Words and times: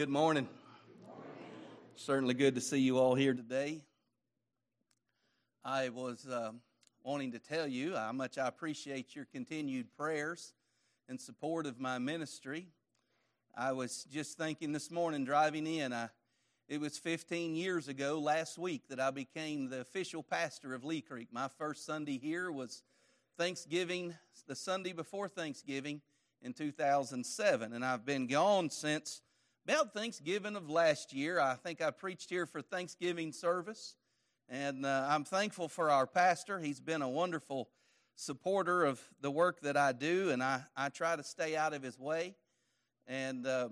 Good 0.00 0.08
morning. 0.08 0.48
Certainly 1.94 2.32
good 2.32 2.54
to 2.54 2.62
see 2.62 2.78
you 2.78 2.96
all 2.96 3.14
here 3.14 3.34
today. 3.34 3.82
I 5.62 5.90
was 5.90 6.26
uh, 6.26 6.52
wanting 7.02 7.32
to 7.32 7.38
tell 7.38 7.66
you 7.66 7.94
how 7.96 8.10
much 8.12 8.38
I 8.38 8.48
appreciate 8.48 9.14
your 9.14 9.26
continued 9.26 9.94
prayers 9.98 10.54
and 11.10 11.20
support 11.20 11.66
of 11.66 11.78
my 11.78 11.98
ministry. 11.98 12.68
I 13.54 13.72
was 13.72 14.04
just 14.10 14.38
thinking 14.38 14.72
this 14.72 14.90
morning 14.90 15.26
driving 15.26 15.66
in, 15.66 15.92
I, 15.92 16.08
it 16.66 16.80
was 16.80 16.96
15 16.96 17.54
years 17.54 17.86
ago 17.86 18.20
last 18.20 18.56
week 18.56 18.88
that 18.88 19.00
I 19.00 19.10
became 19.10 19.68
the 19.68 19.82
official 19.82 20.22
pastor 20.22 20.72
of 20.72 20.82
Lee 20.82 21.02
Creek. 21.02 21.28
My 21.30 21.48
first 21.58 21.84
Sunday 21.84 22.16
here 22.16 22.50
was 22.50 22.84
Thanksgiving, 23.36 24.14
the 24.48 24.56
Sunday 24.56 24.94
before 24.94 25.28
Thanksgiving 25.28 26.00
in 26.40 26.54
2007, 26.54 27.74
and 27.74 27.84
I've 27.84 28.06
been 28.06 28.28
gone 28.28 28.70
since 28.70 29.20
about 29.70 29.94
Thanksgiving 29.94 30.56
of 30.56 30.68
last 30.68 31.12
year. 31.12 31.38
I 31.38 31.54
think 31.54 31.80
I 31.80 31.92
preached 31.92 32.28
here 32.28 32.44
for 32.44 32.60
Thanksgiving 32.60 33.30
service, 33.30 33.94
and 34.48 34.84
uh, 34.84 35.06
I'm 35.08 35.22
thankful 35.22 35.68
for 35.68 35.92
our 35.92 36.08
pastor. 36.08 36.58
He's 36.58 36.80
been 36.80 37.02
a 37.02 37.08
wonderful 37.08 37.68
supporter 38.16 38.84
of 38.84 39.00
the 39.20 39.30
work 39.30 39.60
that 39.60 39.76
I 39.76 39.92
do, 39.92 40.30
and 40.30 40.42
I, 40.42 40.64
I 40.76 40.88
try 40.88 41.14
to 41.14 41.22
stay 41.22 41.56
out 41.56 41.72
of 41.72 41.84
his 41.84 41.96
way. 41.96 42.34
And 43.06 43.46
um, 43.46 43.70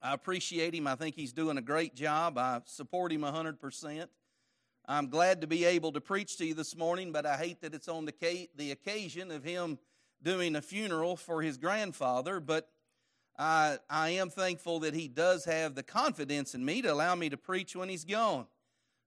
I 0.00 0.14
appreciate 0.14 0.76
him. 0.76 0.86
I 0.86 0.94
think 0.94 1.16
he's 1.16 1.32
doing 1.32 1.58
a 1.58 1.62
great 1.62 1.96
job. 1.96 2.38
I 2.38 2.60
support 2.64 3.10
him 3.10 3.22
100%. 3.22 4.06
I'm 4.86 5.08
glad 5.08 5.40
to 5.40 5.48
be 5.48 5.64
able 5.64 5.90
to 5.90 6.00
preach 6.00 6.36
to 6.36 6.46
you 6.46 6.54
this 6.54 6.76
morning, 6.76 7.10
but 7.10 7.26
I 7.26 7.36
hate 7.36 7.62
that 7.62 7.74
it's 7.74 7.88
on 7.88 8.04
the, 8.04 8.48
the 8.54 8.70
occasion 8.70 9.32
of 9.32 9.42
him 9.42 9.80
doing 10.22 10.54
a 10.54 10.62
funeral 10.62 11.16
for 11.16 11.42
his 11.42 11.56
grandfather. 11.56 12.38
But 12.38 12.68
I, 13.36 13.78
I 13.90 14.10
am 14.10 14.30
thankful 14.30 14.80
that 14.80 14.94
he 14.94 15.08
does 15.08 15.44
have 15.44 15.74
the 15.74 15.82
confidence 15.82 16.54
in 16.54 16.64
me 16.64 16.82
to 16.82 16.92
allow 16.92 17.14
me 17.14 17.28
to 17.30 17.36
preach 17.36 17.74
when 17.74 17.88
he's 17.88 18.04
gone. 18.04 18.46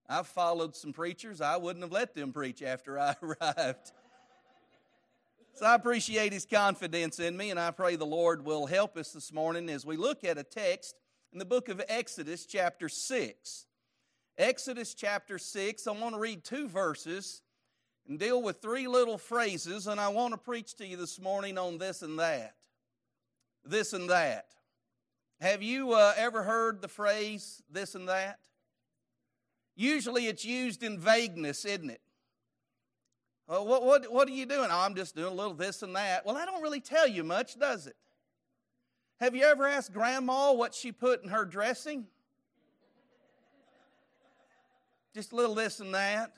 I've 0.10 0.28
followed 0.28 0.76
some 0.76 0.94
preachers, 0.94 1.42
I 1.42 1.58
wouldn't 1.58 1.84
have 1.84 1.92
let 1.92 2.14
them 2.14 2.34
preach 2.34 2.62
after 2.62 3.00
I 3.00 3.16
arrived. 3.22 3.92
So 5.54 5.66
I 5.66 5.76
appreciate 5.76 6.34
his 6.34 6.46
confidence 6.46 7.20
in 7.20 7.36
me, 7.36 7.50
and 7.50 7.60
I 7.60 7.72
pray 7.72 7.96
the 7.96 8.06
Lord 8.06 8.46
will 8.46 8.68
help 8.68 8.96
us 8.96 9.12
this 9.12 9.34
morning 9.34 9.70
as 9.70 9.86
we 9.86 9.98
look 9.98 10.24
at 10.24 10.38
a 10.38 10.44
text 10.44 10.96
in 11.34 11.40
the 11.40 11.46
book 11.46 11.68
of 11.68 11.82
Exodus, 11.90 12.46
chapter 12.46 12.88
6. 12.88 13.66
Exodus 14.38 14.94
chapter 14.94 15.40
6, 15.40 15.88
I 15.88 15.92
want 15.92 16.14
to 16.14 16.20
read 16.20 16.44
two 16.44 16.68
verses 16.68 17.42
and 18.08 18.20
deal 18.20 18.42
with 18.42 18.62
three 18.62 18.88
little 18.88 19.18
phrases, 19.18 19.88
and 19.88 20.00
I 20.00 20.10
want 20.10 20.34
to 20.34 20.38
preach 20.38 20.76
to 20.76 20.86
you 20.86 20.96
this 20.96 21.20
morning 21.20 21.58
on 21.58 21.80
this 21.80 22.02
and 22.02 22.20
that 22.20 22.54
this 23.70 23.94
and 23.94 24.10
that. 24.10 24.46
Have 25.40 25.62
you 25.62 25.94
uh, 25.94 26.14
ever 26.18 26.44
heard 26.44 26.82
the 26.82 26.88
phrase 26.88 27.62
this 27.70 27.96
and 27.96 28.10
that? 28.10 28.40
Usually 29.76 30.26
it's 30.26 30.44
used 30.44 30.82
in 30.82 31.00
vagueness, 31.00 31.64
isn't 31.64 31.90
it? 31.90 32.02
Well, 33.48 33.66
what, 33.66 33.84
what, 33.84 34.12
what 34.12 34.28
are 34.28 34.32
you 34.32 34.46
doing? 34.46 34.70
Oh, 34.72 34.80
I'm 34.80 34.96
just 34.96 35.16
doing 35.16 35.32
a 35.32 35.36
little 35.36 35.54
this 35.54 35.84
and 35.84 35.96
that. 35.96 36.26
Well, 36.26 36.36
I 36.36 36.46
don't 36.46 36.62
really 36.62 36.82
tell 36.82 37.08
you 37.08 37.24
much, 37.24 37.58
does 37.58 37.88
it? 37.88 37.96
Have 39.20 39.36
you 39.36 39.44
ever 39.44 39.68
asked 39.68 39.94
Grandma 39.94 40.52
what 40.52 40.74
she 40.74 40.92
put 40.92 41.24
in 41.24 41.30
her 41.30 41.46
dressing? 41.46 42.08
Just 45.14 45.32
a 45.32 45.36
little 45.36 45.56
this 45.56 45.80
and 45.80 45.94
that. 45.94 46.34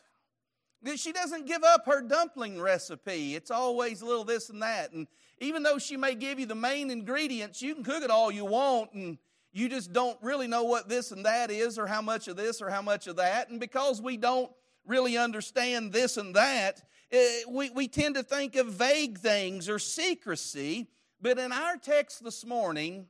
She 0.95 1.11
doesn't 1.11 1.45
give 1.45 1.63
up 1.63 1.85
her 1.85 2.01
dumpling 2.01 2.61
recipe. 2.61 3.35
It's 3.35 3.51
always 3.51 4.01
a 4.01 4.05
little 4.05 4.23
this 4.23 4.49
and 4.49 4.61
that. 4.61 4.93
And 4.93 5.07
even 5.39 5.63
though 5.63 5.77
she 5.77 5.97
may 5.97 6.15
give 6.15 6.39
you 6.39 6.45
the 6.45 6.55
main 6.55 6.89
ingredients, 6.89 7.61
you 7.61 7.75
can 7.75 7.83
cook 7.83 8.03
it 8.03 8.09
all 8.09 8.31
you 8.31 8.45
want 8.45 8.93
and 8.93 9.17
you 9.51 9.67
just 9.67 9.91
don't 9.91 10.17
really 10.21 10.47
know 10.47 10.63
what 10.63 10.87
this 10.87 11.11
and 11.11 11.25
that 11.25 11.51
is 11.51 11.77
or 11.77 11.87
how 11.87 12.01
much 12.01 12.27
of 12.27 12.37
this 12.37 12.61
or 12.61 12.69
how 12.69 12.81
much 12.81 13.07
of 13.07 13.17
that. 13.17 13.49
And 13.49 13.59
because 13.59 14.01
we 14.01 14.15
don't 14.15 14.51
really 14.85 15.17
understand 15.17 15.91
this 15.91 16.17
and 16.17 16.35
that, 16.35 16.81
eh, 17.11 17.41
we, 17.49 17.69
we 17.71 17.87
tend 17.87 18.15
to 18.15 18.23
think 18.23 18.55
of 18.55 18.67
vague 18.67 19.17
things 19.17 19.67
or 19.67 19.79
secrecy. 19.79 20.87
But 21.21 21.39
in 21.39 21.51
our 21.51 21.75
text 21.77 22.23
this 22.23 22.45
morning, 22.45 23.07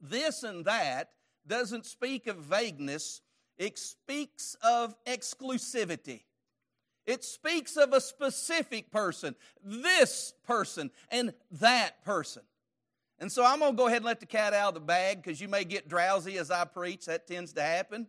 this 0.00 0.42
and 0.44 0.64
that 0.66 1.10
doesn't 1.46 1.86
speak 1.86 2.26
of 2.26 2.36
vagueness, 2.36 3.20
it 3.58 3.78
speaks 3.78 4.56
of 4.62 4.94
exclusivity. 5.04 6.22
It 7.06 7.22
speaks 7.22 7.76
of 7.76 7.92
a 7.92 8.00
specific 8.00 8.90
person, 8.90 9.34
this 9.62 10.32
person, 10.46 10.90
and 11.10 11.34
that 11.52 12.04
person. 12.04 12.42
And 13.18 13.30
so 13.30 13.44
I'm 13.44 13.60
going 13.60 13.72
to 13.72 13.76
go 13.76 13.86
ahead 13.86 13.98
and 13.98 14.06
let 14.06 14.20
the 14.20 14.26
cat 14.26 14.54
out 14.54 14.68
of 14.68 14.74
the 14.74 14.80
bag 14.80 15.22
because 15.22 15.40
you 15.40 15.48
may 15.48 15.64
get 15.64 15.88
drowsy 15.88 16.38
as 16.38 16.50
I 16.50 16.64
preach. 16.64 17.06
That 17.06 17.26
tends 17.26 17.52
to 17.54 17.62
happen. 17.62 18.06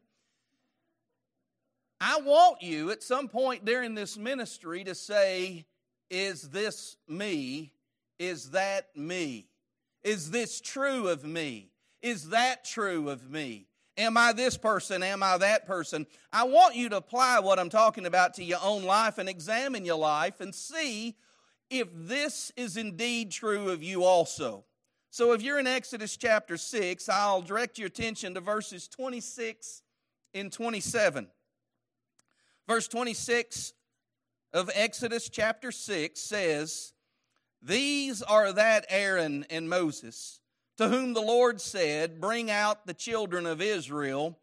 I 2.01 2.19
want 2.21 2.61
you 2.61 2.91
at 2.91 3.03
some 3.03 3.27
point 3.27 3.65
during 3.65 3.95
this 3.95 4.17
ministry 4.17 4.83
to 4.83 4.95
say, 4.95 5.65
Is 6.09 6.49
this 6.49 6.97
me? 7.07 7.71
Is 8.19 8.51
that 8.51 8.95
me? 8.95 9.47
Is 10.03 10.31
this 10.31 10.61
true 10.61 11.07
of 11.07 11.23
me? 11.23 11.71
Is 12.01 12.29
that 12.29 12.63
true 12.65 13.09
of 13.09 13.29
me? 13.29 13.67
Am 13.97 14.17
I 14.17 14.33
this 14.33 14.57
person? 14.57 15.03
Am 15.03 15.23
I 15.23 15.37
that 15.37 15.65
person? 15.65 16.05
I 16.33 16.43
want 16.43 16.75
you 16.75 16.89
to 16.89 16.97
apply 16.97 17.39
what 17.39 17.59
I'm 17.59 17.69
talking 17.69 18.05
about 18.05 18.33
to 18.35 18.43
your 18.43 18.59
own 18.61 18.83
life 18.83 19.17
and 19.17 19.29
examine 19.29 19.85
your 19.85 19.97
life 19.97 20.41
and 20.41 20.53
see 20.53 21.15
if 21.69 21.87
this 21.93 22.51
is 22.57 22.75
indeed 22.75 23.31
true 23.31 23.69
of 23.69 23.81
you 23.81 24.03
also. 24.03 24.65
So 25.11 25.31
if 25.31 25.41
you're 25.41 25.59
in 25.59 25.67
Exodus 25.67 26.17
chapter 26.17 26.57
6, 26.57 27.07
I'll 27.07 27.41
direct 27.41 27.77
your 27.77 27.87
attention 27.87 28.33
to 28.33 28.41
verses 28.41 28.89
26 28.89 29.81
and 30.33 30.51
27. 30.51 31.27
Verse 32.67 32.87
26 32.89 33.73
of 34.51 34.69
Exodus 34.73 35.29
chapter 35.29 35.71
6 35.71 36.19
says, 36.19 36.91
These 37.61 38.21
are 38.23 38.51
that 38.51 38.85
Aaron 38.89 39.45
and 39.49 39.69
Moses 39.69 40.41
to 40.77 40.89
whom 40.89 41.13
the 41.13 41.21
Lord 41.21 41.61
said, 41.61 42.19
Bring 42.19 42.51
out 42.51 42.85
the 42.85 42.93
children 42.93 43.45
of 43.45 43.61
Israel 43.61 44.37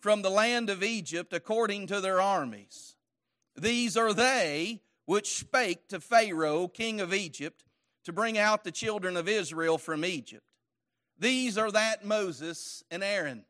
from 0.00 0.22
the 0.22 0.30
land 0.30 0.70
of 0.70 0.82
Egypt 0.82 1.32
according 1.32 1.86
to 1.88 2.00
their 2.00 2.20
armies. 2.20 2.96
These 3.56 3.96
are 3.96 4.12
they 4.12 4.82
which 5.06 5.34
spake 5.34 5.88
to 5.88 6.00
Pharaoh, 6.00 6.68
king 6.68 7.00
of 7.00 7.12
Egypt, 7.12 7.64
to 8.04 8.12
bring 8.12 8.38
out 8.38 8.64
the 8.64 8.72
children 8.72 9.16
of 9.16 9.28
Israel 9.28 9.78
from 9.78 10.04
Egypt. 10.04 10.44
These 11.18 11.56
are 11.56 11.70
that 11.70 12.04
Moses 12.04 12.82
and 12.90 13.02
Aaron. 13.02 13.44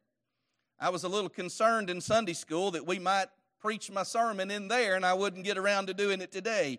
I 0.79 0.91
was 0.91 1.05
a 1.05 1.09
little 1.09 1.31
concerned 1.31 1.91
in 1.91 2.01
Sunday 2.01 2.35
school 2.35 2.73
that 2.73 2.87
we 2.87 2.99
might 2.99 3.29
preach 3.61 3.91
my 3.91 4.03
sermon 4.03 4.51
in 4.51 4.69
there 4.69 4.97
and 4.97 5.07
I 5.07 5.15
wouldn't 5.15 5.45
get 5.45 5.57
around 5.57 5.87
to 5.87 5.95
doing 5.95 6.21
it 6.21 6.31
today. 6.31 6.79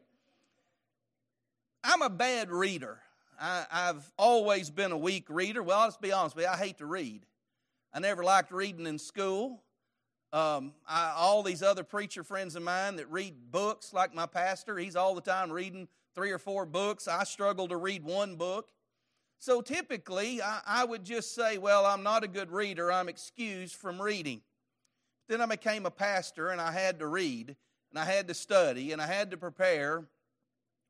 I'm 1.84 2.02
a 2.02 2.10
bad 2.10 2.52
reader. 2.52 3.00
I, 3.40 3.66
have 3.72 4.12
always 4.18 4.70
been 4.70 4.92
a 4.92 4.98
weak 4.98 5.26
reader. 5.30 5.62
Well, 5.64 5.82
let's 5.82 5.98
be 5.98 6.12
honest 6.12 6.36
with 6.36 6.46
you, 6.46 6.52
I 6.52 6.58
hate 6.58 6.78
to 6.80 6.86
read. 6.86 7.26
I 7.94 8.00
never 8.00 8.24
liked 8.24 8.52
reading 8.52 8.88
in 8.88 9.00
school. 9.00 9.64
Um, 10.34 10.74
I, 10.88 11.14
all 11.16 11.44
these 11.44 11.64
other 11.64 11.84
preacher 11.84 12.24
friends 12.24 12.56
of 12.56 12.64
mine 12.64 12.98
that 12.98 13.10
read 13.10 13.36
books, 13.52 13.94
like 13.94 14.14
my 14.14 14.26
pastor, 14.26 14.78
he's 14.78 14.96
all 14.96 15.16
the 15.16 15.22
time 15.22 15.52
reading 15.52 15.88
three 16.14 16.32
or 16.32 16.40
four 16.40 16.66
books. 16.66 17.08
I 17.08 17.24
struggle 17.24 17.68
to 17.70 17.78
read 17.78 18.04
one 18.04 18.36
book. 18.36 18.70
So 19.40 19.62
typically, 19.62 20.42
I, 20.42 20.62
I 20.66 20.86
would 20.86 21.04
just 21.04 21.36
say, 21.36 21.58
Well, 21.58 21.86
I'm 21.86 22.04
not 22.04 22.24
a 22.24 22.28
good 22.28 22.52
reader. 22.52 22.92
I'm 22.92 23.10
excused 23.10 23.76
from 23.76 24.02
reading. 24.02 24.42
Then 25.28 25.42
I 25.42 25.46
became 25.46 25.86
a 25.86 25.92
pastor 25.92 26.50
and 26.50 26.62
I 26.62 26.72
had 26.72 27.00
to 27.00 27.08
read 27.08 27.56
and 27.92 28.00
I 28.00 28.06
had 28.06 28.28
to 28.28 28.34
study 28.34 28.92
and 28.92 29.02
I 29.02 29.08
had 29.08 29.32
to 29.32 29.38
prepare. 29.38 30.06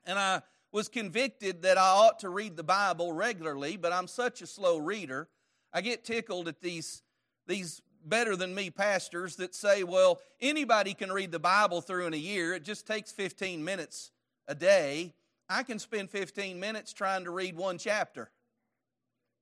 And 0.06 0.20
I 0.20 0.42
was 0.76 0.90
convicted 0.90 1.62
that 1.62 1.78
I 1.78 1.88
ought 1.88 2.20
to 2.20 2.28
read 2.28 2.58
the 2.58 2.64
Bible 2.64 3.14
regularly, 3.14 3.78
but 3.78 3.94
I'm 3.94 4.08
such 4.08 4.42
a 4.42 4.46
slow 4.46 4.78
reader. 4.78 5.30
I 5.72 5.80
get 5.80 6.04
tickled 6.04 6.50
at 6.50 6.60
these, 6.60 7.02
these 7.48 7.82
better 8.04 8.36
than 8.36 8.54
me 8.54 8.70
pastors 8.72 9.38
that 9.38 9.56
say, 9.56 9.84
well, 9.86 10.20
anybody 10.42 10.94
can 10.94 11.14
read 11.14 11.32
the 11.32 11.40
Bible 11.40 11.80
through 11.80 12.08
in 12.08 12.14
a 12.14 12.18
year. 12.18 12.54
It 12.54 12.66
just 12.66 12.86
takes 12.86 13.14
15 13.14 13.64
minutes 13.64 14.12
a 14.50 14.54
day. 14.54 15.14
I 15.48 15.64
can 15.64 15.80
spend 15.80 16.10
15 16.10 16.60
minutes 16.60 16.92
trying 16.92 17.24
to 17.24 17.32
read 17.32 17.56
one 17.56 17.78
chapter. 17.78 18.30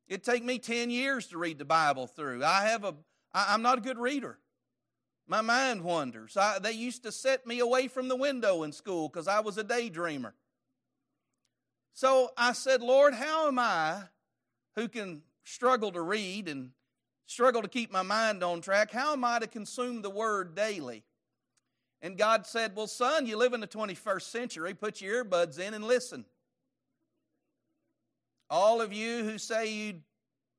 It'd 0.08 0.24
take 0.24 0.46
me 0.46 0.60
10 0.60 0.92
years 0.92 1.26
to 1.30 1.40
read 1.40 1.58
the 1.58 1.66
Bible 1.66 2.06
through. 2.06 2.44
I 2.44 2.66
have 2.66 2.84
a, 2.84 2.94
I, 3.34 3.56
I'm 3.56 3.64
not 3.64 3.80
a 3.80 3.82
good 3.82 3.98
reader. 3.98 4.38
My 5.28 5.42
mind 5.42 5.82
wanders. 5.82 6.38
I, 6.38 6.60
they 6.60 6.74
used 6.74 7.02
to 7.06 7.12
set 7.12 7.48
me 7.48 7.58
away 7.58 7.88
from 7.88 8.08
the 8.08 8.16
window 8.16 8.62
in 8.62 8.72
school 8.72 9.10
because 9.10 9.28
I 9.28 9.40
was 9.40 9.58
a 9.58 9.64
daydreamer. 9.64 10.34
So 11.94 12.32
I 12.38 12.54
said, 12.54 12.82
Lord, 12.82 13.14
how 13.14 13.48
am 13.48 13.60
I, 13.60 14.04
who 14.76 14.88
can 14.88 15.22
struggle 15.44 15.92
to 15.92 16.02
read 16.02 16.48
and 16.48 16.72
struggle 17.26 17.62
to 17.62 17.68
keep 17.68 17.92
my 17.92 18.02
mind 18.02 18.44
on 18.44 18.62
track, 18.62 18.92
how 18.92 19.14
am 19.14 19.24
I 19.24 19.40
to 19.40 19.48
consume 19.48 20.02
the 20.02 20.10
word 20.10 20.56
daily? 20.56 21.04
And 22.02 22.18
God 22.18 22.46
said, 22.46 22.76
Well, 22.76 22.88
son, 22.88 23.26
you 23.26 23.38
live 23.38 23.54
in 23.54 23.62
the 23.62 23.68
21st 23.68 24.24
century. 24.24 24.74
Put 24.74 25.02
your 25.02 25.24
earbuds 25.24 25.58
in 25.58 25.74
and 25.74 25.86
listen. 25.86 26.26
All 28.50 28.82
of 28.82 28.92
you 28.92 29.24
who 29.24 29.38
say 29.38 29.72
you're 29.72 29.96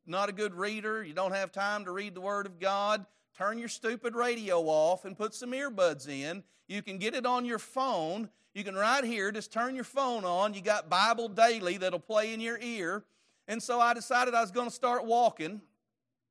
not 0.06 0.28
a 0.28 0.32
good 0.32 0.54
reader, 0.54 1.04
you 1.04 1.12
don't 1.12 1.34
have 1.34 1.52
time 1.52 1.84
to 1.84 1.92
read 1.92 2.14
the 2.14 2.20
Word 2.20 2.46
of 2.46 2.58
God, 2.58 3.04
turn 3.36 3.58
your 3.58 3.68
stupid 3.68 4.14
radio 4.14 4.62
off 4.62 5.04
and 5.04 5.16
put 5.16 5.34
some 5.34 5.52
earbuds 5.52 6.08
in. 6.08 6.42
You 6.66 6.82
can 6.82 6.98
get 6.98 7.14
it 7.14 7.26
on 7.26 7.44
your 7.44 7.58
phone. 7.58 8.30
You 8.54 8.62
can 8.62 8.76
right 8.76 9.02
here 9.02 9.32
just 9.32 9.52
turn 9.52 9.74
your 9.74 9.84
phone 9.84 10.24
on. 10.24 10.54
You 10.54 10.60
got 10.60 10.88
Bible 10.88 11.28
Daily 11.28 11.76
that'll 11.76 11.98
play 11.98 12.32
in 12.32 12.40
your 12.40 12.58
ear. 12.60 13.04
And 13.48 13.60
so 13.60 13.80
I 13.80 13.94
decided 13.94 14.32
I 14.32 14.40
was 14.40 14.52
going 14.52 14.68
to 14.68 14.74
start 14.74 15.04
walking. 15.04 15.60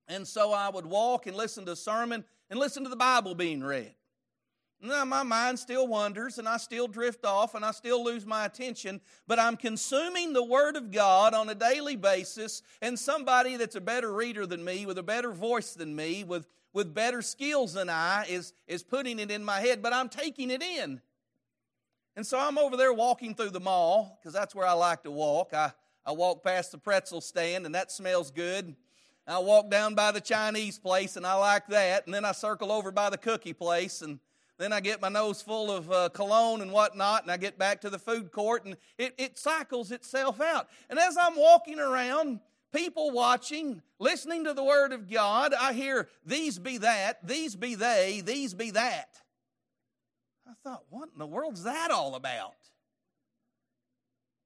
And 0.07 0.25
so 0.25 0.53
I 0.53 0.69
would 0.69 0.85
walk 0.85 1.27
and 1.27 1.35
listen 1.35 1.65
to 1.65 1.73
a 1.73 1.75
sermon 1.75 2.23
and 2.49 2.59
listen 2.59 2.83
to 2.83 2.89
the 2.89 2.95
Bible 2.95 3.35
being 3.35 3.61
read. 3.61 3.93
Now, 4.81 5.05
my 5.05 5.23
mind 5.23 5.59
still 5.59 5.87
wanders 5.87 6.39
and 6.39 6.47
I 6.47 6.57
still 6.57 6.89
drift 6.89 7.23
off 7.23 7.55
and 7.55 7.63
I 7.63 7.71
still 7.71 8.03
lose 8.03 8.25
my 8.25 8.45
attention, 8.45 8.99
but 9.27 9.39
I'm 9.39 9.55
consuming 9.55 10.33
the 10.33 10.43
Word 10.43 10.75
of 10.75 10.91
God 10.91 11.33
on 11.33 11.47
a 11.47 11.55
daily 11.55 11.95
basis, 11.95 12.61
and 12.81 12.99
somebody 12.99 13.55
that's 13.55 13.77
a 13.77 13.81
better 13.81 14.11
reader 14.11 14.45
than 14.45 14.61
me, 14.61 14.85
with 14.85 14.97
a 14.97 15.03
better 15.03 15.31
voice 15.31 15.73
than 15.73 15.95
me, 15.95 16.25
with, 16.25 16.47
with 16.73 16.93
better 16.93 17.21
skills 17.21 17.73
than 17.73 17.89
I, 17.89 18.25
is, 18.27 18.51
is 18.67 18.83
putting 18.83 19.19
it 19.19 19.31
in 19.31 19.45
my 19.45 19.61
head, 19.61 19.81
but 19.81 19.93
I'm 19.93 20.09
taking 20.09 20.51
it 20.51 20.61
in. 20.61 20.99
And 22.15 22.25
so 22.25 22.37
I'm 22.37 22.57
over 22.57 22.77
there 22.77 22.93
walking 22.93 23.33
through 23.33 23.49
the 23.49 23.59
mall, 23.59 24.19
because 24.19 24.33
that's 24.33 24.53
where 24.53 24.67
I 24.67 24.73
like 24.73 25.03
to 25.03 25.11
walk. 25.11 25.53
I, 25.53 25.71
I 26.05 26.11
walk 26.11 26.43
past 26.43 26.71
the 26.71 26.77
pretzel 26.77 27.21
stand, 27.21 27.65
and 27.65 27.73
that 27.73 27.91
smells 27.91 28.29
good. 28.29 28.75
I 29.25 29.39
walk 29.39 29.71
down 29.71 29.95
by 29.95 30.11
the 30.11 30.21
Chinese 30.21 30.77
place, 30.77 31.15
and 31.15 31.25
I 31.25 31.33
like 31.35 31.67
that. 31.67 32.05
And 32.05 32.13
then 32.13 32.25
I 32.25 32.33
circle 32.33 32.71
over 32.71 32.91
by 32.91 33.09
the 33.09 33.17
cookie 33.17 33.53
place, 33.53 34.01
and 34.01 34.19
then 34.59 34.71
I 34.71 34.79
get 34.79 35.01
my 35.01 35.09
nose 35.09 35.41
full 35.41 35.71
of 35.71 35.91
uh, 35.91 36.09
cologne 36.09 36.61
and 36.61 36.71
whatnot, 36.71 37.23
and 37.23 37.31
I 37.31 37.37
get 37.37 37.57
back 37.57 37.81
to 37.81 37.89
the 37.89 37.97
food 37.97 38.31
court, 38.31 38.65
and 38.65 38.77
it, 38.97 39.15
it 39.17 39.39
cycles 39.39 39.91
itself 39.91 40.39
out. 40.39 40.67
And 40.89 40.99
as 40.99 41.17
I'm 41.17 41.35
walking 41.35 41.79
around, 41.79 42.41
people 42.71 43.09
watching, 43.09 43.81
listening 43.97 44.43
to 44.43 44.53
the 44.53 44.63
Word 44.63 44.93
of 44.93 45.09
God, 45.09 45.53
I 45.59 45.73
hear, 45.73 46.09
These 46.25 46.59
be 46.59 46.77
that, 46.79 47.25
these 47.25 47.55
be 47.55 47.73
they, 47.75 48.21
these 48.23 48.53
be 48.53 48.71
that. 48.71 49.21
I 50.47 50.53
thought, 50.63 50.83
What 50.89 51.09
in 51.13 51.19
the 51.19 51.25
world's 51.25 51.63
that 51.63 51.91
all 51.91 52.15
about? 52.15 52.55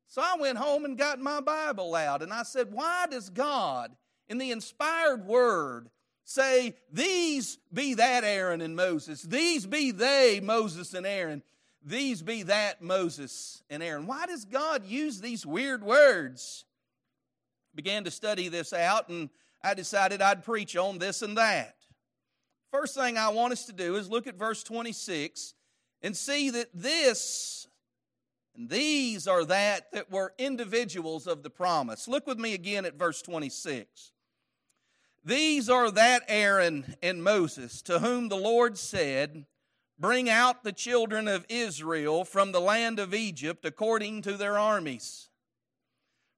So 0.07 0.21
I 0.21 0.35
went 0.39 0.57
home 0.57 0.85
and 0.85 0.97
got 0.97 1.19
my 1.19 1.41
Bible 1.41 1.94
out, 1.95 2.21
and 2.21 2.31
I 2.31 2.44
said, 2.44 2.71
Why 2.71 3.05
does 3.09 3.29
God, 3.29 3.95
in 4.27 4.38
the 4.38 4.51
inspired 4.51 5.25
Word, 5.25 5.89
say, 6.23 6.75
These 6.91 7.57
be 7.73 7.94
that 7.95 8.23
Aaron 8.23 8.61
and 8.61 8.75
Moses. 8.75 9.21
These 9.21 9.65
be 9.65 9.91
they, 9.91 10.39
Moses 10.41 10.94
and 10.94 11.05
Aaron. 11.05 11.44
These 11.83 12.21
be 12.21 12.44
that 12.44 12.81
Moses 12.81 13.63
and 13.69 13.81
Aaron. 13.81 14.07
Why 14.07 14.25
does 14.25 14.45
God 14.45 14.85
use 14.85 15.21
these 15.21 15.45
weird 15.45 15.83
words? 15.83 16.65
Began 17.75 18.03
to 18.05 18.11
study 18.11 18.49
this 18.49 18.73
out, 18.73 19.09
and 19.09 19.29
I 19.63 19.73
decided 19.73 20.21
I'd 20.21 20.44
preach 20.44 20.75
on 20.75 20.97
this 20.97 21.21
and 21.21 21.38
that. 21.38 21.75
First 22.71 22.95
thing 22.95 23.17
I 23.17 23.29
want 23.29 23.53
us 23.53 23.65
to 23.65 23.73
do 23.73 23.95
is 23.95 24.09
look 24.09 24.27
at 24.27 24.35
verse 24.35 24.63
26 24.63 25.53
and 26.01 26.15
see 26.15 26.49
that 26.49 26.69
this 26.73 27.67
and 28.55 28.69
these 28.69 29.27
are 29.27 29.45
that 29.45 29.91
that 29.91 30.11
were 30.11 30.33
individuals 30.38 31.27
of 31.27 31.44
the 31.44 31.49
promise. 31.49 32.07
Look 32.07 32.25
with 32.25 32.39
me 32.39 32.53
again 32.53 32.85
at 32.85 32.97
verse 32.97 33.21
26. 33.21 34.11
These 35.23 35.69
are 35.69 35.91
that 35.91 36.23
Aaron 36.27 36.95
and 37.03 37.23
Moses 37.23 37.81
to 37.83 37.99
whom 37.99 38.29
the 38.29 38.38
Lord 38.38 38.77
said, 38.77 39.45
Bring 39.99 40.29
out 40.29 40.63
the 40.63 40.71
children 40.71 41.27
of 41.27 41.45
Israel 41.49 42.23
from 42.23 42.51
the 42.51 42.61
land 42.61 42.99
of 42.99 43.13
Egypt 43.13 43.65
according 43.65 44.21
to 44.23 44.38
their 44.38 44.57
armies. 44.57 45.29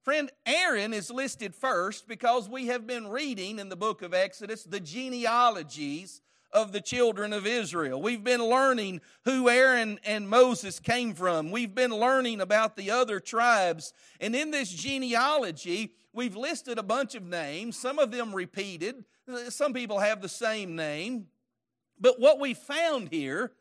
Friend, 0.02 0.30
Aaron 0.46 0.94
is 0.94 1.10
listed 1.10 1.54
first 1.54 2.08
because 2.08 2.48
we 2.48 2.66
have 2.66 2.86
been 2.86 3.06
reading 3.06 3.58
in 3.58 3.68
the 3.68 3.76
book 3.76 4.00
of 4.00 4.14
Exodus 4.14 4.64
the 4.64 4.80
genealogies 4.80 6.22
of 6.52 6.72
the 6.72 6.80
children 6.80 7.32
of 7.32 7.46
Israel. 7.46 8.00
We've 8.00 8.24
been 8.24 8.44
learning 8.44 9.00
who 9.24 9.48
Aaron 9.48 10.00
and 10.04 10.28
Moses 10.28 10.80
came 10.80 11.14
from. 11.14 11.50
We've 11.50 11.74
been 11.74 11.92
learning 11.92 12.40
about 12.40 12.76
the 12.76 12.90
other 12.90 13.20
tribes. 13.20 13.92
And 14.20 14.34
in 14.34 14.50
this 14.50 14.70
genealogy, 14.70 15.92
we've 16.12 16.36
listed 16.36 16.78
a 16.78 16.82
bunch 16.82 17.14
of 17.14 17.22
names, 17.22 17.78
some 17.78 17.98
of 17.98 18.10
them 18.10 18.34
repeated. 18.34 19.04
Some 19.48 19.72
people 19.72 20.00
have 20.00 20.20
the 20.20 20.28
same 20.28 20.74
name. 20.74 21.26
But 22.00 22.18
what 22.18 22.40
we 22.40 22.54
found 22.54 23.10
here 23.10 23.52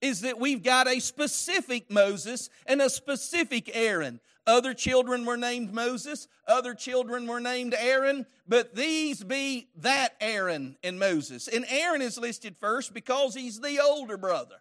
is 0.00 0.20
that 0.20 0.38
we've 0.38 0.62
got 0.62 0.86
a 0.86 1.00
specific 1.00 1.90
Moses 1.90 2.50
and 2.66 2.80
a 2.82 2.90
specific 2.90 3.70
Aaron. 3.74 4.20
Other 4.46 4.74
children 4.74 5.24
were 5.24 5.36
named 5.36 5.74
Moses, 5.74 6.28
other 6.46 6.72
children 6.72 7.26
were 7.26 7.40
named 7.40 7.74
Aaron, 7.76 8.26
but 8.46 8.76
these 8.76 9.24
be 9.24 9.68
that 9.76 10.14
Aaron 10.20 10.76
and 10.84 11.00
Moses. 11.00 11.48
And 11.48 11.64
Aaron 11.68 12.00
is 12.00 12.16
listed 12.16 12.56
first 12.56 12.94
because 12.94 13.34
he's 13.34 13.60
the 13.60 13.80
older 13.80 14.16
brother. 14.16 14.56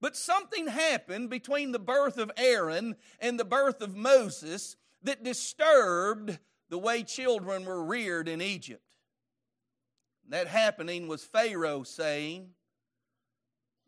But 0.00 0.16
something 0.16 0.68
happened 0.68 1.28
between 1.28 1.72
the 1.72 1.78
birth 1.78 2.18
of 2.18 2.30
Aaron 2.36 2.94
and 3.20 3.40
the 3.40 3.44
birth 3.44 3.80
of 3.80 3.96
Moses 3.96 4.76
that 5.02 5.24
disturbed 5.24 6.38
the 6.68 6.78
way 6.78 7.02
children 7.02 7.64
were 7.64 7.84
reared 7.84 8.28
in 8.28 8.40
Egypt. 8.40 8.96
That 10.28 10.46
happening 10.46 11.08
was 11.08 11.24
Pharaoh 11.24 11.82
saying, 11.82 12.50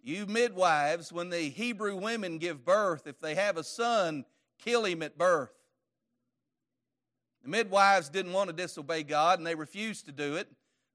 You 0.02 0.26
midwives, 0.26 1.12
when 1.12 1.30
the 1.30 1.48
Hebrew 1.48 1.96
women 1.96 2.38
give 2.38 2.64
birth, 2.64 3.06
if 3.06 3.20
they 3.20 3.34
have 3.34 3.56
a 3.56 3.64
son, 3.64 4.24
kill 4.58 4.84
him 4.84 5.02
at 5.02 5.18
birth. 5.18 5.52
The 7.42 7.48
midwives 7.48 8.08
didn't 8.08 8.32
want 8.32 8.50
to 8.50 8.56
disobey 8.56 9.02
God 9.02 9.38
and 9.38 9.46
they 9.46 9.54
refused 9.54 10.06
to 10.06 10.12
do 10.12 10.36
it. 10.36 10.48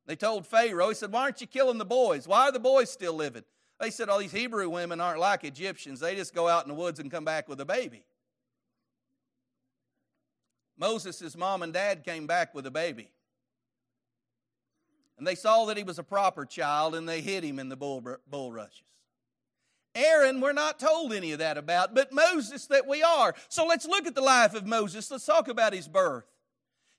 They 0.05 0.15
told 0.15 0.45
Pharaoh, 0.45 0.89
He 0.89 0.95
said, 0.95 1.11
Why 1.11 1.21
aren't 1.21 1.41
you 1.41 1.47
killing 1.47 1.77
the 1.77 1.85
boys? 1.85 2.27
Why 2.27 2.49
are 2.49 2.51
the 2.51 2.59
boys 2.59 2.91
still 2.91 3.13
living? 3.13 3.43
They 3.79 3.89
said, 3.89 4.09
All 4.09 4.17
oh, 4.17 4.21
these 4.21 4.31
Hebrew 4.31 4.69
women 4.69 4.99
aren't 4.99 5.19
like 5.19 5.43
Egyptians. 5.43 5.99
They 5.99 6.15
just 6.15 6.35
go 6.35 6.47
out 6.47 6.63
in 6.63 6.69
the 6.69 6.75
woods 6.75 6.99
and 6.99 7.09
come 7.09 7.25
back 7.25 7.47
with 7.47 7.61
a 7.61 7.65
baby. 7.65 8.03
Moses' 10.77 11.37
mom 11.37 11.61
and 11.61 11.71
dad 11.71 12.03
came 12.03 12.27
back 12.27 12.53
with 12.55 12.65
a 12.65 12.71
baby. 12.71 13.11
And 15.17 15.27
they 15.27 15.35
saw 15.35 15.65
that 15.65 15.77
he 15.77 15.83
was 15.83 15.99
a 15.99 16.03
proper 16.03 16.45
child 16.45 16.95
and 16.95 17.07
they 17.07 17.21
hid 17.21 17.43
him 17.43 17.59
in 17.59 17.69
the 17.69 17.77
bulrushes. 17.77 18.81
Aaron, 19.93 20.39
we're 20.39 20.53
not 20.53 20.79
told 20.79 21.11
any 21.11 21.33
of 21.33 21.39
that 21.39 21.57
about, 21.57 21.93
but 21.93 22.13
Moses 22.13 22.67
that 22.67 22.87
we 22.87 23.03
are. 23.03 23.35
So 23.49 23.65
let's 23.65 23.85
look 23.85 24.07
at 24.07 24.15
the 24.15 24.21
life 24.21 24.53
of 24.53 24.65
Moses. 24.65 25.11
Let's 25.11 25.25
talk 25.25 25.47
about 25.47 25.73
his 25.73 25.87
birth. 25.87 26.25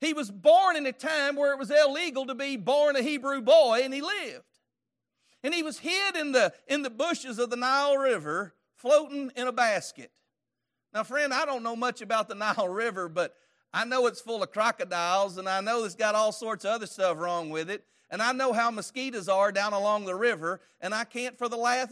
He 0.01 0.13
was 0.13 0.31
born 0.31 0.77
in 0.77 0.85
a 0.85 0.93
time 0.93 1.37
where 1.37 1.53
it 1.53 1.59
was 1.59 1.71
illegal 1.71 2.27
to 2.27 2.35
be 2.35 2.57
born 2.57 2.97
a 2.97 3.03
Hebrew 3.03 3.41
boy, 3.41 3.83
and 3.85 3.95
he 3.95 4.03
lived. 4.03 4.45
And 5.45 5.55
he 5.55 5.63
was 5.63 5.79
hid 5.79 6.17
in 6.17 6.33
the, 6.33 6.53
in 6.69 6.83
the 6.83 6.91
bushes 6.91 7.39
of 7.39 7.51
the 7.51 7.57
Nile 7.57 7.97
River, 7.97 8.55
floating 8.77 9.31
in 9.37 9.47
a 9.47 9.53
basket. 9.53 10.11
Now, 10.93 11.05
friend, 11.05 11.33
I 11.33 11.45
don't 11.47 11.63
know 11.63 11.77
much 11.77 12.03
about 12.03 12.29
the 12.29 12.35
Nile 12.57 12.69
River, 12.69 13.09
but 13.09 13.35
I 13.73 13.85
know 13.85 14.07
it's 14.07 14.21
full 14.21 14.43
of 14.43 14.51
crocodiles, 14.51 15.39
and 15.39 15.49
I 15.49 15.61
know 15.61 15.85
it's 15.85 15.95
got 15.95 16.15
all 16.15 16.33
sorts 16.33 16.65
of 16.65 16.73
other 16.73 16.87
stuff 16.87 17.17
wrong 17.17 17.49
with 17.51 17.71
it. 17.71 17.85
And 18.13 18.23
I 18.23 18.33
know 18.33 18.53
how 18.53 18.71
mosquitoes 18.71 19.27
are 19.27 19.51
down 19.51 19.73
along 19.73 20.05
the 20.05 20.15
river, 20.15 20.61
and 20.83 20.95
I 20.95 21.05
can't 21.05 21.39
for 21.39 21.49
the 21.49 21.57
life 21.57 21.91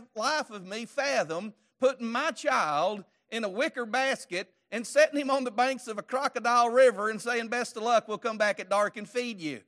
of 0.50 0.66
me 0.66 0.84
fathom 0.84 1.54
putting 1.80 2.06
my 2.06 2.30
child 2.30 3.04
in 3.30 3.42
a 3.42 3.48
wicker 3.48 3.86
basket 3.86 4.52
and 4.70 4.86
setting 4.86 5.18
him 5.18 5.30
on 5.30 5.44
the 5.44 5.50
banks 5.50 5.88
of 5.88 5.96
a 5.96 6.02
crocodile 6.02 6.68
river 6.68 7.08
and 7.08 7.22
saying, 7.22 7.48
Best 7.48 7.78
of 7.78 7.84
luck, 7.84 8.06
we'll 8.06 8.18
come 8.18 8.36
back 8.36 8.60
at 8.60 8.68
dark 8.68 8.98
and 8.98 9.08
feed 9.08 9.40
you. 9.40 9.62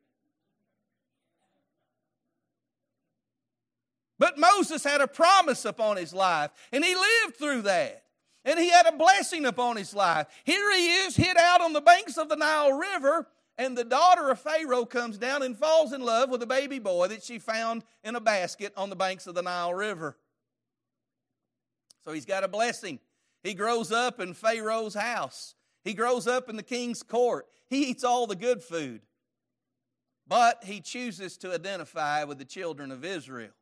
But 4.18 4.38
Moses 4.38 4.85
had 4.85 5.00
a 5.00 5.09
promise 5.09 5.64
upon 5.64 5.97
his 5.97 6.12
life, 6.12 6.50
and 6.71 6.85
he 6.85 6.94
lived 6.94 7.38
through 7.38 7.62
that 7.62 8.02
and 8.44 8.59
he 8.59 8.71
had 8.71 8.87
a 8.87 8.97
blessing 8.97 9.47
upon 9.47 9.76
his 9.76 9.94
life. 9.94 10.26
Here 10.44 10.75
he 10.75 10.87
is, 10.88 11.16
hid 11.16 11.37
out 11.37 11.61
on 11.61 11.73
the 11.73 11.80
banks 11.80 12.18
of 12.18 12.28
the 12.28 12.37
Nile 12.37 12.73
River, 12.73 13.28
and 13.62 13.78
the 13.78 13.85
daughter 13.85 14.28
of 14.31 14.40
Pharaoh 14.40 14.85
comes 14.85 15.19
down 15.19 15.42
and 15.42 15.57
falls 15.57 15.92
in 15.92 16.00
love 16.00 16.31
with 16.31 16.42
a 16.42 16.47
baby 16.47 16.81
boy 16.81 17.07
that 17.09 17.23
she 17.23 17.38
found 17.38 17.85
in 18.02 18.16
a 18.16 18.21
basket 18.21 18.73
on 18.76 18.90
the 18.90 18.97
banks 18.97 19.26
of 19.26 19.35
the 19.35 19.42
Nile 19.42 19.73
River. 19.73 20.16
So 22.04 22.12
he's 22.12 22.26
got 22.26 22.42
a 22.42 22.49
blessing. 22.49 22.99
He 23.45 23.54
grows 23.54 23.92
up 23.92 24.19
in 24.19 24.35
Pharaoh's 24.35 24.95
house. 24.95 25.54
He 25.85 25.95
grows 25.95 26.26
up 26.26 26.49
in 26.49 26.57
the 26.57 26.62
king's 26.62 27.02
court. 27.02 27.47
He 27.69 27.87
eats 27.87 28.02
all 28.02 28.26
the 28.26 28.37
good 28.37 28.62
food. 28.62 29.02
But 30.26 30.64
he 30.64 30.81
chooses 30.81 31.37
to 31.38 31.54
identify 31.54 32.25
with 32.25 32.38
the 32.38 32.45
children 32.45 32.90
of 32.90 33.04
Israel. 33.04 33.52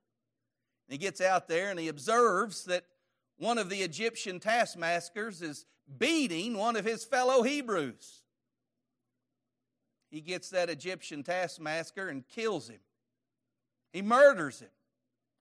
He 0.89 0.99
gets 0.99 1.21
out 1.21 1.47
there 1.47 1.71
and 1.71 1.79
he 1.79 1.89
observes 1.89 2.65
that 2.65 2.85
one 3.39 3.59
of 3.59 3.69
the 3.69 3.83
Egyptian 3.83 4.41
taskmasters 4.41 5.43
is 5.43 5.67
beating 5.99 6.57
one 6.57 6.77
of 6.77 6.85
his 6.85 7.05
fellow 7.05 7.43
Hebrews. 7.43 8.20
He 10.11 10.21
gets 10.21 10.51
that 10.51 10.69
Egyptian 10.69 11.23
taskmaster 11.23 12.09
and 12.09 12.27
kills 12.27 12.69
him. 12.69 12.81
He 13.93 14.03
murders 14.03 14.61
him. 14.61 14.71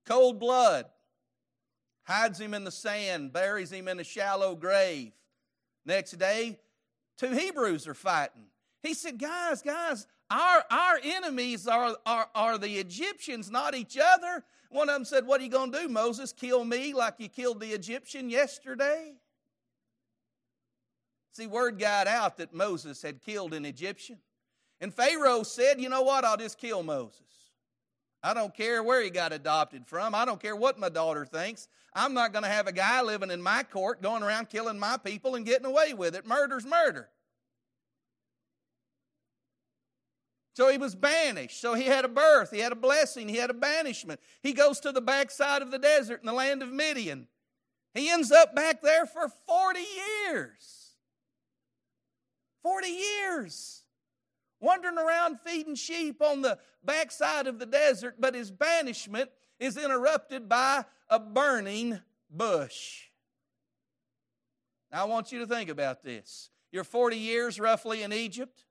Cold 0.05 0.39
blood. 0.39 0.85
Hides 2.03 2.39
him 2.39 2.53
in 2.53 2.63
the 2.63 2.71
sand, 2.71 3.33
buries 3.33 3.71
him 3.71 3.88
in 3.88 3.99
a 3.99 4.03
shallow 4.03 4.55
grave. 4.55 5.11
Next 5.85 6.11
day, 6.13 6.59
two 7.17 7.31
Hebrews 7.31 7.88
are 7.88 7.93
fighting. 7.93 8.45
He 8.81 8.93
said, 8.93 9.19
Guys, 9.19 9.61
guys, 9.61 10.07
our, 10.29 10.63
our 10.71 10.99
enemies 11.03 11.67
are, 11.67 11.95
are, 12.05 12.29
are 12.33 12.57
the 12.57 12.77
Egyptians, 12.77 13.51
not 13.51 13.75
each 13.75 13.97
other. 13.97 14.43
One 14.69 14.89
of 14.89 14.95
them 14.95 15.05
said, 15.05 15.25
What 15.25 15.41
are 15.41 15.43
you 15.43 15.49
going 15.49 15.71
to 15.71 15.81
do, 15.81 15.88
Moses? 15.88 16.31
Kill 16.31 16.63
me 16.63 16.93
like 16.93 17.15
you 17.17 17.29
killed 17.29 17.59
the 17.59 17.73
Egyptian 17.73 18.29
yesterday? 18.29 19.13
See, 21.33 21.47
word 21.47 21.79
got 21.79 22.07
out 22.07 22.38
that 22.38 22.53
Moses 22.53 23.01
had 23.01 23.21
killed 23.21 23.53
an 23.53 23.65
Egyptian. 23.65 24.17
And 24.81 24.93
Pharaoh 24.93 25.43
said, 25.43 25.79
You 25.79 25.89
know 25.89 26.01
what? 26.01 26.24
I'll 26.24 26.38
just 26.38 26.57
kill 26.57 26.83
Moses. 26.83 27.21
I 28.21 28.33
don't 28.33 28.53
care 28.53 28.83
where 28.83 29.01
he 29.01 29.09
got 29.09 29.31
adopted 29.31 29.88
from. 29.88 30.13
I 30.13 30.25
don't 30.25 30.41
care 30.41 30.55
what 30.55 30.77
my 30.77 30.89
daughter 30.89 31.25
thinks. 31.25 31.67
I'm 31.93 32.13
not 32.13 32.33
going 32.33 32.43
to 32.43 32.50
have 32.50 32.67
a 32.67 32.71
guy 32.71 33.01
living 33.01 33.31
in 33.31 33.41
my 33.41 33.63
court 33.63 34.01
going 34.01 34.24
around 34.24 34.50
killing 34.50 34.77
my 34.77 34.98
people 34.98 35.36
and 35.36 35.45
getting 35.45 35.65
away 35.65 35.93
with 35.93 36.15
it. 36.15 36.27
Murder's 36.27 36.65
murder. 36.65 37.09
So 40.53 40.69
he 40.69 40.77
was 40.77 40.93
banished. 40.93 41.62
So 41.62 41.74
he 41.74 41.86
had 41.86 42.03
a 42.03 42.09
birth, 42.09 42.51
he 42.51 42.59
had 42.59 42.74
a 42.74 42.75
blessing, 42.75 43.29
he 43.29 43.38
had 43.38 43.50
a 43.50 43.53
banishment. 43.53 44.19
He 44.43 44.51
goes 44.51 44.81
to 44.81 44.91
the 44.91 45.00
backside 45.00 45.62
of 45.62 45.71
the 45.71 45.79
desert 45.79 46.19
in 46.19 46.25
the 46.25 46.33
land 46.33 46.62
of 46.62 46.69
Midian. 46.69 47.27
He 47.93 48.09
ends 48.09 48.31
up 48.31 48.53
back 48.53 48.81
there 48.81 49.05
for 49.05 49.29
40 49.48 49.79
years. 49.79 50.95
40 52.62 52.88
years. 52.88 53.83
Wandering 54.59 54.97
around 54.97 55.39
feeding 55.39 55.75
sheep 55.75 56.21
on 56.21 56.41
the 56.41 56.59
backside 56.83 57.47
of 57.47 57.59
the 57.59 57.65
desert, 57.65 58.15
but 58.19 58.35
his 58.35 58.51
banishment 58.51 59.29
is 59.59 59.77
interrupted 59.77 60.49
by 60.49 60.85
a 61.09 61.19
burning 61.19 61.99
bush. 62.29 63.05
Now, 64.91 65.03
I 65.03 65.05
want 65.05 65.31
you 65.31 65.39
to 65.39 65.47
think 65.47 65.69
about 65.69 66.03
this. 66.03 66.49
You're 66.71 66.83
40 66.83 67.15
years 67.17 67.59
roughly 67.59 68.03
in 68.03 68.11
Egypt. 68.11 68.65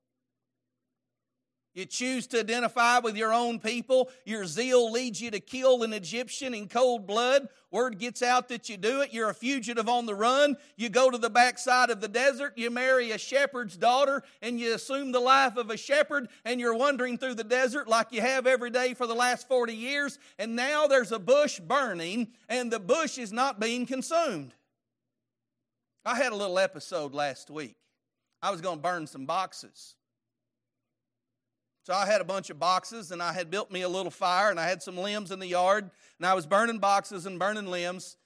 You 1.75 1.85
choose 1.85 2.27
to 2.29 2.41
identify 2.41 2.99
with 2.99 3.17
your 3.17 3.33
own 3.33 3.61
people. 3.61 4.11
Your 4.25 4.47
zeal 4.47 4.91
leads 4.91 5.21
you 5.21 5.31
to 5.31 5.39
kill 5.39 5.83
an 5.85 5.93
Egyptian 5.93 6.53
in 6.53 6.69
cold 6.69 7.07
blood. 7.07 7.49
Word 7.71 7.99
gets 7.99 8.23
out 8.23 8.49
that 8.49 8.69
you 8.69 8.77
do 8.77 9.03
it. 9.03 9.13
You're 9.13 9.31
a 9.31 9.35
fugitive 9.35 9.89
on 9.89 10.07
the 10.07 10.15
run. 10.15 10.57
You 10.77 10.89
go 10.89 11.11
to 11.11 11.19
the 11.19 11.31
backside 11.31 11.91
of 11.91 12.01
the 12.01 12.09
desert. 12.09 12.55
You 12.57 12.71
marry 12.71 13.13
a 13.13 13.19
shepherd's 13.19 13.77
daughter 13.77 14.23
and 14.43 14.59
you 14.59 14.75
assume 14.75 15.13
the 15.13 15.21
life 15.21 15.57
of 15.57 15.71
a 15.71 15.77
shepherd 15.77 16.29
and 16.45 16.59
you're 16.59 16.75
wandering 16.75 17.19
through 17.19 17.35
the 17.35 17.45
desert 17.45 17.87
like 17.87 18.13
you 18.13 18.23
have 18.23 18.47
every 18.47 18.71
day 18.71 18.95
for 18.95 19.07
the 19.07 19.15
last 19.15 19.47
40 19.47 19.75
years. 19.75 20.19
And 20.39 20.57
now 20.57 20.87
there's 20.87 21.13
a 21.13 21.19
bush 21.19 21.61
burning 21.61 22.29
and 22.49 22.73
the 22.73 22.81
bush 22.81 23.19
is 23.19 23.33
not 23.33 23.61
being 23.61 23.87
consumed. 23.87 24.55
I 26.05 26.17
had 26.17 26.33
a 26.33 26.37
little 26.37 26.59
episode 26.59 27.13
last 27.13 27.51
week. 27.51 27.77
I 28.41 28.51
was 28.51 28.63
going 28.63 28.79
to 28.79 28.83
burn 28.83 29.07
some 29.07 29.27
boxes. 29.27 29.95
So 31.89 31.95
I 31.95 32.05
had 32.05 32.21
a 32.21 32.25
bunch 32.25 32.51
of 32.51 32.59
boxes 32.59 33.13
and 33.13 33.23
I 33.23 33.33
had 33.33 33.51
built 33.51 33.71
me 33.71 33.81
a 33.81 33.89
little 33.89 34.11
fire 34.11 34.51
and 34.51 34.61
I 34.61 34.69
had 34.69 34.83
some 34.83 34.99
limbs 34.99 35.31
in 35.31 35.39
the 35.39 35.47
yard 35.47 35.91
and 36.19 36.27
I 36.27 36.35
was 36.35 36.45
burning 36.47 36.81
boxes 36.81 37.25
and 37.25 37.39
burning 37.39 37.67
limbs. 37.67 38.19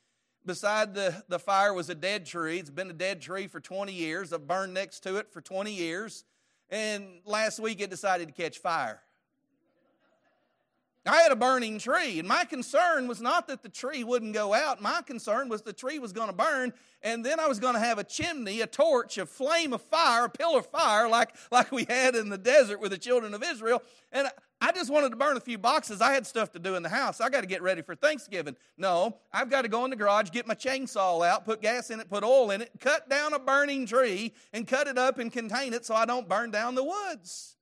Beside 0.44 0.94
the, 0.94 1.22
the 1.28 1.38
fire 1.38 1.72
was 1.72 1.88
a 1.88 1.94
dead 1.94 2.26
tree. 2.26 2.58
It's 2.58 2.70
been 2.70 2.90
a 2.90 2.92
dead 2.92 3.20
tree 3.20 3.46
for 3.46 3.60
20 3.60 3.92
years. 3.92 4.32
I've 4.32 4.48
burned 4.48 4.74
next 4.74 5.04
to 5.04 5.14
it 5.14 5.32
for 5.32 5.40
20 5.40 5.72
years. 5.72 6.24
And 6.70 7.20
last 7.24 7.60
week 7.60 7.80
it 7.80 7.88
decided 7.88 8.26
to 8.26 8.34
catch 8.34 8.58
fire. 8.58 9.00
I 11.04 11.22
had 11.22 11.32
a 11.32 11.36
burning 11.36 11.80
tree, 11.80 12.20
and 12.20 12.28
my 12.28 12.44
concern 12.44 13.08
was 13.08 13.20
not 13.20 13.48
that 13.48 13.62
the 13.62 13.68
tree 13.68 14.04
wouldn't 14.04 14.34
go 14.34 14.54
out. 14.54 14.80
My 14.80 15.02
concern 15.02 15.48
was 15.48 15.62
the 15.62 15.72
tree 15.72 15.98
was 15.98 16.12
going 16.12 16.28
to 16.28 16.32
burn, 16.32 16.72
and 17.02 17.24
then 17.24 17.40
I 17.40 17.48
was 17.48 17.58
going 17.58 17.74
to 17.74 17.80
have 17.80 17.98
a 17.98 18.04
chimney, 18.04 18.60
a 18.60 18.68
torch, 18.68 19.18
a 19.18 19.26
flame 19.26 19.72
of 19.72 19.82
fire, 19.82 20.26
a 20.26 20.30
pillar 20.30 20.60
of 20.60 20.66
fire, 20.66 21.08
like, 21.08 21.34
like 21.50 21.72
we 21.72 21.84
had 21.88 22.14
in 22.14 22.28
the 22.28 22.38
desert 22.38 22.80
with 22.80 22.92
the 22.92 22.98
children 22.98 23.34
of 23.34 23.42
Israel. 23.42 23.82
And 24.12 24.28
I 24.60 24.70
just 24.70 24.92
wanted 24.92 25.10
to 25.10 25.16
burn 25.16 25.36
a 25.36 25.40
few 25.40 25.58
boxes. 25.58 26.00
I 26.00 26.12
had 26.12 26.24
stuff 26.24 26.52
to 26.52 26.60
do 26.60 26.76
in 26.76 26.84
the 26.84 26.88
house. 26.88 27.20
I 27.20 27.28
got 27.30 27.40
to 27.40 27.48
get 27.48 27.62
ready 27.62 27.82
for 27.82 27.96
Thanksgiving. 27.96 28.54
No, 28.78 29.16
I've 29.32 29.50
got 29.50 29.62
to 29.62 29.68
go 29.68 29.84
in 29.84 29.90
the 29.90 29.96
garage, 29.96 30.30
get 30.30 30.46
my 30.46 30.54
chainsaw 30.54 31.26
out, 31.26 31.44
put 31.44 31.60
gas 31.60 31.90
in 31.90 31.98
it, 31.98 32.08
put 32.08 32.22
oil 32.22 32.52
in 32.52 32.62
it, 32.62 32.70
cut 32.78 33.10
down 33.10 33.32
a 33.32 33.40
burning 33.40 33.86
tree, 33.86 34.34
and 34.52 34.68
cut 34.68 34.86
it 34.86 34.98
up 34.98 35.18
and 35.18 35.32
contain 35.32 35.74
it 35.74 35.84
so 35.84 35.96
I 35.96 36.06
don't 36.06 36.28
burn 36.28 36.52
down 36.52 36.76
the 36.76 36.84
woods. 36.84 37.56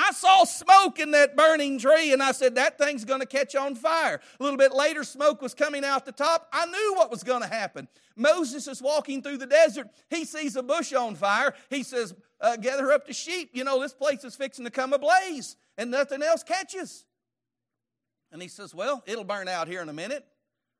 I 0.00 0.12
saw 0.12 0.44
smoke 0.44 1.00
in 1.00 1.10
that 1.10 1.36
burning 1.36 1.76
tree 1.76 2.12
and 2.12 2.22
I 2.22 2.30
said, 2.30 2.54
that 2.54 2.78
thing's 2.78 3.04
going 3.04 3.18
to 3.18 3.26
catch 3.26 3.56
on 3.56 3.74
fire. 3.74 4.20
A 4.38 4.42
little 4.42 4.56
bit 4.56 4.72
later, 4.72 5.02
smoke 5.02 5.42
was 5.42 5.54
coming 5.54 5.84
out 5.84 6.06
the 6.06 6.12
top. 6.12 6.46
I 6.52 6.66
knew 6.66 6.94
what 6.94 7.10
was 7.10 7.24
going 7.24 7.42
to 7.42 7.48
happen. 7.48 7.88
Moses 8.14 8.68
is 8.68 8.80
walking 8.80 9.22
through 9.22 9.38
the 9.38 9.46
desert. 9.46 9.88
He 10.08 10.24
sees 10.24 10.54
a 10.54 10.62
bush 10.62 10.92
on 10.92 11.16
fire. 11.16 11.52
He 11.68 11.82
says, 11.82 12.14
uh, 12.40 12.56
Gather 12.56 12.92
up 12.92 13.08
the 13.08 13.12
sheep. 13.12 13.50
You 13.52 13.64
know, 13.64 13.80
this 13.80 13.92
place 13.92 14.22
is 14.22 14.36
fixing 14.36 14.64
to 14.66 14.70
come 14.70 14.92
ablaze 14.92 15.56
and 15.76 15.90
nothing 15.90 16.22
else 16.22 16.44
catches. 16.44 17.04
And 18.30 18.40
he 18.40 18.46
says, 18.46 18.72
Well, 18.72 19.02
it'll 19.04 19.24
burn 19.24 19.48
out 19.48 19.66
here 19.66 19.82
in 19.82 19.88
a 19.88 19.92
minute. 19.92 20.24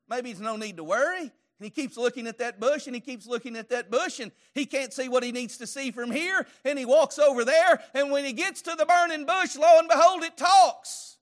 Maybe 0.08 0.30
there's 0.30 0.40
no 0.40 0.56
need 0.56 0.76
to 0.76 0.84
worry. 0.84 1.32
And 1.58 1.64
he 1.64 1.70
keeps 1.70 1.96
looking 1.96 2.26
at 2.26 2.38
that 2.38 2.60
bush 2.60 2.86
and 2.86 2.94
he 2.94 3.00
keeps 3.00 3.26
looking 3.26 3.56
at 3.56 3.68
that 3.70 3.90
bush 3.90 4.20
and 4.20 4.30
he 4.54 4.64
can't 4.64 4.92
see 4.92 5.08
what 5.08 5.24
he 5.24 5.32
needs 5.32 5.58
to 5.58 5.66
see 5.66 5.90
from 5.90 6.10
here. 6.10 6.46
And 6.64 6.78
he 6.78 6.84
walks 6.84 7.18
over 7.18 7.44
there. 7.44 7.82
And 7.94 8.12
when 8.12 8.24
he 8.24 8.32
gets 8.32 8.62
to 8.62 8.76
the 8.78 8.86
burning 8.86 9.26
bush, 9.26 9.56
lo 9.56 9.78
and 9.78 9.88
behold, 9.88 10.22
it 10.22 10.36
talks. 10.36 11.16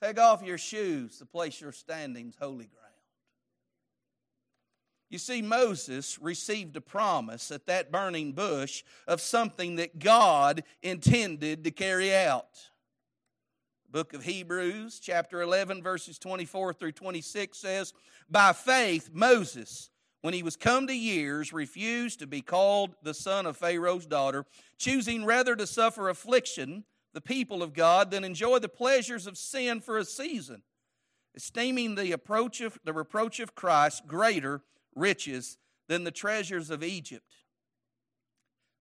Take 0.00 0.20
off 0.20 0.42
your 0.42 0.58
shoes. 0.58 1.18
The 1.18 1.26
place 1.26 1.60
you're 1.60 1.72
standing 1.72 2.28
is 2.28 2.36
holy 2.36 2.66
ground. 2.66 2.84
You 5.10 5.18
see, 5.18 5.42
Moses 5.42 6.18
received 6.20 6.76
a 6.76 6.80
promise 6.80 7.50
at 7.50 7.66
that 7.66 7.92
burning 7.92 8.32
bush 8.32 8.82
of 9.06 9.20
something 9.20 9.76
that 9.76 9.98
God 9.98 10.64
intended 10.82 11.64
to 11.64 11.70
carry 11.70 12.14
out. 12.14 12.70
Book 13.94 14.12
of 14.12 14.24
Hebrews, 14.24 14.98
chapter 14.98 15.40
11, 15.40 15.80
verses 15.80 16.18
24 16.18 16.72
through 16.72 16.90
26 16.90 17.56
says, 17.56 17.92
By 18.28 18.52
faith, 18.52 19.10
Moses, 19.12 19.88
when 20.20 20.34
he 20.34 20.42
was 20.42 20.56
come 20.56 20.88
to 20.88 20.92
years, 20.92 21.52
refused 21.52 22.18
to 22.18 22.26
be 22.26 22.40
called 22.40 22.96
the 23.04 23.14
son 23.14 23.46
of 23.46 23.56
Pharaoh's 23.56 24.04
daughter, 24.04 24.46
choosing 24.78 25.24
rather 25.24 25.54
to 25.54 25.64
suffer 25.64 26.08
affliction, 26.08 26.82
the 27.12 27.20
people 27.20 27.62
of 27.62 27.72
God, 27.72 28.10
than 28.10 28.24
enjoy 28.24 28.58
the 28.58 28.68
pleasures 28.68 29.28
of 29.28 29.38
sin 29.38 29.80
for 29.80 29.96
a 29.96 30.04
season, 30.04 30.62
esteeming 31.36 31.94
the, 31.94 32.10
approach 32.10 32.60
of, 32.60 32.76
the 32.82 32.92
reproach 32.92 33.38
of 33.38 33.54
Christ 33.54 34.08
greater 34.08 34.62
riches 34.96 35.56
than 35.86 36.02
the 36.02 36.10
treasures 36.10 36.68
of 36.68 36.82
Egypt. 36.82 37.32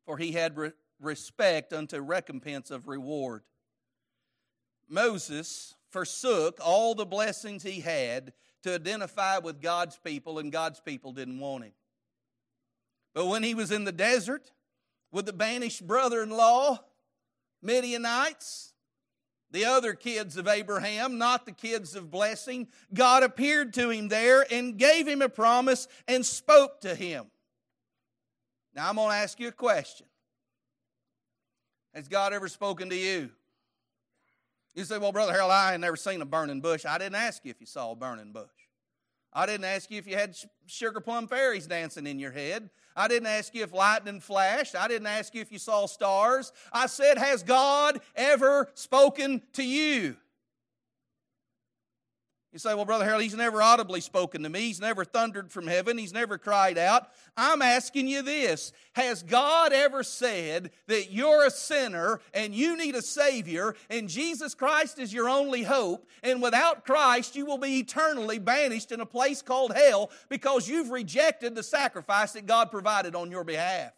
For 0.08 0.18
he 0.18 0.32
had 0.32 0.58
re- 0.58 0.72
respect 1.00 1.72
unto 1.72 2.00
recompense 2.00 2.72
of 2.72 2.88
reward. 2.88 3.44
Moses 4.90 5.76
forsook 5.90 6.60
all 6.64 6.96
the 6.96 7.06
blessings 7.06 7.64
he 7.64 7.80
had 7.80 8.34
to 8.64 8.76
identify 8.76 9.38
with 9.38 9.62
God's 9.62 9.98
people, 10.04 10.40
and 10.40 10.52
God's 10.52 10.80
people 10.80 11.12
didn't 11.12 11.40
want 11.40 11.66
him. 11.66 11.74
But 13.14 13.28
when 13.28 13.44
he 13.44 13.54
was 13.54 13.72
in 13.72 13.84
the 13.84 13.92
desert 13.92 14.52
with 15.12 15.26
the 15.26 15.34
banished 15.34 15.86
brother 15.86 16.24
in 16.24 16.30
law, 16.30 16.80
Midianites, 17.62 18.74
the 19.52 19.66
other 19.66 19.94
kids 19.94 20.36
of 20.36 20.48
Abraham, 20.48 21.20
not 21.20 21.46
the 21.46 21.52
kids 21.52 21.96
of 21.96 22.10
blessing, 22.10 22.68
God 22.94 23.22
appeared 23.22 23.74
to 23.76 23.92
him 23.92 24.08
there 24.08 24.46
and 24.52 24.78
gave 24.78 25.08
him 25.08 25.22
a 25.22 25.30
promise 25.30 25.88
and 26.08 26.26
spoke 26.26 26.82
to 26.82 26.96
him. 26.96 27.26
Now 28.76 28.90
I'm 28.90 28.96
going 28.96 29.10
to 29.10 29.16
ask 29.16 29.40
you 29.40 29.50
a 29.50 29.52
question 29.52 30.08
Has 31.94 32.08
God 32.08 32.34
ever 32.34 32.48
spoken 32.48 32.90
to 32.90 32.96
you? 32.96 33.30
You 34.76 34.84
say, 34.84 34.98
well, 34.98 35.12
Brother 35.12 35.34
Harold, 35.34 35.52
I 35.52 35.74
ain't 35.74 35.82
never 35.82 35.96
seen 35.96 36.22
a 36.22 36.26
burning 36.26 36.62
bush. 36.62 36.86
I 36.86 36.98
didn't 36.98 37.16
ask 37.16 37.46
you 37.46 37.52
if 37.52 37.60
you 37.60 37.68
saw 37.68 37.92
a 37.92 37.96
burning 37.96 38.32
bush. 38.32 38.50
I 39.32 39.46
didn't 39.46 39.66
ask 39.66 39.90
you 39.90 39.98
if 39.98 40.08
you 40.08 40.16
had 40.16 40.36
sugar 40.68 41.00
plum 41.00 41.28
fairies 41.28 41.66
dancing 41.68 42.06
in 42.06 42.20
your 42.20 42.32
head. 42.32 42.70
I 42.96 43.08
didn't 43.08 43.28
ask 43.28 43.54
you 43.56 43.64
if 43.64 43.74
lightning 43.74 44.20
flashed. 44.20 44.76
I 44.76 44.88
didn't 44.88 45.08
ask 45.08 45.34
you 45.34 45.42
if 45.42 45.52
you 45.52 45.58
saw 45.58 45.88
stars. 45.88 46.52
I 46.72 46.86
said, 46.86 47.18
Has 47.18 47.42
God 47.42 48.00
ever 48.16 48.70
spoken 48.76 49.42
to 49.54 49.64
you? 49.64 50.18
You 52.54 52.60
say, 52.60 52.76
well, 52.76 52.86
Brother 52.86 53.04
Harold, 53.04 53.24
he's 53.24 53.36
never 53.36 53.64
audibly 53.64 54.00
spoken 54.00 54.44
to 54.44 54.50
me. 54.50 54.60
He's 54.62 54.80
never 54.80 55.04
thundered 55.04 55.52
from 55.52 55.66
heaven. 55.66 55.98
He's 55.98 56.14
never 56.14 56.38
cried 56.38 56.78
out. 56.78 57.08
I'm 57.36 57.64
asking 57.64 58.08
you 58.08 58.22
this 58.22 58.74
Has 58.94 59.24
God 59.24 59.74
ever 59.74 60.04
said 60.04 60.70
that 60.86 61.12
you're 61.12 61.48
a 61.48 61.50
sinner 61.50 62.22
and 62.32 62.54
you 62.54 62.78
need 62.78 62.94
a 62.94 63.02
Savior 63.02 63.74
and 63.90 64.08
Jesus 64.08 64.54
Christ 64.54 65.00
is 65.00 65.12
your 65.12 65.28
only 65.28 65.64
hope, 65.64 66.08
and 66.22 66.44
without 66.44 66.86
Christ 66.86 67.36
you 67.36 67.48
will 67.48 67.58
be 67.58 67.80
eternally 67.80 68.38
banished 68.38 68.92
in 68.92 69.02
a 69.02 69.06
place 69.06 69.42
called 69.42 69.74
hell 69.76 70.12
because 70.30 70.68
you've 70.68 70.92
rejected 70.92 71.56
the 71.56 71.64
sacrifice 71.64 72.34
that 72.34 72.46
God 72.46 72.70
provided 72.70 73.16
on 73.16 73.32
your 73.32 73.44
behalf? 73.44 73.94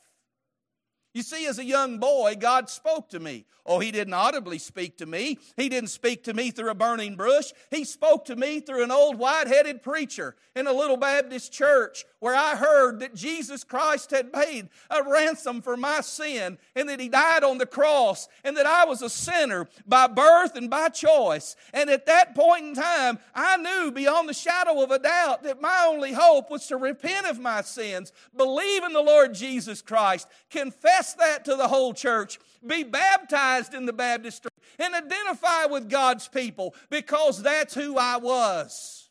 You 1.16 1.22
see, 1.22 1.48
as 1.48 1.60
a 1.60 1.64
young 1.64 1.98
boy, 1.98 2.36
God 2.38 2.70
spoke 2.70 3.08
to 3.12 3.22
me. 3.22 3.46
Oh, 3.66 3.80
He 3.80 3.90
didn't 3.90 4.14
audibly 4.14 4.58
speak 4.58 4.98
to 4.98 5.06
me. 5.06 5.40
He 5.56 5.70
didn't 5.70 5.90
speak 5.90 6.26
to 6.26 6.34
me 6.34 6.52
through 6.52 6.70
a 6.70 6.76
burning 6.76 7.16
bush. 7.16 7.54
He 7.72 7.86
spoke 7.86 8.26
to 8.26 8.36
me 8.36 8.60
through 8.60 8.84
an 8.84 8.92
old 8.92 9.18
white 9.18 9.48
headed 9.48 9.82
preacher 9.82 10.36
in 10.58 10.68
a 10.68 10.74
little 10.74 10.98
Baptist 10.98 11.54
church 11.54 12.04
where 12.20 12.36
I 12.36 12.56
heard 12.56 13.00
that 13.00 13.16
Jesus 13.16 13.64
Christ 13.64 14.12
had 14.12 14.34
paid 14.34 14.68
a 14.90 15.04
ransom 15.10 15.62
for 15.62 15.78
my 15.78 16.02
sin 16.02 16.58
and 16.76 16.90
that 16.90 17.00
He 17.00 17.08
died 17.08 17.46
on 17.46 17.60
the 17.60 17.66
cross 17.66 18.28
and 18.44 18.58
that 18.58 18.66
I 18.66 18.84
was 18.84 19.02
a 19.02 19.10
sinner 19.10 19.68
by 19.88 20.08
birth 20.08 20.58
and 20.58 20.70
by 20.70 20.90
choice. 20.90 21.56
And 21.74 21.90
at 21.90 22.08
that 22.08 22.36
point 22.36 22.66
in 22.66 22.74
time, 22.76 23.20
I 23.34 23.56
knew 23.56 23.90
beyond 23.90 24.28
the 24.28 24.34
shadow 24.34 24.84
of 24.84 24.92
a 24.92 25.00
doubt 25.00 25.44
that 25.44 25.62
my 25.62 25.86
only 25.88 26.12
hope 26.12 26.52
was 26.52 26.68
to 26.68 26.78
repent 26.78 27.26
of 27.26 27.40
my 27.40 27.62
sins, 27.62 28.12
believe 28.36 28.84
in 28.84 28.92
the 28.92 29.02
Lord 29.02 29.34
Jesus 29.34 29.82
Christ, 29.82 30.28
confess 30.50 31.05
that 31.14 31.46
to 31.46 31.56
the 31.56 31.68
whole 31.68 31.94
church, 31.94 32.40
be 32.66 32.84
baptized 32.84 33.74
in 33.74 33.86
the 33.86 33.94
baptistry, 33.94 34.52
and 34.80 34.94
identify 34.94 35.66
with 35.66 35.90
God's 35.90 36.28
people 36.28 36.76
because 36.90 37.42
that's 37.42 37.74
who 37.74 37.98
I 37.98 38.18
was. 38.18 39.10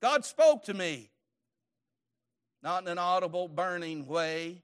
God 0.00 0.24
spoke 0.24 0.64
to 0.64 0.74
me, 0.74 1.10
not 2.62 2.82
in 2.82 2.88
an 2.88 2.98
audible, 2.98 3.48
burning 3.48 4.06
way, 4.06 4.62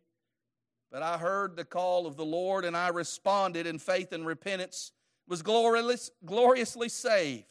but 0.90 1.02
I 1.02 1.18
heard 1.18 1.56
the 1.56 1.64
call 1.64 2.06
of 2.06 2.16
the 2.16 2.24
Lord 2.24 2.64
and 2.64 2.76
I 2.76 2.88
responded 2.88 3.66
in 3.66 3.78
faith 3.78 4.12
and 4.12 4.26
repentance, 4.26 4.92
was 5.28 5.42
glorious, 5.42 6.10
gloriously 6.24 6.88
saved. 6.88 7.44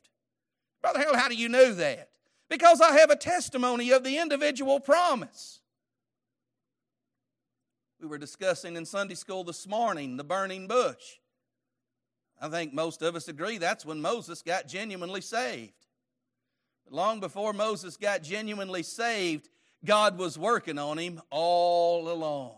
Brother 0.82 1.00
Harold, 1.00 1.18
how 1.18 1.30
do 1.30 1.36
you 1.36 1.50
know 1.50 1.74
that? 1.74 2.10
Because 2.50 2.82
I 2.82 2.98
have 2.98 3.10
a 3.10 3.16
testimony 3.16 3.92
of 3.92 4.04
the 4.04 4.18
individual 4.18 4.80
promise. 4.80 5.59
We 8.02 8.08
were 8.08 8.18
discussing 8.18 8.78
in 8.78 8.86
Sunday 8.86 9.16
school 9.16 9.44
this 9.44 9.68
morning 9.68 10.16
the 10.16 10.24
burning 10.24 10.68
bush. 10.68 11.20
I 12.42 12.48
think 12.48 12.74
most 12.74 13.02
of 13.02 13.14
us 13.18 13.28
agree 13.28 13.58
that's 13.58 13.86
when 13.86 14.00
Moses 14.00 14.42
got 14.42 14.70
genuinely 14.70 15.20
saved. 15.20 15.86
But 16.86 16.94
long 16.94 17.20
before 17.20 17.52
Moses 17.52 17.98
got 17.98 18.24
genuinely 18.24 18.84
saved, 18.84 19.50
God 19.84 20.18
was 20.18 20.40
working 20.40 20.78
on 20.78 20.98
him 20.98 21.22
all 21.30 22.10
along. 22.10 22.56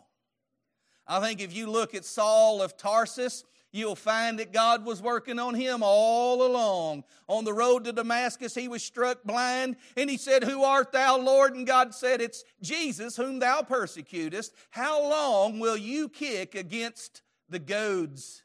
I 1.08 1.20
think 1.20 1.42
if 1.42 1.56
you 1.56 1.72
look 1.72 1.96
at 1.96 2.06
Saul 2.06 2.62
of 2.62 2.78
Tarsus, 2.78 3.44
you'll 3.72 3.96
find 3.96 4.40
that 4.40 4.54
God 4.54 4.86
was 4.86 5.02
working 5.02 5.40
on 5.40 5.56
him 5.56 5.82
all 5.84 6.46
along. 6.46 7.04
On 7.28 7.44
the 7.46 7.54
road 7.54 7.86
to 7.86 7.94
Damascus, 7.94 8.54
he 8.54 8.68
was 8.68 8.84
struck 8.84 9.24
blind, 9.24 9.78
and 9.96 10.10
he 10.10 10.18
said, 10.18 10.44
Who 10.44 10.64
art 10.64 10.92
thou, 10.92 11.18
Lord? 11.18 11.56
And 11.56 11.66
God 11.66 11.94
said, 11.94 12.22
It's 12.22 12.44
Jesus 12.62 13.16
whom 13.16 13.40
thou 13.40 13.62
persecutest. 13.62 14.54
How 14.70 15.02
long 15.02 15.60
will 15.60 15.78
you 15.78 16.10
kick 16.10 16.56
against 16.56 17.22
the 17.50 17.60
goads? 17.60 18.44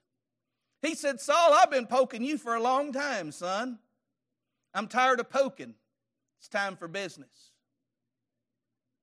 He 0.82 0.94
said, 0.94 1.20
Saul, 1.20 1.52
I've 1.52 1.70
been 1.70 1.86
poking 1.86 2.22
you 2.22 2.38
for 2.38 2.54
a 2.54 2.62
long 2.62 2.92
time, 2.92 3.32
son. 3.32 3.78
I'm 4.74 4.88
tired 4.88 5.20
of 5.20 5.30
poking. 5.30 5.74
It's 6.38 6.48
time 6.48 6.76
for 6.76 6.86
business. 6.86 7.52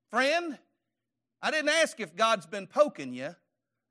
Friend, 0.09 0.57
I 1.41 1.51
didn't 1.51 1.69
ask 1.69 1.99
if 1.99 2.15
God's 2.15 2.45
been 2.45 2.67
poking 2.67 3.13
you. 3.13 3.35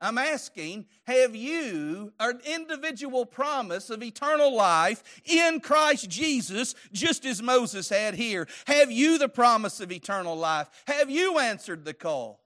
I'm 0.03 0.19
asking, 0.19 0.87
have 1.07 1.37
you 1.37 2.13
an 2.19 2.41
individual 2.45 3.25
promise 3.25 3.89
of 3.89 4.03
eternal 4.03 4.53
life 4.53 5.23
in 5.25 5.61
Christ 5.61 6.11
Jesus, 6.11 6.75
just 6.93 7.25
as 7.25 7.41
Moses 7.41 7.89
had 7.89 8.17
here? 8.17 8.49
Have 8.67 8.91
you 8.91 9.17
the 9.17 9.29
promise 9.29 9.81
of 9.81 9.93
eternal 9.93 10.37
life? 10.37 10.69
Have 10.89 11.09
you 11.09 11.39
answered 11.39 11.85
the 11.85 11.95
call? 11.95 12.41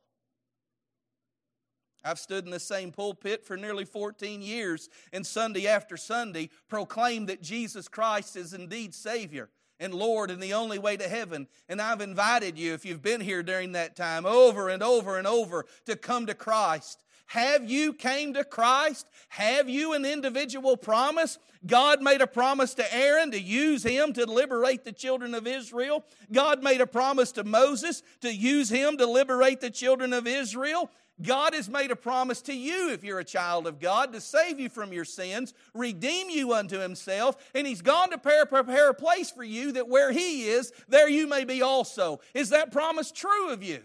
I've 2.04 2.18
stood 2.18 2.44
in 2.44 2.50
the 2.50 2.60
same 2.60 2.92
pulpit 2.92 3.44
for 3.44 3.56
nearly 3.56 3.86
14 3.86 4.42
years 4.42 4.90
and 5.12 5.26
Sunday 5.26 5.66
after 5.66 5.96
Sunday 5.96 6.50
proclaimed 6.68 7.30
that 7.30 7.42
Jesus 7.42 7.88
Christ 7.88 8.36
is 8.36 8.52
indeed 8.52 8.94
Savior 8.94 9.48
and 9.80 9.94
Lord 9.94 10.30
and 10.30 10.42
the 10.42 10.54
only 10.54 10.78
way 10.78 10.98
to 10.98 11.08
heaven. 11.08 11.48
And 11.70 11.80
I've 11.80 12.02
invited 12.02 12.58
you, 12.58 12.74
if 12.74 12.84
you've 12.84 13.02
been 13.02 13.22
here 13.22 13.42
during 13.42 13.72
that 13.72 13.96
time, 13.96 14.26
over 14.26 14.68
and 14.68 14.82
over 14.82 15.16
and 15.16 15.26
over 15.26 15.64
to 15.86 15.96
come 15.96 16.26
to 16.26 16.34
Christ 16.34 17.02
have 17.26 17.68
you 17.68 17.92
came 17.92 18.34
to 18.34 18.44
Christ? 18.44 19.08
Have 19.30 19.68
you 19.68 19.92
an 19.92 20.04
individual 20.04 20.76
promise? 20.76 21.38
God 21.66 22.00
made 22.00 22.20
a 22.20 22.26
promise 22.26 22.74
to 22.74 22.94
Aaron 22.94 23.32
to 23.32 23.40
use 23.40 23.82
him 23.82 24.12
to 24.12 24.26
liberate 24.26 24.84
the 24.84 24.92
children 24.92 25.34
of 25.34 25.46
Israel. 25.46 26.04
God 26.32 26.62
made 26.62 26.80
a 26.80 26.86
promise 26.86 27.32
to 27.32 27.44
Moses 27.44 28.02
to 28.20 28.32
use 28.32 28.70
him 28.70 28.96
to 28.98 29.06
liberate 29.06 29.60
the 29.60 29.70
children 29.70 30.12
of 30.12 30.26
Israel. 30.26 30.90
God 31.20 31.54
has 31.54 31.68
made 31.68 31.90
a 31.90 31.96
promise 31.96 32.42
to 32.42 32.52
you, 32.52 32.90
if 32.92 33.02
you're 33.02 33.20
a 33.20 33.24
child 33.24 33.66
of 33.66 33.80
God, 33.80 34.12
to 34.12 34.20
save 34.20 34.60
you 34.60 34.68
from 34.68 34.92
your 34.92 35.06
sins, 35.06 35.54
redeem 35.72 36.28
you 36.28 36.52
unto 36.52 36.78
Himself, 36.78 37.36
and 37.54 37.66
He's 37.66 37.80
gone 37.80 38.10
to 38.10 38.18
prepare 38.18 38.90
a 38.90 38.94
place 38.94 39.30
for 39.30 39.42
you 39.42 39.72
that 39.72 39.88
where 39.88 40.12
He 40.12 40.46
is, 40.48 40.72
there 40.88 41.08
you 41.08 41.26
may 41.26 41.44
be 41.44 41.62
also. 41.62 42.20
Is 42.34 42.50
that 42.50 42.70
promise 42.70 43.10
true 43.10 43.50
of 43.50 43.62
you? 43.62 43.80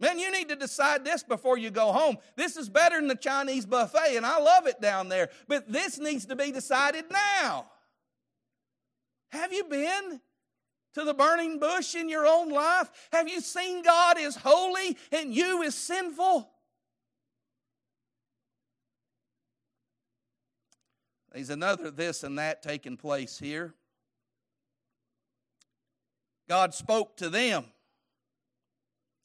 Man, 0.00 0.18
you 0.18 0.32
need 0.32 0.48
to 0.48 0.56
decide 0.56 1.04
this 1.04 1.22
before 1.22 1.58
you 1.58 1.70
go 1.70 1.92
home. 1.92 2.16
This 2.34 2.56
is 2.56 2.70
better 2.70 2.96
than 2.96 3.08
the 3.08 3.14
Chinese 3.14 3.66
buffet, 3.66 4.16
and 4.16 4.24
I 4.24 4.38
love 4.38 4.66
it 4.66 4.80
down 4.80 5.10
there. 5.10 5.28
But 5.46 5.70
this 5.70 5.98
needs 5.98 6.24
to 6.26 6.36
be 6.36 6.50
decided 6.50 7.04
now. 7.10 7.66
Have 9.30 9.52
you 9.52 9.64
been 9.64 10.20
to 10.94 11.04
the 11.04 11.12
burning 11.12 11.58
bush 11.58 11.94
in 11.94 12.08
your 12.08 12.26
own 12.26 12.48
life? 12.48 12.90
Have 13.12 13.28
you 13.28 13.42
seen 13.42 13.82
God 13.82 14.18
is 14.18 14.36
holy 14.36 14.96
and 15.12 15.34
you 15.34 15.62
is 15.62 15.74
sinful? 15.74 16.48
There's 21.32 21.50
another 21.50 21.90
this 21.90 22.24
and 22.24 22.38
that 22.38 22.62
taking 22.62 22.96
place 22.96 23.38
here. 23.38 23.74
God 26.48 26.74
spoke 26.74 27.16
to 27.18 27.28
them. 27.28 27.66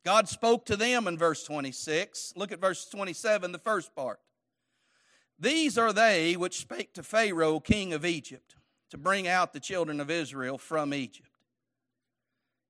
God 0.06 0.30
spoke 0.30 0.68
to 0.68 0.78
them 0.78 1.08
in 1.08 1.18
verse 1.18 1.44
26. 1.44 2.34
Look 2.36 2.52
at 2.52 2.62
verse 2.62 2.88
27, 2.88 3.52
the 3.52 3.58
first 3.58 3.96
part. 3.96 4.20
These 5.40 5.80
are 5.80 5.92
they 5.92 6.38
which 6.38 6.60
spake 6.60 6.94
to 6.94 7.04
Pharaoh, 7.04 7.60
king 7.60 7.92
of 7.92 8.06
Egypt, 8.06 8.56
to 8.92 9.00
bring 9.00 9.28
out 9.28 9.52
the 9.52 9.60
children 9.60 10.00
of 10.00 10.12
Israel 10.12 10.60
from 10.60 10.94
Egypt. 10.94 11.28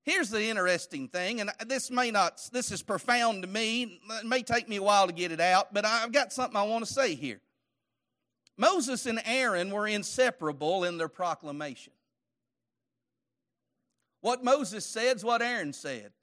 Here's 0.03 0.29
the 0.29 0.45
interesting 0.45 1.09
thing, 1.09 1.41
and 1.41 1.51
this 1.67 1.91
may 1.91 2.09
not, 2.09 2.39
this 2.53 2.71
is 2.71 2.81
profound 2.81 3.41
to 3.41 3.49
me. 3.49 3.99
It 4.11 4.25
may 4.25 4.41
take 4.41 4.69
me 4.69 4.77
a 4.77 4.83
while 4.83 5.07
to 5.07 5.13
get 5.13 5.33
it 5.33 5.41
out, 5.41 5.73
but 5.73 5.83
I've 5.83 6.13
got 6.13 6.31
something 6.31 6.55
I 6.55 6.63
want 6.63 6.85
to 6.85 6.93
say 6.93 7.15
here. 7.15 7.41
Moses 8.55 9.05
and 9.07 9.21
Aaron 9.25 9.71
were 9.71 9.87
inseparable 9.87 10.85
in 10.85 10.97
their 10.97 11.09
proclamation. 11.09 11.91
What 14.21 14.43
Moses 14.43 14.85
said 14.85 15.17
is 15.17 15.25
what 15.25 15.41
Aaron 15.41 15.73
said. 15.73 16.13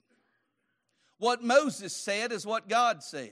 What 1.23 1.41
Moses 1.41 1.95
said 1.95 2.33
is 2.33 2.45
what 2.45 2.67
God 2.67 3.01
said. 3.01 3.31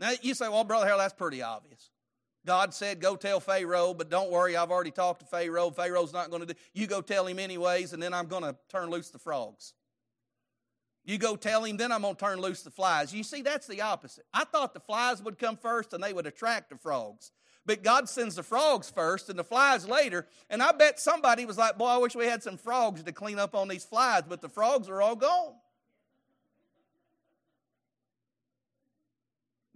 Now, 0.00 0.10
you 0.22 0.34
say, 0.34 0.48
well, 0.48 0.64
Brother 0.64 0.86
Harold, 0.86 1.02
that's 1.02 1.14
pretty 1.14 1.40
obvious. 1.40 1.88
God 2.44 2.74
said, 2.74 3.00
go 3.00 3.14
tell 3.14 3.38
Pharaoh, 3.38 3.94
but 3.94 4.10
don't 4.10 4.28
worry, 4.28 4.56
I've 4.56 4.72
already 4.72 4.90
talked 4.90 5.20
to 5.20 5.26
Pharaoh. 5.26 5.70
Pharaoh's 5.70 6.12
not 6.12 6.28
going 6.30 6.44
to 6.44 6.52
do 6.52 6.58
You 6.74 6.88
go 6.88 7.00
tell 7.00 7.28
him 7.28 7.38
anyways, 7.38 7.92
and 7.92 8.02
then 8.02 8.12
I'm 8.12 8.26
going 8.26 8.42
to 8.42 8.56
turn 8.68 8.90
loose 8.90 9.10
the 9.10 9.20
frogs. 9.20 9.72
You 11.04 11.16
go 11.16 11.36
tell 11.36 11.62
him, 11.62 11.76
then 11.76 11.92
I'm 11.92 12.02
going 12.02 12.16
to 12.16 12.20
turn 12.20 12.40
loose 12.40 12.62
the 12.62 12.72
flies. 12.72 13.14
You 13.14 13.22
see, 13.22 13.42
that's 13.42 13.68
the 13.68 13.82
opposite. 13.82 14.24
I 14.34 14.42
thought 14.42 14.74
the 14.74 14.80
flies 14.80 15.22
would 15.22 15.38
come 15.38 15.56
first 15.56 15.92
and 15.92 16.02
they 16.02 16.12
would 16.12 16.26
attract 16.26 16.70
the 16.70 16.76
frogs. 16.76 17.30
But 17.64 17.84
God 17.84 18.08
sends 18.08 18.34
the 18.34 18.42
frogs 18.42 18.90
first 18.90 19.30
and 19.30 19.38
the 19.38 19.44
flies 19.44 19.86
later. 19.86 20.26
And 20.48 20.60
I 20.60 20.72
bet 20.72 20.98
somebody 20.98 21.46
was 21.46 21.56
like, 21.56 21.78
boy, 21.78 21.86
I 21.86 21.98
wish 21.98 22.16
we 22.16 22.26
had 22.26 22.42
some 22.42 22.56
frogs 22.56 23.04
to 23.04 23.12
clean 23.12 23.38
up 23.38 23.54
on 23.54 23.68
these 23.68 23.84
flies, 23.84 24.24
but 24.28 24.42
the 24.42 24.48
frogs 24.48 24.88
are 24.88 25.00
all 25.00 25.14
gone. 25.14 25.52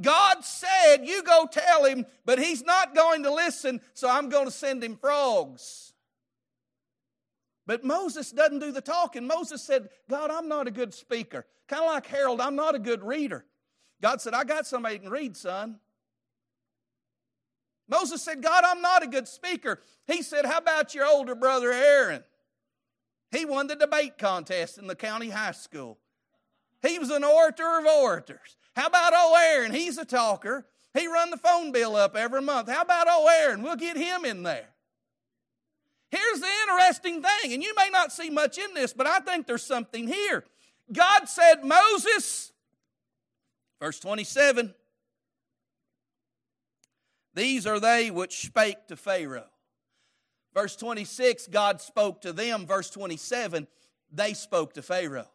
God 0.05 0.45
said, 0.45 0.99
You 1.05 1.23
go 1.23 1.49
tell 1.51 1.85
him, 1.85 2.07
but 2.25 2.39
he's 2.39 2.63
not 2.63 2.95
going 2.95 3.23
to 3.23 3.33
listen, 3.33 3.81
so 3.95 4.09
I'm 4.09 4.29
going 4.29 4.45
to 4.45 4.51
send 4.51 4.85
him 4.85 4.97
frogs. 4.97 5.95
But 7.67 7.83
Moses 7.83 8.31
doesn't 8.31 8.59
do 8.59 8.71
the 8.71 8.83
talking. 8.83 9.27
Moses 9.27 9.63
said, 9.63 9.89
God, 10.09 10.31
I'm 10.31 10.49
not 10.49 10.69
a 10.69 10.71
good 10.71 10.93
speaker. 10.93 11.47
Kind 11.67 11.83
of 11.83 11.91
like 11.91 12.07
Harold, 12.07 12.41
I'm 12.41 12.57
not 12.57 12.75
a 12.75 12.79
good 12.79 13.03
reader. 13.03 13.47
God 14.03 14.21
said, 14.21 14.35
I 14.35 14.45
got 14.45 14.67
somebody 14.67 14.97
who 14.97 15.05
can 15.05 15.11
read, 15.11 15.37
son. 15.37 15.81
Moses 17.89 18.23
said, 18.23 18.43
God, 18.43 18.65
I'm 18.67 18.83
not 18.83 19.03
a 19.03 19.07
good 19.07 19.27
speaker. 19.27 19.81
He 20.07 20.23
said, 20.23 20.45
How 20.45 20.59
about 20.59 20.95
your 20.95 21.07
older 21.07 21.35
brother 21.35 21.73
Aaron? 21.73 22.23
He 23.31 23.47
won 23.47 23.67
the 23.67 23.77
debate 23.77 24.19
contest 24.19 24.79
in 24.79 24.87
the 24.87 24.95
county 24.95 25.31
high 25.31 25.53
school. 25.53 25.99
He 26.87 26.99
was 26.99 27.11
an 27.11 27.25
orator 27.25 27.79
of 27.79 27.87
orators. 27.87 28.57
How 28.77 28.87
about 28.87 29.15
old 29.15 29.37
Aaron? 29.39 29.73
He's 29.73 29.99
a 29.99 30.05
talker. 30.05 30.67
He 30.93 31.07
run 31.07 31.31
the 31.31 31.37
phone 31.37 31.73
bill 31.73 31.97
up 31.97 32.17
every 32.17 32.43
month. 32.43 32.69
How 32.69 32.83
about 32.83 33.09
old 33.09 33.29
Aaron? 33.29 33.63
We'll 33.63 33.77
get 33.77 33.97
him 33.97 34.25
in 34.25 34.43
there. 34.43 34.69
Here's 36.11 36.41
the 36.41 36.49
interesting 36.63 37.23
thing, 37.23 37.53
and 37.53 37.63
you 37.63 37.75
may 37.77 37.91
not 37.91 38.13
see 38.13 38.31
much 38.31 38.59
in 38.59 38.73
this, 38.75 38.93
but 38.93 39.07
I 39.07 39.19
think 39.19 39.47
there's 39.47 39.65
something 39.65 40.07
here. 40.07 40.45
God 40.93 41.29
said, 41.29 41.65
Moses, 41.65 42.53
Verse 43.85 44.01
27 44.01 44.73
These 47.35 47.67
are 47.67 47.79
they 47.79 48.11
which 48.11 48.47
spake 48.47 48.87
to 48.89 48.97
Pharaoh. 48.97 49.45
Verse 50.55 50.75
26, 50.77 51.49
God 51.49 51.83
spoke 51.83 52.23
to 52.23 52.33
them. 52.33 52.65
Verse 52.65 52.89
27, 52.89 53.67
they 54.11 54.33
spoke 54.33 54.73
to 54.75 54.83
Pharaoh. 54.83 55.29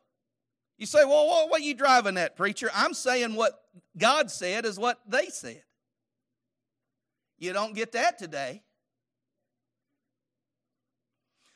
You 0.79 0.85
say, 0.85 1.03
well, 1.03 1.27
what, 1.49 1.59
are 1.59 1.63
you 1.63 1.73
driving 1.73 2.17
at, 2.17 2.37
preacher? 2.37 2.71
I'm 2.73 2.93
saying 2.93 3.35
what 3.35 3.61
God 3.97 4.31
said 4.31 4.65
is 4.65 4.79
what 4.79 4.97
they 5.05 5.25
said. 5.25 5.61
You 7.37 7.51
don't 7.51 7.75
get 7.75 7.91
that 7.91 8.17
today. 8.17 8.63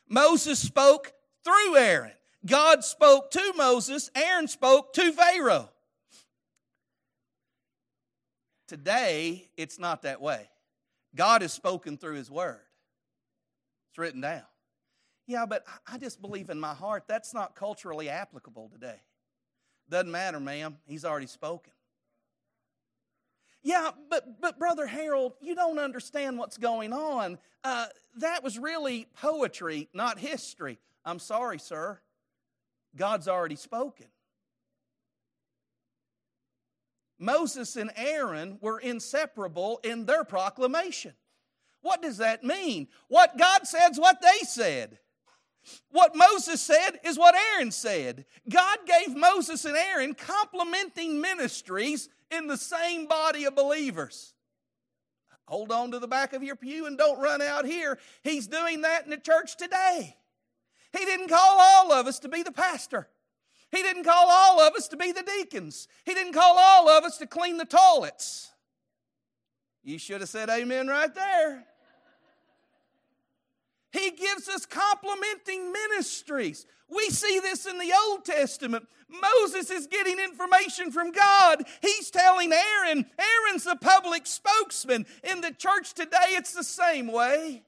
Moses 0.09 0.59
spoke 0.59 1.13
through 1.45 1.77
Aaron. 1.77 2.11
God 2.45 2.83
spoke 2.83 3.31
to 3.31 3.53
Moses, 3.55 4.11
Aaron 4.13 4.49
spoke 4.49 4.91
to 4.93 5.13
Pharaoh. 5.13 5.69
Today, 8.67 9.49
it's 9.55 9.79
not 9.79 10.01
that 10.01 10.19
way. 10.19 10.49
God 11.15 11.43
has 11.43 11.53
spoken 11.53 11.97
through 11.97 12.15
His 12.15 12.29
Word, 12.29 12.59
it's 13.89 13.97
written 13.97 14.19
down. 14.19 14.43
Yeah, 15.27 15.45
but 15.45 15.63
I 15.87 15.97
just 15.97 16.21
believe 16.21 16.49
in 16.49 16.59
my 16.59 16.73
heart 16.73 17.03
that's 17.07 17.33
not 17.33 17.55
culturally 17.55 18.09
applicable 18.09 18.69
today. 18.73 18.99
Doesn't 19.89 20.11
matter, 20.11 20.39
ma'am. 20.39 20.77
He's 20.85 21.05
already 21.05 21.27
spoken. 21.27 21.73
Yeah, 23.63 23.91
but 24.09 24.41
but 24.41 24.59
brother 24.59 24.85
Harold, 24.85 25.33
you 25.41 25.55
don't 25.55 25.79
understand 25.79 26.37
what's 26.37 26.57
going 26.57 26.91
on. 26.91 27.37
Uh, 27.63 27.85
that 28.17 28.43
was 28.43 28.59
really 28.59 29.07
poetry, 29.21 29.87
not 29.93 30.19
history. 30.19 30.79
I'm 31.05 31.19
sorry, 31.19 31.59
sir. 31.59 31.99
God's 32.95 33.27
already 33.27 33.55
spoken. 33.55 34.07
Moses 37.17 37.77
and 37.77 37.91
Aaron 37.95 38.57
were 38.61 38.79
inseparable 38.79 39.79
in 39.83 40.05
their 40.05 40.25
proclamation. 40.25 41.13
What 41.81 42.01
does 42.01 42.17
that 42.17 42.43
mean? 42.43 42.87
What 43.07 43.37
God 43.37 43.65
said 43.65 43.91
is 43.91 43.99
what 43.99 44.21
they 44.21 44.45
said. 44.45 44.99
What 45.91 46.15
Moses 46.15 46.61
said 46.61 46.99
is 47.03 47.17
what 47.17 47.35
Aaron 47.35 47.71
said. 47.71 48.25
God 48.49 48.79
gave 48.85 49.15
Moses 49.15 49.65
and 49.65 49.77
Aaron 49.77 50.13
complementing 50.13 51.21
ministries 51.21 52.09
in 52.31 52.47
the 52.47 52.57
same 52.57 53.07
body 53.07 53.45
of 53.45 53.55
believers. 53.55 54.33
Hold 55.45 55.71
on 55.71 55.91
to 55.91 55.99
the 55.99 56.07
back 56.07 56.33
of 56.33 56.43
your 56.43 56.55
pew 56.55 56.85
and 56.85 56.97
don't 56.97 57.21
run 57.21 57.41
out 57.41 57.65
here. 57.65 57.99
He's 58.23 58.47
doing 58.47 58.81
that 58.81 59.03
in 59.03 59.09
the 59.09 59.17
church 59.17 59.57
today. 59.57 60.15
He 60.97 61.05
didn't 61.05 61.27
call 61.27 61.59
all 61.59 61.91
of 61.91 62.07
us 62.07 62.19
to 62.19 62.29
be 62.29 62.43
the 62.43 62.51
pastor. 62.51 63.07
He 63.71 63.81
didn't 63.81 64.03
call 64.03 64.29
all 64.29 64.61
of 64.61 64.75
us 64.75 64.87
to 64.89 64.97
be 64.97 65.11
the 65.11 65.23
deacons. 65.23 65.87
He 66.05 66.13
didn't 66.13 66.33
call 66.33 66.57
all 66.57 66.89
of 66.89 67.03
us 67.03 67.17
to 67.17 67.27
clean 67.27 67.57
the 67.57 67.65
toilets. 67.65 68.51
You 69.83 69.97
should 69.97 70.21
have 70.21 70.29
said 70.29 70.49
amen 70.49 70.87
right 70.87 71.13
there. 71.13 71.65
He 73.93 74.11
gives 74.11 74.49
us 74.49 74.65
complementing 74.65 75.71
ministries. 75.71 76.65
We 76.89 77.09
see 77.09 77.39
this 77.39 77.65
in 77.65 77.77
the 77.77 77.93
Old 78.05 78.25
Testament. 78.25 78.87
Moses 79.07 79.69
is 79.69 79.87
getting 79.87 80.19
information 80.19 80.91
from 80.91 81.11
God. 81.11 81.63
He's 81.81 82.09
telling 82.09 82.51
Aaron. 82.51 83.05
Aaron's 83.19 83.63
the 83.63 83.77
public 83.79 84.25
spokesman. 84.25 85.05
In 85.23 85.41
the 85.41 85.51
church 85.51 85.93
today, 85.93 86.31
it's 86.31 86.53
the 86.53 86.63
same 86.63 87.11
way. 87.11 87.63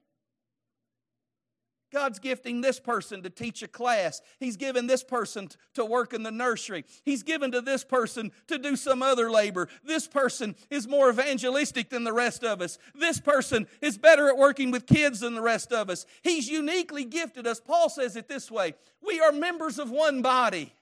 God's 2.05 2.19
gifting 2.19 2.61
this 2.61 2.79
person 2.79 3.23
to 3.23 3.31
teach 3.31 3.63
a 3.63 3.67
class. 3.67 4.21
He's 4.39 4.57
given 4.57 4.85
this 4.85 5.03
person 5.03 5.49
to 5.73 5.83
work 5.83 6.13
in 6.13 6.21
the 6.21 6.29
nursery. 6.29 6.85
He's 7.03 7.23
given 7.23 7.51
to 7.51 7.61
this 7.61 7.83
person 7.83 8.31
to 8.45 8.59
do 8.59 8.75
some 8.75 9.01
other 9.01 9.31
labor. 9.31 9.69
This 9.83 10.07
person 10.07 10.55
is 10.69 10.87
more 10.87 11.09
evangelistic 11.09 11.89
than 11.89 12.03
the 12.03 12.13
rest 12.13 12.43
of 12.43 12.61
us. 12.61 12.77
This 12.93 13.19
person 13.19 13.65
is 13.81 13.97
better 13.97 14.29
at 14.29 14.37
working 14.37 14.69
with 14.69 14.85
kids 14.85 15.21
than 15.21 15.33
the 15.33 15.41
rest 15.41 15.73
of 15.73 15.89
us. 15.89 16.05
He's 16.21 16.47
uniquely 16.47 17.05
gifted 17.05 17.47
us. 17.47 17.59
Paul 17.59 17.89
says 17.89 18.15
it 18.15 18.27
this 18.27 18.51
way 18.51 18.75
We 19.01 19.19
are 19.19 19.31
members 19.31 19.79
of 19.79 19.89
one 19.89 20.21
body. 20.21 20.75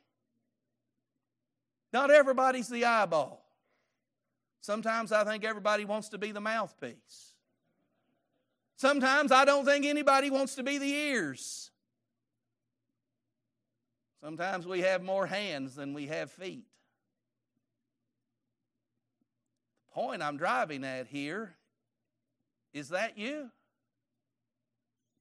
Not 1.93 2.12
everybody's 2.12 2.67
the 2.67 2.83
eyeball. 2.83 3.45
Sometimes 4.59 5.13
I 5.13 5.23
think 5.23 5.45
everybody 5.45 5.86
wants 5.86 6.09
to 6.09 6.17
be 6.17 6.33
the 6.33 6.41
mouthpiece. 6.41 7.33
Sometimes 8.75 9.31
I 9.31 9.45
don't 9.45 9.65
think 9.65 9.86
anybody 9.86 10.29
wants 10.29 10.55
to 10.55 10.63
be 10.63 10.77
the 10.77 10.91
ears. 10.91 11.71
Sometimes 14.21 14.65
we 14.65 14.81
have 14.81 15.03
more 15.03 15.27
hands 15.27 15.75
than 15.75 15.93
we 15.93 16.07
have 16.07 16.31
feet. 16.31 16.65
The 19.89 19.93
point 19.93 20.21
I'm 20.21 20.38
driving 20.38 20.83
at 20.83 21.07
here 21.07 21.55
is 22.73 22.89
that 22.89 23.17
you? 23.17 23.51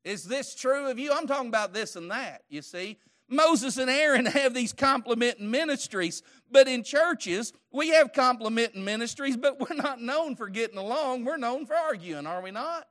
Is 0.04 0.24
this 0.24 0.54
true 0.54 0.88
of 0.88 0.98
you? 0.98 1.12
I'm 1.12 1.26
talking 1.26 1.48
about 1.48 1.72
this 1.72 1.96
and 1.96 2.10
that, 2.10 2.42
you 2.48 2.62
see. 2.62 2.98
Moses 3.28 3.78
and 3.78 3.90
Aaron 3.90 4.26
have 4.26 4.54
these 4.54 4.72
complementing 4.72 5.50
ministries, 5.50 6.22
but 6.50 6.68
in 6.68 6.82
churches, 6.82 7.52
we 7.72 7.88
have 7.88 8.12
complementing 8.12 8.84
ministries, 8.84 9.36
but 9.36 9.58
we're 9.58 9.76
not 9.76 10.00
known 10.00 10.36
for 10.36 10.48
getting 10.48 10.78
along. 10.78 11.24
We're 11.24 11.36
known 11.36 11.66
for 11.66 11.74
arguing, 11.74 12.26
are 12.26 12.42
we 12.42 12.50
not? 12.50 12.86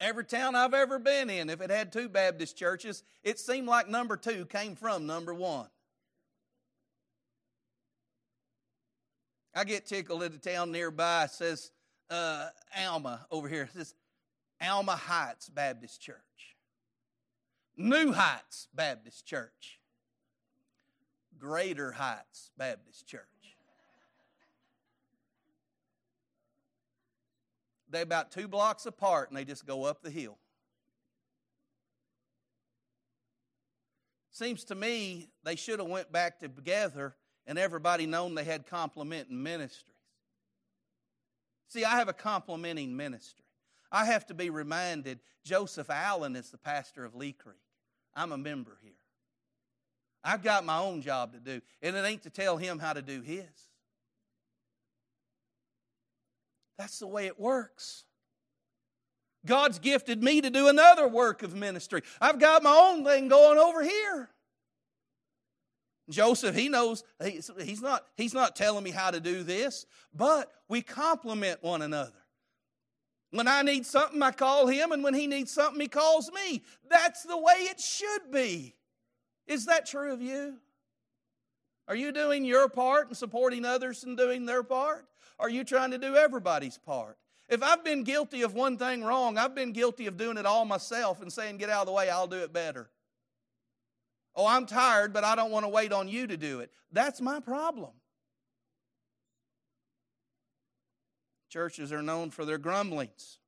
Every 0.00 0.24
town 0.24 0.54
I've 0.54 0.74
ever 0.74 0.98
been 0.98 1.30
in, 1.30 1.48
if 1.48 1.60
it 1.60 1.70
had 1.70 1.92
two 1.92 2.08
Baptist 2.08 2.56
churches, 2.56 3.02
it 3.22 3.38
seemed 3.38 3.68
like 3.68 3.88
number 3.88 4.16
two 4.16 4.44
came 4.46 4.74
from 4.74 5.06
number 5.06 5.32
one. 5.32 5.68
I 9.54 9.64
get 9.64 9.86
tickled 9.86 10.22
at 10.24 10.34
a 10.34 10.38
town 10.38 10.72
nearby, 10.72 11.26
says 11.26 11.70
uh, 12.10 12.48
Alma 12.76 13.26
over 13.30 13.48
here. 13.48 13.68
Says 13.72 13.94
Alma 14.60 14.96
Heights 14.96 15.48
Baptist 15.48 16.00
Church. 16.00 16.16
New 17.76 18.12
Heights 18.12 18.68
Baptist 18.74 19.26
Church. 19.26 19.78
Greater 21.38 21.92
Heights 21.92 22.50
Baptist 22.56 23.06
Church. 23.06 23.33
They're 27.94 28.02
about 28.02 28.32
two 28.32 28.48
blocks 28.48 28.86
apart 28.86 29.28
and 29.28 29.38
they 29.38 29.44
just 29.44 29.64
go 29.66 29.84
up 29.84 30.02
the 30.02 30.10
hill. 30.10 30.36
Seems 34.32 34.64
to 34.64 34.74
me 34.74 35.28
they 35.44 35.54
should 35.54 35.78
have 35.78 35.88
went 35.88 36.10
back 36.10 36.40
together 36.40 37.14
and 37.46 37.56
everybody 37.56 38.06
known 38.06 38.34
they 38.34 38.42
had 38.42 38.66
complementing 38.66 39.40
ministries. 39.40 39.94
See, 41.68 41.84
I 41.84 41.96
have 41.98 42.08
a 42.08 42.12
complementing 42.12 42.96
ministry. 42.96 43.44
I 43.92 44.06
have 44.06 44.26
to 44.26 44.34
be 44.34 44.50
reminded 44.50 45.20
Joseph 45.44 45.88
Allen 45.88 46.34
is 46.34 46.50
the 46.50 46.58
pastor 46.58 47.04
of 47.04 47.14
Lee 47.14 47.32
Creek. 47.32 47.54
I'm 48.12 48.32
a 48.32 48.38
member 48.38 48.76
here. 48.82 48.92
I've 50.24 50.42
got 50.42 50.64
my 50.64 50.78
own 50.78 51.00
job 51.00 51.32
to 51.34 51.38
do, 51.38 51.60
and 51.80 51.94
it 51.94 52.04
ain't 52.04 52.22
to 52.22 52.30
tell 52.30 52.56
him 52.56 52.80
how 52.80 52.92
to 52.92 53.02
do 53.02 53.20
his. 53.20 53.44
That's 56.78 56.98
the 56.98 57.06
way 57.06 57.26
it 57.26 57.38
works. 57.38 58.04
God's 59.46 59.78
gifted 59.78 60.22
me 60.22 60.40
to 60.40 60.50
do 60.50 60.68
another 60.68 61.06
work 61.06 61.42
of 61.42 61.54
ministry. 61.54 62.02
I've 62.20 62.38
got 62.38 62.62
my 62.62 62.74
own 62.74 63.04
thing 63.04 63.28
going 63.28 63.58
over 63.58 63.82
here. 63.82 64.30
Joseph, 66.10 66.54
he 66.54 66.68
knows 66.68 67.02
he's 67.22 67.80
not, 67.80 68.04
he's 68.16 68.34
not 68.34 68.56
telling 68.56 68.84
me 68.84 68.90
how 68.90 69.10
to 69.10 69.20
do 69.20 69.42
this, 69.42 69.86
but 70.14 70.50
we 70.68 70.82
complement 70.82 71.62
one 71.62 71.82
another. 71.82 72.12
When 73.30 73.48
I 73.48 73.62
need 73.62 73.84
something, 73.84 74.22
I 74.22 74.30
call 74.30 74.66
him, 74.66 74.92
and 74.92 75.02
when 75.02 75.14
he 75.14 75.26
needs 75.26 75.50
something, 75.50 75.80
he 75.80 75.88
calls 75.88 76.30
me. 76.30 76.62
That's 76.88 77.22
the 77.22 77.36
way 77.36 77.54
it 77.54 77.80
should 77.80 78.30
be. 78.30 78.74
Is 79.46 79.66
that 79.66 79.86
true 79.86 80.12
of 80.12 80.22
you? 80.22 80.56
Are 81.88 81.96
you 81.96 82.12
doing 82.12 82.44
your 82.44 82.68
part 82.68 83.08
and 83.08 83.16
supporting 83.16 83.64
others 83.64 84.04
and 84.04 84.16
doing 84.16 84.46
their 84.46 84.62
part? 84.62 85.06
Are 85.38 85.50
you 85.50 85.64
trying 85.64 85.90
to 85.90 85.98
do 85.98 86.16
everybody's 86.16 86.78
part? 86.78 87.18
If 87.48 87.62
I've 87.62 87.84
been 87.84 88.04
guilty 88.04 88.42
of 88.42 88.54
one 88.54 88.78
thing 88.78 89.04
wrong, 89.04 89.36
I've 89.36 89.54
been 89.54 89.72
guilty 89.72 90.06
of 90.06 90.16
doing 90.16 90.38
it 90.38 90.46
all 90.46 90.64
myself 90.64 91.20
and 91.20 91.32
saying, 91.32 91.58
Get 91.58 91.70
out 91.70 91.82
of 91.82 91.86
the 91.86 91.92
way, 91.92 92.08
I'll 92.08 92.26
do 92.26 92.38
it 92.38 92.52
better. 92.52 92.90
Oh, 94.36 94.46
I'm 94.46 94.66
tired, 94.66 95.12
but 95.12 95.22
I 95.24 95.36
don't 95.36 95.50
want 95.50 95.64
to 95.64 95.68
wait 95.68 95.92
on 95.92 96.08
you 96.08 96.26
to 96.26 96.36
do 96.36 96.60
it. 96.60 96.70
That's 96.90 97.20
my 97.20 97.40
problem. 97.40 97.90
Churches 101.48 101.92
are 101.92 102.02
known 102.02 102.30
for 102.30 102.44
their 102.44 102.58
grumblings. 102.58 103.38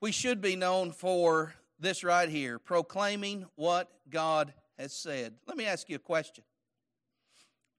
We 0.00 0.10
should 0.10 0.40
be 0.40 0.56
known 0.56 0.90
for 0.90 1.54
this 1.78 2.02
right 2.02 2.28
here 2.28 2.58
proclaiming 2.58 3.44
what 3.56 3.90
God 4.08 4.54
has 4.78 4.92
said. 4.92 5.34
Let 5.46 5.56
me 5.56 5.66
ask 5.66 5.88
you 5.90 5.96
a 5.96 5.98
question 5.98 6.44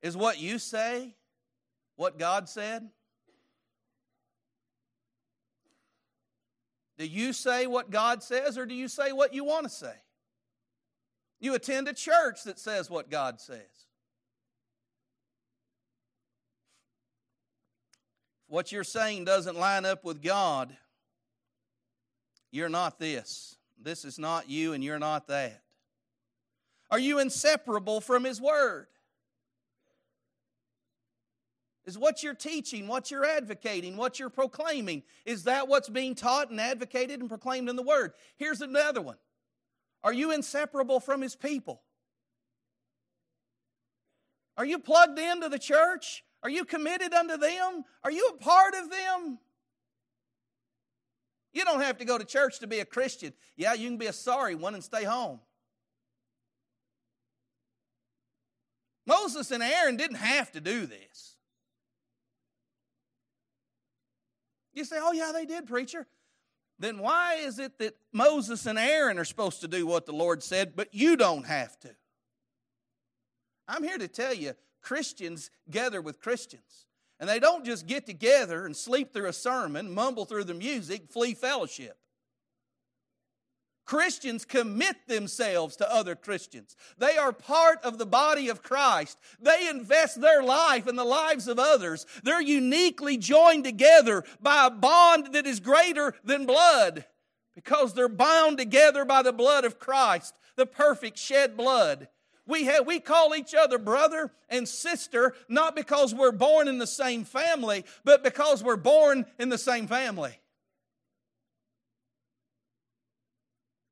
is 0.04 0.18
what 0.18 0.40
you 0.40 0.60
say 0.60 1.16
what 1.96 2.20
God 2.20 2.50
said? 2.50 2.90
Do 6.98 7.08
you 7.08 7.32
say 7.34 7.66
what 7.66 7.90
God 7.90 8.22
says 8.22 8.58
or 8.58 8.66
do 8.66 8.76
you 8.76 8.90
say 8.90 9.14
what 9.14 9.34
you 9.34 9.46
want 9.46 9.64
to 9.64 9.70
say? 9.70 9.96
You 11.40 11.56
attend 11.56 11.88
a 11.88 11.94
church 11.94 12.44
that 12.44 12.60
says 12.60 12.90
what 12.90 13.10
God 13.10 13.40
says. 13.40 13.60
If 18.44 18.50
what 18.50 18.72
you're 18.74 18.84
saying 18.84 19.24
doesn't 19.24 19.58
line 19.58 19.86
up 19.86 20.04
with 20.04 20.22
God, 20.22 20.76
you're 22.52 22.70
not 22.70 23.00
this. 23.00 23.56
This 23.82 24.06
is 24.06 24.20
not 24.20 24.50
you 24.50 24.74
and 24.74 24.84
you're 24.84 25.00
not 25.00 25.28
that. 25.28 25.62
Are 26.92 27.00
you 27.00 27.20
inseparable 27.20 28.02
from 28.02 28.26
His 28.26 28.40
Word? 28.40 28.88
Is 31.86 31.98
what 31.98 32.24
you're 32.24 32.34
teaching, 32.34 32.88
what 32.88 33.12
you're 33.12 33.26
advocating, 33.26 33.98
what 33.98 34.18
you're 34.18 34.30
proclaiming, 34.30 35.04
is 35.26 35.44
that 35.44 35.68
what's 35.68 35.90
being 35.90 36.16
taught 36.16 36.50
and 36.50 36.62
advocated 36.62 37.20
and 37.20 37.28
proclaimed 37.28 37.70
in 37.70 37.76
the 37.76 37.84
Word? 37.84 38.14
Here's 38.38 38.62
another 38.62 39.02
one. 39.02 39.18
Are 40.04 40.14
you 40.14 40.32
inseparable 40.32 41.00
from 41.00 41.22
His 41.22 41.36
people? 41.36 41.82
Are 44.58 44.66
you 44.66 44.80
plugged 44.80 45.20
into 45.20 45.50
the 45.50 45.60
church? 45.60 46.24
Are 46.42 46.50
you 46.50 46.64
committed 46.64 47.14
unto 47.14 47.38
them? 47.38 47.84
Are 48.04 48.12
you 48.12 48.34
a 48.34 48.38
part 48.38 48.76
of 48.76 48.90
them? 48.90 49.40
You 51.54 51.66
don't 51.66 51.82
have 51.82 51.98
to 51.98 52.06
go 52.06 52.18
to 52.18 52.26
church 52.26 52.60
to 52.60 52.68
be 52.68 52.80
a 52.80 52.86
Christian. 52.86 53.34
Yeah, 53.56 53.74
you 53.74 53.88
can 53.88 53.98
be 53.98 54.08
a 54.08 54.14
sorry 54.14 54.56
one 54.56 54.74
and 54.74 54.84
stay 54.84 55.04
home. 55.04 55.40
Moses 59.06 59.52
and 59.52 59.62
Aaron 59.62 59.98
didn't 59.98 60.18
have 60.18 60.52
to 60.54 60.62
do 60.62 60.86
this. 60.86 61.33
You 64.74 64.86
say, 64.86 64.98
oh, 65.00 65.12
yeah, 65.12 65.32
they 65.34 65.46
did, 65.46 65.68
preacher. 65.68 66.08
Then 66.80 66.98
why 66.98 67.36
is 67.36 67.60
it 67.60 67.78
that 67.80 67.96
Moses 68.12 68.66
and 68.66 68.80
Aaron 68.80 69.20
are 69.20 69.26
supposed 69.26 69.62
to 69.62 69.68
do 69.68 69.86
what 69.86 70.06
the 70.06 70.12
Lord 70.12 70.44
said, 70.44 70.76
but 70.76 70.94
you 70.94 71.16
don't 71.16 71.46
have 71.46 71.80
to? 71.82 71.96
I'm 73.68 73.84
here 73.84 73.98
to 73.98 74.08
tell 74.08 74.34
you 74.34 74.54
Christians 74.82 75.50
gather 75.70 76.02
with 76.02 76.20
Christians. 76.20 76.88
And 77.20 77.30
they 77.30 77.40
don't 77.40 77.64
just 77.64 77.88
get 77.88 78.06
together 78.06 78.66
and 78.66 78.76
sleep 78.76 79.14
through 79.14 79.28
a 79.28 79.34
sermon, 79.34 79.94
mumble 79.94 80.26
through 80.26 80.44
the 80.44 80.54
music, 80.54 81.10
flee 81.10 81.34
fellowship. 81.34 81.98
Christians 83.86 84.46
commit 84.46 85.08
themselves 85.08 85.76
to 85.78 85.94
other 85.94 86.16
Christians. 86.16 86.76
They 86.98 87.18
are 87.18 87.34
part 87.34 87.84
of 87.84 87.98
the 87.98 88.06
body 88.06 88.48
of 88.48 88.64
Christ. 88.64 89.18
They 89.42 89.68
invest 89.70 90.22
their 90.22 90.42
life 90.42 90.88
in 90.88 90.96
the 90.96 91.04
lives 91.04 91.48
of 91.48 91.60
others. 91.60 92.06
They're 92.24 92.42
uniquely 92.42 93.18
joined 93.18 93.66
together 93.66 94.24
by 94.42 94.68
a 94.68 94.72
bond 94.72 95.34
that 95.34 95.46
is 95.46 95.60
greater 95.60 96.14
than 96.24 96.46
blood 96.46 97.06
because 97.56 97.94
they're 97.94 98.10
bound 98.10 98.58
together 98.58 99.06
by 99.06 99.22
the 99.22 99.34
blood 99.34 99.66
of 99.66 99.80
Christ, 99.80 100.34
the 100.56 100.66
perfect 100.66 101.18
shed 101.18 101.58
blood. 101.58 102.08
We, 102.46 102.66
have, 102.66 102.86
we 102.86 103.00
call 103.00 103.36
each 103.36 103.54
other 103.54 103.78
brother 103.78 104.32
and 104.50 104.68
sister 104.68 105.34
not 105.48 105.76
because 105.76 106.14
we're 106.14 106.32
born 106.32 106.68
in 106.68 106.78
the 106.78 106.88
same 106.88 107.24
family, 107.24 107.86
but 108.04 108.24
because 108.24 108.64
we're 108.64 108.76
born 108.76 109.26
in 109.40 109.50
the 109.50 109.58
same 109.58 109.88
family. 109.88 110.40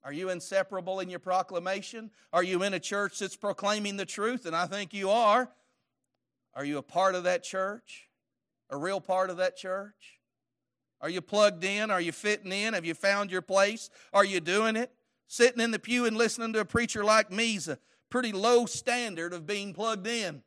Are 0.03 0.13
you 0.13 0.29
inseparable 0.29 0.99
in 0.99 1.09
your 1.09 1.19
proclamation? 1.19 2.09
Are 2.33 2.43
you 2.43 2.63
in 2.63 2.73
a 2.73 2.79
church 2.79 3.19
that's 3.19 3.35
proclaiming 3.35 3.97
the 3.97 4.05
truth? 4.05 4.45
And 4.45 4.55
I 4.55 4.65
think 4.65 4.93
you 4.93 5.09
are. 5.09 5.51
Are 6.55 6.65
you 6.65 6.77
a 6.79 6.83
part 6.83 7.15
of 7.15 7.23
that 7.25 7.43
church? 7.43 8.09
A 8.69 8.77
real 8.77 8.99
part 8.99 9.29
of 9.29 9.37
that 9.37 9.57
church? 9.57 10.19
Are 11.01 11.09
you 11.09 11.21
plugged 11.21 11.63
in? 11.63 11.91
Are 11.91 12.01
you 12.01 12.11
fitting 12.11 12.51
in? 12.51 12.73
Have 12.73 12.85
you 12.85 12.93
found 12.93 13.31
your 13.31 13.41
place? 13.41 13.89
Are 14.13 14.25
you 14.25 14.39
doing 14.39 14.75
it? 14.75 14.91
Sitting 15.27 15.61
in 15.61 15.71
the 15.71 15.79
pew 15.79 16.05
and 16.05 16.17
listening 16.17 16.53
to 16.53 16.59
a 16.59 16.65
preacher 16.65 17.03
like 17.03 17.31
me 17.31 17.55
is 17.55 17.67
a 17.67 17.79
pretty 18.09 18.31
low 18.31 18.65
standard 18.65 19.33
of 19.33 19.45
being 19.45 19.73
plugged 19.73 20.07
in. 20.07 20.43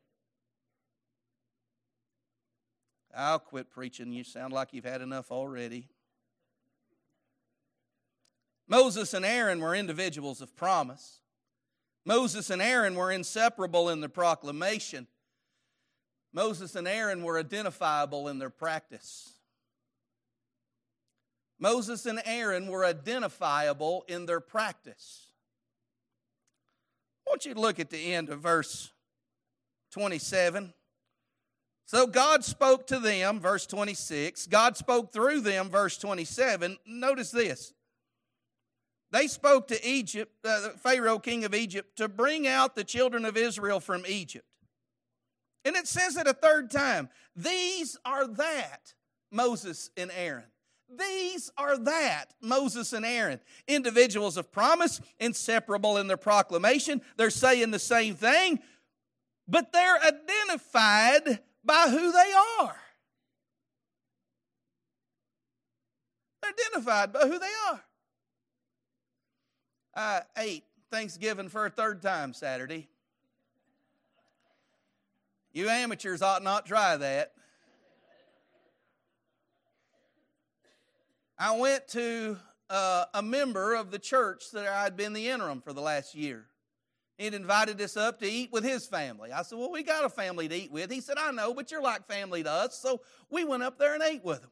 I'll 3.17 3.39
quit 3.39 3.71
preaching. 3.71 4.13
You 4.13 4.25
sound 4.25 4.53
like 4.53 4.73
you've 4.73 4.85
had 4.85 5.01
enough 5.01 5.31
already. 5.31 5.89
Moses 8.67 9.15
and 9.15 9.25
Aaron 9.25 9.61
were 9.61 9.75
individuals 9.75 10.41
of 10.41 10.57
promise. 10.57 11.21
Moses 12.05 12.51
and 12.51 12.61
Aaron 12.61 12.95
were 12.95 13.11
inseparable 13.11 13.89
in 13.89 14.01
their 14.01 14.09
proclamation. 14.09 15.07
Moses 16.33 16.75
and 16.75 16.89
Aaron 16.89 17.23
were 17.23 17.39
identifiable 17.39 18.29
in 18.29 18.39
their 18.39 18.51
practice. 18.51 19.35
Moses 21.59 22.05
and 22.07 22.21
Aaron 22.25 22.67
were 22.67 22.85
identifiable 22.85 24.05
in 24.09 24.27
their 24.27 24.41
practice. 24.41 25.29
I 27.27 27.31
want 27.31 27.47
you 27.47 27.55
to 27.55 27.61
look 27.61 27.79
at 27.81 27.91
the 27.91 28.15
end 28.15 28.29
of 28.29 28.41
verse 28.41 28.91
27. 29.93 30.75
So 31.87 32.07
God 32.07 32.45
spoke 32.45 32.87
to 32.89 32.99
them, 32.99 33.41
verse 33.41 33.67
26. 33.67 34.47
God 34.49 34.77
spoke 34.77 35.13
through 35.13 35.41
them, 35.41 35.71
verse 35.71 35.97
27. 35.99 36.77
Notice 36.87 37.31
this. 37.31 37.73
They 39.15 39.29
spoke 39.29 39.69
to 39.69 39.89
Egypt, 39.89 40.33
uh, 40.45 40.71
Pharaoh, 40.71 41.21
king 41.21 41.45
of 41.45 41.55
Egypt, 41.55 41.99
to 41.99 42.09
bring 42.09 42.49
out 42.49 42.75
the 42.75 42.83
children 42.83 43.25
of 43.25 43.37
Israel 43.37 43.79
from 43.79 44.05
Egypt. 44.09 44.45
And 45.65 45.77
it 45.77 45.87
says 45.87 46.17
it 46.17 46.27
a 46.27 46.33
third 46.33 46.69
time 46.69 47.09
These 47.37 47.97
are 48.05 48.27
that 48.27 48.93
Moses 49.31 49.91
and 49.97 50.11
Aaron. 50.11 50.51
These 50.99 51.53
are 51.57 51.79
that 51.79 52.35
Moses 52.41 52.93
and 52.93 53.07
Aaron. 53.07 53.39
Individuals 53.69 54.37
of 54.37 54.51
promise, 54.51 55.01
inseparable 55.21 55.97
in 55.97 56.09
their 56.09 56.17
proclamation. 56.17 57.01
They're 57.17 57.31
saying 57.31 57.71
the 57.71 57.79
same 57.79 58.17
thing, 58.17 58.59
but 59.47 59.73
they're 59.73 60.03
identified 60.03 61.39
by 61.65 61.87
who 61.89 62.11
they 62.11 62.33
are. 62.65 62.77
They're 66.43 66.51
identified 66.51 67.13
by 67.13 67.29
who 67.29 67.39
they 67.39 67.53
are. 67.71 67.85
I 69.97 70.23
ate 70.37 70.65
Thanksgiving 70.91 71.49
for 71.49 71.67
a 71.67 71.71
third 71.71 72.03
time 72.03 72.33
Saturday. 72.35 72.89
You 75.53 75.69
amateurs 75.69 76.21
ought 76.21 76.43
not 76.43 76.67
try 76.67 76.97
that. 76.97 77.33
I 81.39 81.57
went 81.57 81.87
to 81.89 82.39
uh, 82.71 83.05
a 83.15 83.23
member 83.23 83.75
of 83.75 83.91
the 83.91 83.99
church 83.99 84.51
that 84.53 84.67
I'd 84.67 84.97
been 84.97 85.13
the 85.13 85.29
interim 85.29 85.61
for 85.61 85.73
the 85.73 85.81
last 85.81 86.15
year. 86.15 86.47
He'd 87.19 87.35
invited 87.35 87.81
us 87.81 87.97
up 87.97 88.19
to 88.21 88.27
eat 88.27 88.51
with 88.53 88.65
his 88.65 88.87
family. 88.87 89.31
I 89.31 89.43
said, 89.43 89.59
Well, 89.59 89.71
we 89.71 89.85
got 89.85 90.05
a 90.05 90.09
family 90.09 90.49
to 90.49 90.55
eat 90.55 90.73
with. 90.73 90.91
He 90.91 91.01
said, 91.01 91.17
I 91.19 91.31
know, 91.31 91.55
but 91.55 91.71
you're 91.71 91.83
like 91.83 92.09
family 92.09 92.43
to 92.43 92.51
us. 92.51 92.79
So 92.79 93.01
we 93.31 93.45
went 93.45 93.63
up 93.63 93.79
there 93.79 93.95
and 93.95 94.03
ate 94.03 94.25
with 94.25 94.41
him. 94.43 94.51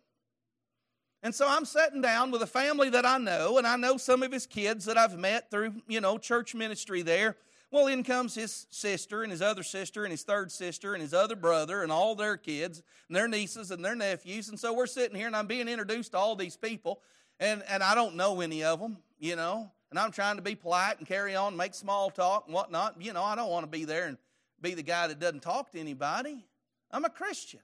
And 1.23 1.35
so 1.35 1.47
I'm 1.49 1.65
sitting 1.65 2.01
down 2.01 2.33
with 2.33 2.43
a 2.43 2.47
family 2.49 2.91
that 2.91 3.07
I 3.07 3.19
know, 3.19 3.59
and 3.59 3.67
I 3.67 3.77
know 3.77 3.97
some 3.97 4.25
of 4.25 4.33
his 4.33 4.47
kids 4.47 4.87
that 4.87 4.99
I've 4.99 5.17
met 5.17 5.51
through, 5.51 5.75
you 5.87 6.01
know, 6.01 6.19
church 6.19 6.55
ministry 6.55 7.03
there. 7.03 7.37
Well, 7.71 7.87
in 7.87 8.03
comes 8.03 8.35
his 8.35 8.67
sister 8.71 9.23
and 9.23 9.31
his 9.31 9.41
other 9.41 9.63
sister 9.63 10.05
and 10.05 10.11
his 10.11 10.25
third 10.25 10.51
sister 10.51 10.93
and 10.95 11.01
his 11.01 11.15
other 11.15 11.37
brother 11.37 11.83
and 11.83 11.93
all 11.93 12.15
their 12.15 12.37
kids 12.37 12.83
and 13.09 13.17
their 13.17 13.29
nieces 13.29 13.71
and 13.71 13.85
their 13.85 13.95
nephews. 13.95 14.49
And 14.49 14.59
so 14.59 14.75
we're 14.75 14.87
sitting 14.87 15.17
here 15.17 15.29
and 15.29 15.37
I'm 15.37 15.47
being 15.47 15.69
introduced 15.69 16.13
to 16.13 16.19
all 16.19 16.37
these 16.37 16.57
people, 16.57 17.01
and, 17.41 17.63
and 17.69 17.83
I 17.83 17.95
don't 17.95 18.17
know 18.17 18.41
any 18.41 18.65
of 18.65 18.81
them, 18.81 18.99
you 19.19 19.37
know, 19.37 19.71
and 19.91 19.99
I'm 19.99 20.11
trying 20.11 20.37
to 20.37 20.43
be 20.43 20.55
polite 20.55 20.99
and 20.99 21.07
carry 21.07 21.37
on, 21.37 21.57
make 21.57 21.75
small 21.75 22.11
talk 22.11 22.45
and 22.47 22.55
whatnot. 22.55 23.01
You 23.01 23.13
know, 23.13 23.23
I 23.23 23.37
don't 23.37 23.51
want 23.51 23.65
to 23.65 23.71
be 23.71 23.85
there 23.85 24.07
and 24.07 24.19
be 24.61 24.75
the 24.75 24.83
guy 24.83 25.07
that 25.07 25.21
doesn't 25.21 25.43
talk 25.43 25.71
to 25.73 25.79
anybody. 25.79 26.45
I'm 26.91 27.05
a 27.05 27.11
Christian. 27.11 27.61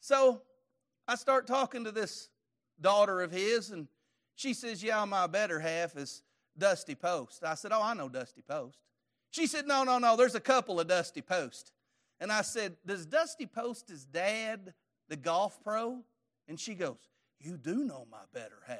So 0.00 0.42
I 1.06 1.16
start 1.16 1.46
talking 1.46 1.84
to 1.84 1.92
this 1.92 2.28
daughter 2.80 3.22
of 3.22 3.30
his, 3.30 3.70
and 3.70 3.88
she 4.34 4.54
says, 4.54 4.82
Yeah, 4.82 5.04
my 5.04 5.26
better 5.26 5.58
half 5.60 5.96
is 5.96 6.22
Dusty 6.56 6.94
Post. 6.94 7.44
I 7.44 7.54
said, 7.54 7.72
Oh, 7.72 7.82
I 7.82 7.94
know 7.94 8.08
Dusty 8.08 8.42
Post. 8.42 8.78
She 9.30 9.46
said, 9.46 9.66
No, 9.66 9.84
no, 9.84 9.98
no, 9.98 10.16
there's 10.16 10.34
a 10.34 10.40
couple 10.40 10.80
of 10.80 10.88
Dusty 10.88 11.22
Post. 11.22 11.72
And 12.20 12.30
I 12.30 12.42
said, 12.42 12.76
Does 12.86 13.06
Dusty 13.06 13.46
Post 13.46 13.88
his 13.88 14.04
dad, 14.04 14.74
the 15.08 15.16
golf 15.16 15.62
pro? 15.62 15.98
And 16.48 16.58
she 16.58 16.74
goes, 16.74 16.98
You 17.40 17.56
do 17.56 17.84
know 17.84 18.06
my 18.10 18.22
better 18.32 18.60
half. 18.66 18.78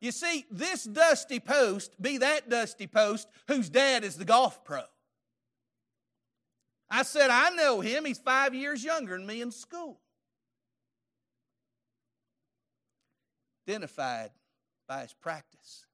You 0.00 0.12
see, 0.12 0.46
this 0.50 0.84
Dusty 0.84 1.40
Post 1.40 2.00
be 2.00 2.18
that 2.18 2.48
Dusty 2.48 2.86
Post 2.86 3.28
whose 3.48 3.68
dad 3.68 4.04
is 4.04 4.16
the 4.16 4.24
golf 4.24 4.64
pro. 4.64 4.82
I 6.90 7.02
said, 7.02 7.30
I 7.30 7.50
know 7.50 7.80
him. 7.80 8.04
He's 8.04 8.18
five 8.18 8.54
years 8.54 8.82
younger 8.82 9.16
than 9.16 9.26
me 9.26 9.42
in 9.42 9.50
school. 9.50 9.98
Identified 13.68 14.30
by 14.86 15.02
his 15.02 15.12
practice. 15.12 15.84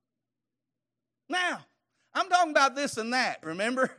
Now, 1.28 1.64
I'm 2.12 2.28
talking 2.28 2.52
about 2.52 2.76
this 2.76 2.96
and 2.96 3.12
that, 3.12 3.40
remember? 3.42 3.90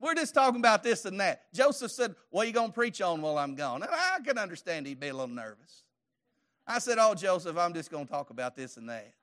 We're 0.00 0.14
just 0.14 0.34
talking 0.34 0.60
about 0.60 0.82
this 0.82 1.06
and 1.06 1.18
that. 1.20 1.50
Joseph 1.54 1.90
said, 1.90 2.14
What 2.28 2.44
are 2.44 2.46
you 2.46 2.52
going 2.52 2.68
to 2.68 2.74
preach 2.74 3.00
on 3.00 3.22
while 3.22 3.38
I'm 3.38 3.54
gone? 3.54 3.82
And 3.82 3.90
I 3.90 4.18
can 4.22 4.36
understand 4.36 4.86
he'd 4.86 5.00
be 5.00 5.08
a 5.08 5.14
little 5.14 5.34
nervous. 5.34 5.84
I 6.66 6.78
said, 6.78 6.98
Oh, 7.00 7.14
Joseph, 7.14 7.56
I'm 7.56 7.72
just 7.72 7.90
going 7.90 8.04
to 8.04 8.12
talk 8.12 8.28
about 8.30 8.54
this 8.54 8.76
and 8.76 8.88
that. 8.90 9.14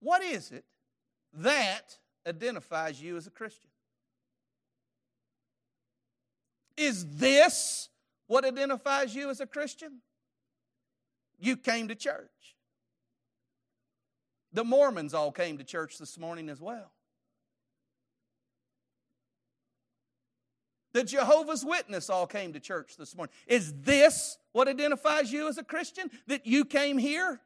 what 0.00 0.22
is 0.22 0.52
it 0.52 0.64
that 1.34 1.98
identifies 2.26 3.02
you 3.02 3.16
as 3.16 3.26
a 3.26 3.30
Christian? 3.30 3.68
Is 6.76 7.06
this 7.16 7.88
what 8.26 8.44
identifies 8.44 9.14
you 9.14 9.30
as 9.30 9.40
a 9.40 9.46
Christian? 9.46 10.00
You 11.38 11.56
came 11.56 11.88
to 11.88 11.94
church. 11.94 12.30
The 14.52 14.64
Mormons 14.64 15.14
all 15.14 15.32
came 15.32 15.58
to 15.58 15.64
church 15.64 15.98
this 15.98 16.18
morning 16.18 16.48
as 16.48 16.60
well. 16.60 16.92
The 20.92 21.04
Jehovah's 21.04 21.62
Witness 21.62 22.08
all 22.08 22.26
came 22.26 22.54
to 22.54 22.60
church 22.60 22.96
this 22.96 23.14
morning. 23.14 23.34
Is 23.46 23.74
this 23.82 24.38
what 24.52 24.66
identifies 24.66 25.30
you 25.30 25.46
as 25.46 25.58
a 25.58 25.62
Christian? 25.62 26.10
That 26.26 26.46
you 26.46 26.64
came 26.64 26.96
here? 26.96 27.40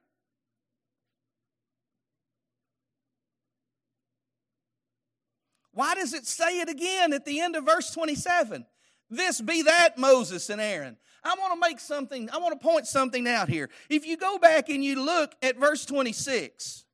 Why 5.72 5.96
does 5.96 6.12
it 6.12 6.26
say 6.26 6.60
it 6.60 6.68
again 6.68 7.12
at 7.12 7.24
the 7.24 7.40
end 7.40 7.56
of 7.56 7.64
verse 7.64 7.90
27? 7.90 8.66
This 9.10 9.40
be 9.40 9.62
that 9.62 9.98
Moses 9.98 10.48
and 10.50 10.60
Aaron. 10.60 10.96
I 11.22 11.34
want 11.34 11.52
to 11.52 11.68
make 11.68 11.80
something, 11.80 12.30
I 12.30 12.38
want 12.38 12.58
to 12.58 12.66
point 12.66 12.86
something 12.86 13.26
out 13.26 13.48
here. 13.48 13.68
If 13.88 14.06
you 14.06 14.16
go 14.16 14.38
back 14.38 14.68
and 14.68 14.82
you 14.82 15.04
look 15.04 15.34
at 15.42 15.58
verse 15.58 15.84
26, 15.84 16.84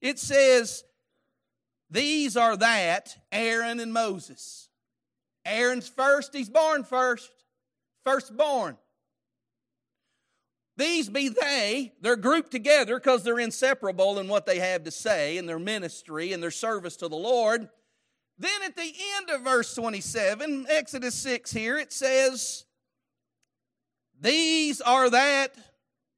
it 0.00 0.18
says, 0.18 0.84
These 1.90 2.36
are 2.36 2.56
that, 2.58 3.16
Aaron 3.32 3.80
and 3.80 3.92
Moses. 3.92 4.68
Aaron's 5.44 5.88
first, 5.88 6.34
he's 6.34 6.50
born 6.50 6.84
first, 6.84 7.30
firstborn. 8.04 8.76
These 10.76 11.08
be 11.08 11.30
they, 11.30 11.94
they're 12.02 12.16
grouped 12.16 12.50
together 12.50 12.98
because 12.98 13.22
they're 13.22 13.38
inseparable 13.38 14.18
in 14.18 14.28
what 14.28 14.44
they 14.44 14.58
have 14.58 14.84
to 14.84 14.90
say 14.90 15.38
in 15.38 15.46
their 15.46 15.58
ministry 15.58 16.32
and 16.32 16.42
their 16.42 16.50
service 16.50 16.96
to 16.96 17.08
the 17.08 17.16
Lord. 17.16 17.68
Then 18.38 18.62
at 18.64 18.76
the 18.76 18.92
end 19.16 19.30
of 19.30 19.42
verse 19.42 19.74
27, 19.74 20.66
Exodus 20.68 21.14
6 21.14 21.52
here, 21.52 21.78
it 21.78 21.92
says, 21.92 22.66
These 24.20 24.80
are 24.82 25.08
that, 25.08 25.54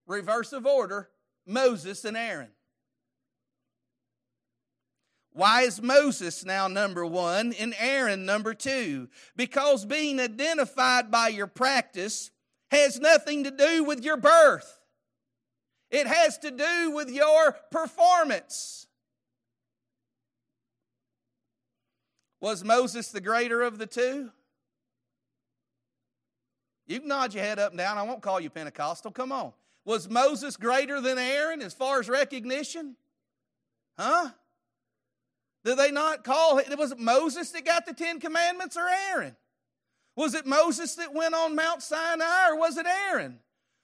reverse 0.07 0.53
of 0.53 0.67
order, 0.67 1.11
Moses 1.47 2.05
and 2.05 2.17
Aaron. 2.17 2.51
Why 5.33 5.63
is 5.63 5.81
Moses 5.81 6.45
now 6.45 6.67
number 6.67 7.07
one 7.07 7.53
and 7.53 7.73
Aaron 7.79 8.27
number 8.27 8.55
two? 8.55 9.09
Because 9.37 9.85
being 9.85 10.19
identified 10.19 11.13
by 11.13 11.29
your 11.29 11.47
practice 11.47 12.33
has 12.73 12.99
nothing 12.99 13.45
to 13.45 13.53
do 13.53 13.85
with 13.85 14.05
your 14.05 14.17
birth, 14.17 14.81
it 15.93 16.09
has 16.09 16.39
to 16.39 16.51
do 16.51 16.91
with 16.91 17.09
your 17.09 17.53
performance. 17.71 18.88
Was 22.41 22.63
Moses 22.65 23.09
the 23.09 23.21
greater 23.21 23.63
of 23.63 23.79
the 23.79 23.87
two? 23.87 24.31
You 26.87 27.01
can 27.01 27.09
nod 27.09 27.35
your 27.35 27.45
head 27.45 27.59
up 27.59 27.73
and 27.73 27.79
down. 27.79 27.99
I 27.99 28.03
won't 28.03 28.23
call 28.23 28.41
you 28.41 28.49
Pentecostal. 28.49 29.11
Come 29.11 29.33
on. 29.33 29.53
Was 29.85 30.09
Moses 30.09 30.57
greater 30.57 31.01
than 31.01 31.19
Aaron 31.19 31.63
as 31.63 31.75
far 31.75 32.01
as 32.01 32.09
recognition? 32.09 32.97
Huh? 33.99 34.31
Did 35.65 35.79
they 35.79 35.91
not 35.91 36.25
call 36.25 36.59
it? 36.59 36.77
Was 36.79 36.93
it 36.93 36.99
Moses 36.99 37.51
that 37.51 37.65
got 37.65 37.85
the 37.85 37.93
Ten 37.93 38.21
Commandments 38.21 38.77
or 38.77 38.89
Aaron? 39.11 39.37
Was 40.17 40.35
it 40.35 40.47
Moses 40.47 40.95
that 40.97 41.15
went 41.15 41.35
on 41.35 41.55
Mount 41.55 41.83
Sinai 41.83 42.51
or 42.51 42.59
was 42.59 42.77
it 42.77 42.87
Aaron? 42.87 43.41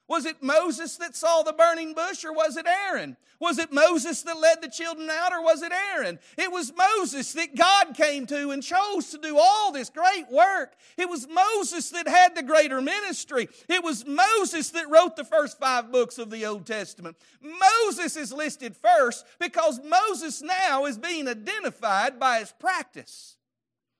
Was 0.06 0.26
it 0.26 0.42
Moses 0.42 0.96
that 0.98 1.16
saw 1.16 1.42
the 1.42 1.54
burning 1.54 1.94
bush 1.94 2.24
or 2.24 2.32
was 2.32 2.58
it 2.58 2.66
Aaron? 2.66 3.16
Was 3.40 3.58
it 3.58 3.72
Moses 3.72 4.22
that 4.22 4.38
led 4.38 4.60
the 4.60 4.68
children 4.68 5.08
out 5.10 5.32
or 5.32 5.42
was 5.42 5.62
it 5.62 5.72
Aaron? 5.72 6.18
It 6.36 6.52
was 6.52 6.72
Moses 6.76 7.32
that 7.32 7.56
God 7.56 7.96
came 7.96 8.26
to 8.26 8.50
and 8.50 8.62
chose 8.62 9.10
to 9.10 9.18
do 9.18 9.38
all 9.38 9.72
this 9.72 9.88
great 9.90 10.30
work. 10.30 10.74
It 10.98 11.08
was 11.08 11.26
Moses 11.26 11.90
that 11.90 12.06
had 12.06 12.34
the 12.34 12.42
greater 12.42 12.82
ministry. 12.82 13.48
It 13.68 13.82
was 13.82 14.06
Moses 14.06 14.70
that 14.70 14.90
wrote 14.90 15.16
the 15.16 15.24
first 15.24 15.58
five 15.58 15.90
books 15.90 16.18
of 16.18 16.30
the 16.30 16.44
Old 16.44 16.66
Testament. 16.66 17.16
Moses 17.40 18.16
is 18.16 18.32
listed 18.32 18.76
first 18.76 19.24
because 19.38 19.80
Moses 19.82 20.42
now 20.42 20.84
is 20.84 20.98
being 20.98 21.28
identified 21.28 22.20
by 22.20 22.40
his 22.40 22.52
practice. 22.52 23.36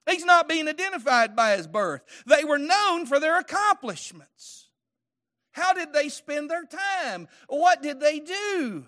He's 0.09 0.25
not 0.25 0.51
being 0.51 0.69
identified 0.69 1.35
by 1.35 1.57
his 1.57 1.67
birth. 1.67 2.03
They 2.27 2.45
were 2.45 2.59
known 2.59 3.07
for 3.07 3.19
their 3.19 3.39
accomplishments. 3.39 4.64
How 5.55 5.73
did 5.73 5.93
they 5.93 6.09
spend 6.09 6.51
their 6.51 6.65
time? 6.65 7.29
What 7.47 7.81
did 7.81 8.01
they 8.01 8.19
do? 8.19 8.85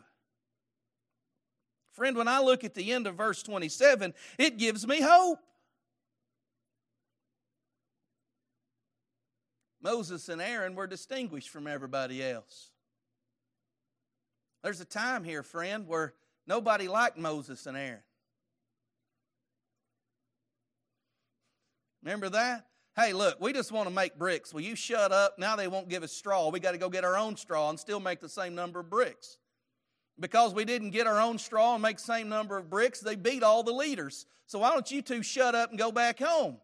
Friend, 1.92 2.16
when 2.16 2.26
I 2.26 2.40
look 2.40 2.64
at 2.64 2.74
the 2.74 2.92
end 2.92 3.06
of 3.06 3.14
verse 3.14 3.42
27, 3.44 4.12
it 4.36 4.58
gives 4.58 4.86
me 4.86 5.00
hope. 5.00 5.38
Moses 9.80 10.28
and 10.28 10.42
Aaron 10.42 10.74
were 10.74 10.88
distinguished 10.88 11.50
from 11.50 11.68
everybody 11.68 12.22
else. 12.22 12.70
There's 14.64 14.80
a 14.80 14.84
time 14.84 15.22
here, 15.22 15.44
friend, 15.44 15.86
where 15.86 16.14
nobody 16.48 16.88
liked 16.88 17.16
Moses 17.16 17.64
and 17.66 17.76
Aaron. 17.76 18.02
Remember 22.02 22.28
that? 22.30 22.66
Hey, 22.96 23.12
look, 23.12 23.38
we 23.42 23.52
just 23.52 23.72
want 23.72 23.86
to 23.88 23.94
make 23.94 24.16
bricks. 24.16 24.54
Will 24.54 24.62
you 24.62 24.74
shut 24.74 25.12
up? 25.12 25.38
Now 25.38 25.54
they 25.54 25.68
won't 25.68 25.90
give 25.90 26.02
us 26.02 26.12
straw. 26.12 26.48
We 26.48 26.60
got 26.60 26.72
to 26.72 26.78
go 26.78 26.88
get 26.88 27.04
our 27.04 27.18
own 27.18 27.36
straw 27.36 27.68
and 27.68 27.78
still 27.78 28.00
make 28.00 28.20
the 28.20 28.28
same 28.28 28.54
number 28.54 28.80
of 28.80 28.88
bricks. 28.88 29.36
Because 30.18 30.54
we 30.54 30.64
didn't 30.64 30.92
get 30.92 31.06
our 31.06 31.20
own 31.20 31.36
straw 31.36 31.74
and 31.74 31.82
make 31.82 31.98
the 31.98 32.04
same 32.04 32.30
number 32.30 32.56
of 32.56 32.70
bricks, 32.70 33.00
they 33.00 33.14
beat 33.14 33.42
all 33.42 33.62
the 33.62 33.72
leaders. 33.72 34.24
So 34.46 34.60
why 34.60 34.72
don't 34.72 34.90
you 34.90 35.02
two 35.02 35.22
shut 35.22 35.54
up 35.54 35.68
and 35.68 35.78
go 35.78 35.92
back 35.92 36.18
home? 36.18 36.56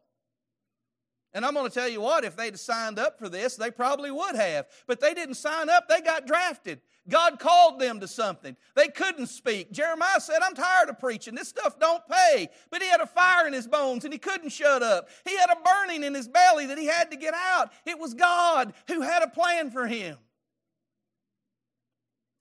And 1.35 1.45
I'm 1.45 1.53
going 1.53 1.69
to 1.69 1.75
tell 1.75 1.89
you 1.89 2.01
what, 2.01 2.25
if 2.25 2.35
they'd 2.35 2.59
signed 2.59 2.99
up 2.99 3.19
for 3.19 3.29
this, 3.29 3.57
they 3.57 3.71
probably 3.71 4.11
would 4.11 4.35
have. 4.35 4.67
But 4.87 5.01
they 5.01 5.13
didn't 5.13 5.35
sign 5.35 5.69
up, 5.69 5.87
they 5.87 6.01
got 6.01 6.27
drafted. 6.27 6.81
God 7.09 7.41
called 7.41 7.81
them 7.81 7.99
to 8.01 8.07
something. 8.07 8.57
They 8.77 8.87
couldn't 8.87 9.27
speak. 9.27 9.73
Jeremiah 9.73 10.21
said, 10.21 10.39
I'm 10.43 10.55
tired 10.55 10.89
of 10.89 11.01
preaching. 11.01 11.35
This 11.35 11.49
stuff 11.49 11.79
don't 11.81 12.03
pay. 12.09 12.49
But 12.71 12.81
he 12.81 12.89
had 12.89 13.01
a 13.01 13.07
fire 13.07 13.47
in 13.47 13.53
his 13.53 13.67
bones 13.67 14.05
and 14.05 14.13
he 14.13 14.19
couldn't 14.19 14.51
shut 14.51 14.83
up. 14.83 15.09
He 15.25 15.37
had 15.37 15.51
a 15.51 15.57
burning 15.61 16.05
in 16.05 16.15
his 16.15 16.29
belly 16.29 16.67
that 16.67 16.79
he 16.79 16.87
had 16.87 17.11
to 17.11 17.17
get 17.17 17.35
out. 17.35 17.73
It 17.87 17.99
was 17.99 18.15
God 18.15 18.73
who 18.87 19.01
had 19.01 19.25
a 19.25 19.29
plan 19.29 19.71
for 19.71 19.87
him. 19.89 20.17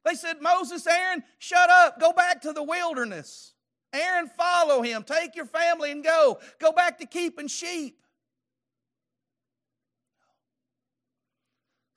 They 0.05 0.13
said, 0.13 0.41
Moses, 0.41 0.85
Aaron, 0.85 1.23
shut 1.39 1.69
up. 1.69 1.99
Go 1.99 2.13
back 2.13 2.41
to 2.41 2.53
the 2.53 2.63
wilderness. 2.63 3.53
Aaron, 3.93 4.29
follow 4.37 4.83
him. 4.83 5.03
Take 5.03 5.35
your 5.35 5.45
family 5.45 5.91
and 5.91 6.03
go. 6.03 6.39
Go 6.59 6.71
back 6.71 6.99
to 6.99 7.07
keeping 7.07 7.47
sheep. 7.47 7.97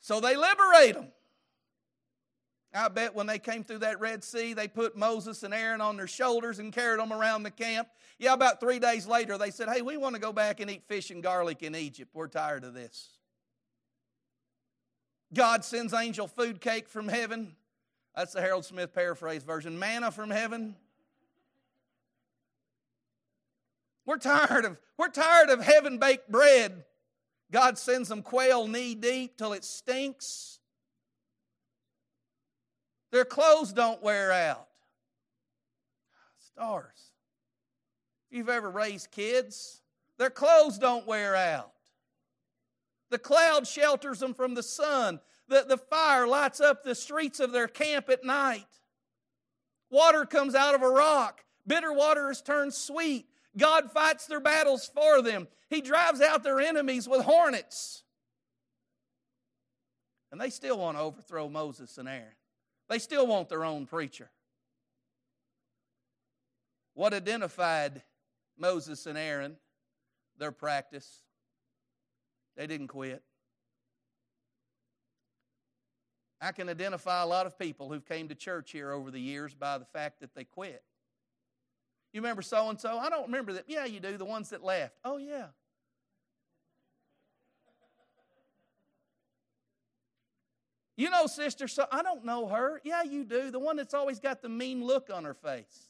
So 0.00 0.20
they 0.20 0.36
liberate 0.36 0.94
them. 0.94 1.08
I 2.74 2.88
bet 2.88 3.14
when 3.14 3.28
they 3.28 3.38
came 3.38 3.62
through 3.62 3.78
that 3.78 4.00
Red 4.00 4.24
Sea, 4.24 4.52
they 4.52 4.66
put 4.66 4.96
Moses 4.96 5.44
and 5.44 5.54
Aaron 5.54 5.80
on 5.80 5.96
their 5.96 6.08
shoulders 6.08 6.58
and 6.58 6.72
carried 6.72 6.98
them 6.98 7.12
around 7.12 7.44
the 7.44 7.50
camp. 7.50 7.86
Yeah, 8.18 8.32
about 8.32 8.58
three 8.58 8.80
days 8.80 9.06
later, 9.06 9.38
they 9.38 9.52
said, 9.52 9.68
Hey, 9.68 9.80
we 9.80 9.96
want 9.96 10.16
to 10.16 10.20
go 10.20 10.32
back 10.32 10.58
and 10.58 10.68
eat 10.68 10.82
fish 10.88 11.10
and 11.10 11.22
garlic 11.22 11.62
in 11.62 11.76
Egypt. 11.76 12.10
We're 12.12 12.26
tired 12.26 12.64
of 12.64 12.74
this. 12.74 13.10
God 15.32 15.64
sends 15.64 15.94
angel 15.94 16.26
food 16.26 16.60
cake 16.60 16.88
from 16.88 17.08
heaven. 17.08 17.54
That's 18.16 18.32
the 18.32 18.40
Harold 18.40 18.64
Smith 18.64 18.92
paraphrase 18.92 19.44
version. 19.44 19.78
Manna 19.78 20.10
from 20.10 20.30
heaven. 20.30 20.74
We're 24.06 24.18
tired 24.18 24.64
of, 24.64 24.76
we're 24.98 25.08
tired 25.08 25.48
of 25.48 25.62
heaven 25.62 25.98
baked 25.98 26.30
bread. 26.30 26.84
God 27.50 27.78
sends 27.78 28.08
them 28.08 28.22
quail 28.22 28.66
knee 28.66 28.94
deep 28.94 29.36
till 29.38 29.52
it 29.52 29.64
stinks. 29.64 30.58
Their 33.14 33.24
clothes 33.24 33.72
don't 33.72 34.02
wear 34.02 34.32
out. 34.32 34.66
Ah, 36.16 36.34
stars. 36.52 37.12
If 38.28 38.36
you've 38.36 38.48
ever 38.48 38.68
raised 38.68 39.12
kids, 39.12 39.82
their 40.18 40.30
clothes 40.30 40.78
don't 40.78 41.06
wear 41.06 41.36
out. 41.36 41.70
The 43.10 43.20
cloud 43.20 43.68
shelters 43.68 44.18
them 44.18 44.34
from 44.34 44.54
the 44.54 44.64
sun. 44.64 45.20
The, 45.46 45.64
the 45.68 45.76
fire 45.76 46.26
lights 46.26 46.60
up 46.60 46.82
the 46.82 46.96
streets 46.96 47.38
of 47.38 47.52
their 47.52 47.68
camp 47.68 48.10
at 48.10 48.24
night. 48.24 48.66
Water 49.90 50.24
comes 50.24 50.56
out 50.56 50.74
of 50.74 50.82
a 50.82 50.90
rock. 50.90 51.44
Bitter 51.68 51.92
water 51.92 52.32
is 52.32 52.42
turned 52.42 52.74
sweet. 52.74 53.28
God 53.56 53.92
fights 53.92 54.26
their 54.26 54.40
battles 54.40 54.90
for 54.92 55.22
them. 55.22 55.46
He 55.70 55.82
drives 55.82 56.20
out 56.20 56.42
their 56.42 56.58
enemies 56.58 57.08
with 57.08 57.22
hornets. 57.22 58.02
And 60.32 60.40
they 60.40 60.50
still 60.50 60.80
want 60.80 60.96
to 60.96 61.02
overthrow 61.04 61.48
Moses 61.48 61.96
and 61.96 62.08
Aaron. 62.08 62.34
They 62.88 62.98
still 62.98 63.26
want 63.26 63.48
their 63.48 63.64
own 63.64 63.86
preacher. 63.86 64.30
What 66.94 67.12
identified 67.12 68.02
Moses 68.58 69.06
and 69.06 69.18
Aaron? 69.18 69.56
Their 70.38 70.52
practice. 70.52 71.22
They 72.56 72.66
didn't 72.66 72.88
quit. 72.88 73.22
I 76.40 76.52
can 76.52 76.68
identify 76.68 77.22
a 77.22 77.26
lot 77.26 77.46
of 77.46 77.58
people 77.58 77.88
who've 77.88 78.04
came 78.04 78.28
to 78.28 78.34
church 78.34 78.70
here 78.70 78.92
over 78.92 79.10
the 79.10 79.20
years 79.20 79.54
by 79.54 79.78
the 79.78 79.86
fact 79.86 80.20
that 80.20 80.34
they 80.34 80.44
quit. 80.44 80.82
You 82.12 82.20
remember 82.20 82.42
so 82.42 82.68
and 82.68 82.78
so? 82.78 82.98
I 82.98 83.08
don't 83.08 83.24
remember 83.24 83.54
that. 83.54 83.64
Yeah, 83.66 83.86
you 83.86 83.98
do. 83.98 84.16
The 84.16 84.24
ones 84.24 84.50
that 84.50 84.62
left. 84.62 84.94
Oh, 85.04 85.16
yeah. 85.16 85.46
You 90.96 91.10
know, 91.10 91.26
sister, 91.26 91.66
so 91.66 91.86
I 91.90 92.02
don't 92.02 92.24
know 92.24 92.46
her. 92.48 92.80
Yeah, 92.84 93.02
you 93.02 93.24
do. 93.24 93.50
The 93.50 93.58
one 93.58 93.76
that's 93.76 93.94
always 93.94 94.20
got 94.20 94.42
the 94.42 94.48
mean 94.48 94.84
look 94.84 95.10
on 95.12 95.24
her 95.24 95.34
face. 95.34 95.88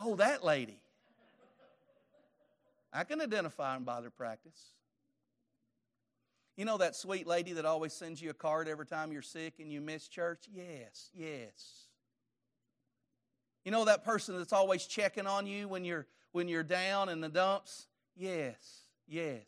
Oh, 0.00 0.16
that 0.16 0.42
lady. 0.42 0.80
I 2.92 3.04
can 3.04 3.20
identify 3.20 3.74
them 3.74 3.84
by 3.84 4.00
their 4.00 4.10
practice. 4.10 4.72
You 6.56 6.64
know 6.64 6.78
that 6.78 6.96
sweet 6.96 7.26
lady 7.26 7.52
that 7.52 7.64
always 7.64 7.92
sends 7.92 8.20
you 8.20 8.30
a 8.30 8.34
card 8.34 8.66
every 8.66 8.86
time 8.86 9.12
you're 9.12 9.22
sick 9.22 9.54
and 9.60 9.70
you 9.70 9.80
miss 9.80 10.08
church? 10.08 10.46
Yes, 10.50 11.10
yes. 11.14 11.86
You 13.64 13.70
know 13.70 13.84
that 13.84 14.02
person 14.02 14.36
that's 14.36 14.52
always 14.52 14.86
checking 14.86 15.26
on 15.26 15.46
you 15.46 15.68
when 15.68 15.84
you're 15.84 16.06
when 16.32 16.48
you're 16.48 16.64
down 16.64 17.10
in 17.10 17.20
the 17.20 17.28
dumps? 17.28 17.86
Yes, 18.16 18.82
yes. 19.06 19.44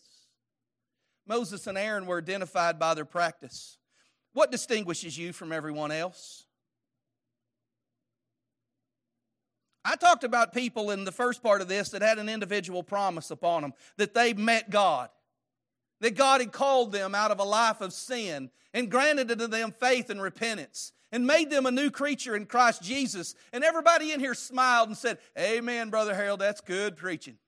Moses 1.26 1.66
and 1.66 1.76
Aaron 1.76 2.06
were 2.06 2.18
identified 2.18 2.78
by 2.78 2.94
their 2.94 3.04
practice. 3.04 3.78
What 4.32 4.50
distinguishes 4.50 5.18
you 5.18 5.32
from 5.32 5.52
everyone 5.52 5.90
else? 5.90 6.44
I 9.84 9.96
talked 9.96 10.24
about 10.24 10.52
people 10.52 10.90
in 10.90 11.04
the 11.04 11.12
first 11.12 11.42
part 11.42 11.62
of 11.62 11.68
this 11.68 11.90
that 11.90 12.02
had 12.02 12.18
an 12.18 12.28
individual 12.28 12.82
promise 12.82 13.30
upon 13.30 13.62
them, 13.62 13.72
that 13.96 14.14
they 14.14 14.34
met 14.34 14.70
God, 14.70 15.08
that 16.00 16.16
God 16.16 16.40
had 16.40 16.52
called 16.52 16.92
them 16.92 17.14
out 17.14 17.30
of 17.30 17.40
a 17.40 17.44
life 17.44 17.80
of 17.80 17.92
sin 17.92 18.50
and 18.74 18.90
granted 18.90 19.28
to 19.28 19.48
them 19.48 19.72
faith 19.72 20.10
and 20.10 20.20
repentance 20.20 20.92
and 21.12 21.26
made 21.26 21.50
them 21.50 21.66
a 21.66 21.70
new 21.70 21.90
creature 21.90 22.36
in 22.36 22.46
Christ 22.46 22.82
Jesus. 22.82 23.34
And 23.52 23.64
everybody 23.64 24.12
in 24.12 24.20
here 24.20 24.34
smiled 24.34 24.88
and 24.88 24.96
said, 24.96 25.18
Amen, 25.38 25.90
Brother 25.90 26.14
Harold, 26.14 26.40
that's 26.40 26.60
good 26.60 26.96
preaching. 26.96 27.38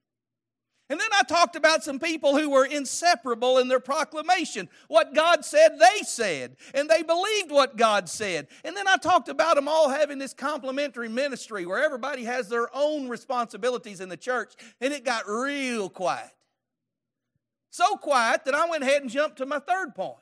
And 0.92 1.00
then 1.00 1.08
I 1.18 1.22
talked 1.22 1.56
about 1.56 1.82
some 1.82 1.98
people 1.98 2.36
who 2.36 2.50
were 2.50 2.66
inseparable 2.66 3.56
in 3.56 3.68
their 3.68 3.80
proclamation. 3.80 4.68
What 4.88 5.14
God 5.14 5.42
said, 5.42 5.78
they 5.78 6.02
said. 6.02 6.54
And 6.74 6.86
they 6.86 7.02
believed 7.02 7.50
what 7.50 7.78
God 7.78 8.10
said. 8.10 8.46
And 8.62 8.76
then 8.76 8.86
I 8.86 8.98
talked 8.98 9.30
about 9.30 9.56
them 9.56 9.68
all 9.68 9.88
having 9.88 10.18
this 10.18 10.34
complementary 10.34 11.08
ministry 11.08 11.64
where 11.64 11.82
everybody 11.82 12.24
has 12.24 12.50
their 12.50 12.68
own 12.76 13.08
responsibilities 13.08 14.02
in 14.02 14.10
the 14.10 14.18
church. 14.18 14.52
And 14.82 14.92
it 14.92 15.02
got 15.02 15.26
real 15.26 15.88
quiet. 15.88 16.28
So 17.70 17.96
quiet 17.96 18.44
that 18.44 18.54
I 18.54 18.68
went 18.68 18.82
ahead 18.82 19.00
and 19.00 19.10
jumped 19.10 19.38
to 19.38 19.46
my 19.46 19.60
third 19.60 19.94
point. 19.94 20.18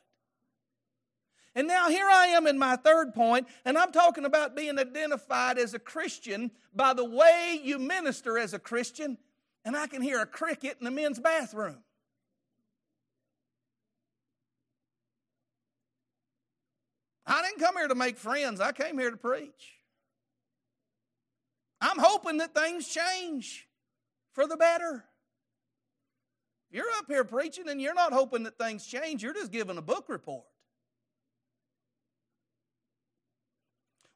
And 1.56 1.66
now 1.66 1.88
here 1.88 2.06
I 2.08 2.26
am 2.28 2.46
in 2.46 2.60
my 2.60 2.76
third 2.76 3.12
point, 3.12 3.48
and 3.64 3.76
I'm 3.76 3.90
talking 3.90 4.24
about 4.24 4.54
being 4.54 4.78
identified 4.78 5.58
as 5.58 5.74
a 5.74 5.80
Christian 5.80 6.52
by 6.72 6.94
the 6.94 7.04
way 7.04 7.60
you 7.60 7.80
minister 7.80 8.38
as 8.38 8.54
a 8.54 8.58
Christian 8.60 9.18
and 9.64 9.76
I 9.76 9.86
can 9.86 10.02
hear 10.02 10.20
a 10.20 10.26
cricket 10.26 10.76
in 10.78 10.84
the 10.84 10.90
men's 10.90 11.18
bathroom. 11.18 11.82
I 17.26 17.42
didn't 17.42 17.60
come 17.60 17.76
here 17.76 17.88
to 17.88 17.94
make 17.94 18.18
friends, 18.18 18.60
I 18.60 18.72
came 18.72 18.98
here 18.98 19.10
to 19.10 19.16
preach. 19.16 19.74
I'm 21.80 21.98
hoping 21.98 22.38
that 22.38 22.54
things 22.54 22.88
change 22.88 23.68
for 24.32 24.46
the 24.46 24.56
better. 24.56 25.04
You're 26.70 26.90
up 26.98 27.06
here 27.08 27.24
preaching 27.24 27.68
and 27.68 27.80
you're 27.80 27.94
not 27.94 28.12
hoping 28.12 28.44
that 28.44 28.58
things 28.58 28.86
change, 28.86 29.22
you're 29.22 29.34
just 29.34 29.52
giving 29.52 29.78
a 29.78 29.82
book 29.82 30.06
report. 30.08 30.44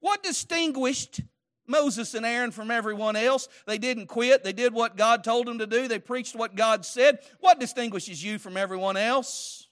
What 0.01 0.23
distinguished 0.23 1.21
Moses 1.67 2.15
and 2.15 2.27
Aaron 2.27 2.51
from 2.51 2.71
everyone 2.71 3.17
else. 3.17 3.49
They 3.67 3.79
didn't 3.79 4.07
quit. 4.07 4.45
They 4.45 4.53
did 4.53 4.75
what 4.75 4.97
God 4.97 5.25
told 5.25 5.47
them 5.47 5.59
to 5.59 5.67
do. 5.67 5.89
They 5.89 5.99
preached 5.99 6.37
what 6.37 6.55
God 6.55 6.85
said. 6.85 7.19
What 7.41 7.61
distinguishes 7.61 8.23
you 8.23 8.39
from 8.39 8.57
everyone 8.57 8.97
else? 8.97 9.69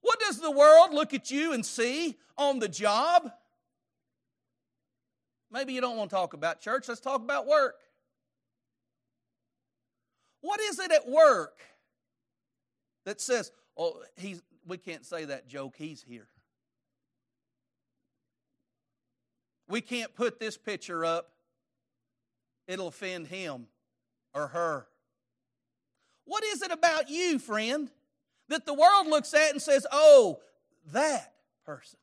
What 0.00 0.20
does 0.20 0.40
the 0.40 0.50
world 0.50 0.92
look 0.92 1.14
at 1.14 1.30
you 1.30 1.52
and 1.52 1.64
see 1.64 2.16
on 2.36 2.58
the 2.58 2.68
job? 2.68 3.30
Maybe 5.50 5.72
you 5.72 5.80
don't 5.80 5.96
want 5.96 6.10
to 6.10 6.16
talk 6.16 6.34
about 6.34 6.60
church. 6.60 6.88
Let's 6.88 7.00
talk 7.00 7.22
about 7.22 7.46
work. 7.46 7.76
What 10.40 10.60
is 10.60 10.78
it 10.78 10.92
at 10.92 11.08
work 11.08 11.60
that 13.04 13.20
says, 13.20 13.50
oh, 13.76 14.02
he's, 14.16 14.42
we 14.66 14.76
can't 14.76 15.04
say 15.04 15.24
that 15.24 15.48
joke, 15.48 15.74
he's 15.76 16.02
here? 16.02 16.28
We 19.68 19.80
can't 19.80 20.14
put 20.14 20.40
this 20.40 20.56
picture 20.56 21.04
up, 21.04 21.30
it'll 22.66 22.88
offend 22.88 23.26
him 23.26 23.66
or 24.34 24.48
her. 24.48 24.86
What 26.24 26.44
is 26.44 26.62
it 26.62 26.70
about 26.70 27.08
you, 27.08 27.38
friend, 27.38 27.90
that 28.48 28.66
the 28.66 28.74
world 28.74 29.06
looks 29.06 29.32
at 29.34 29.52
and 29.52 29.62
says, 29.62 29.86
oh, 29.90 30.40
that 30.92 31.32
person? 31.64 31.98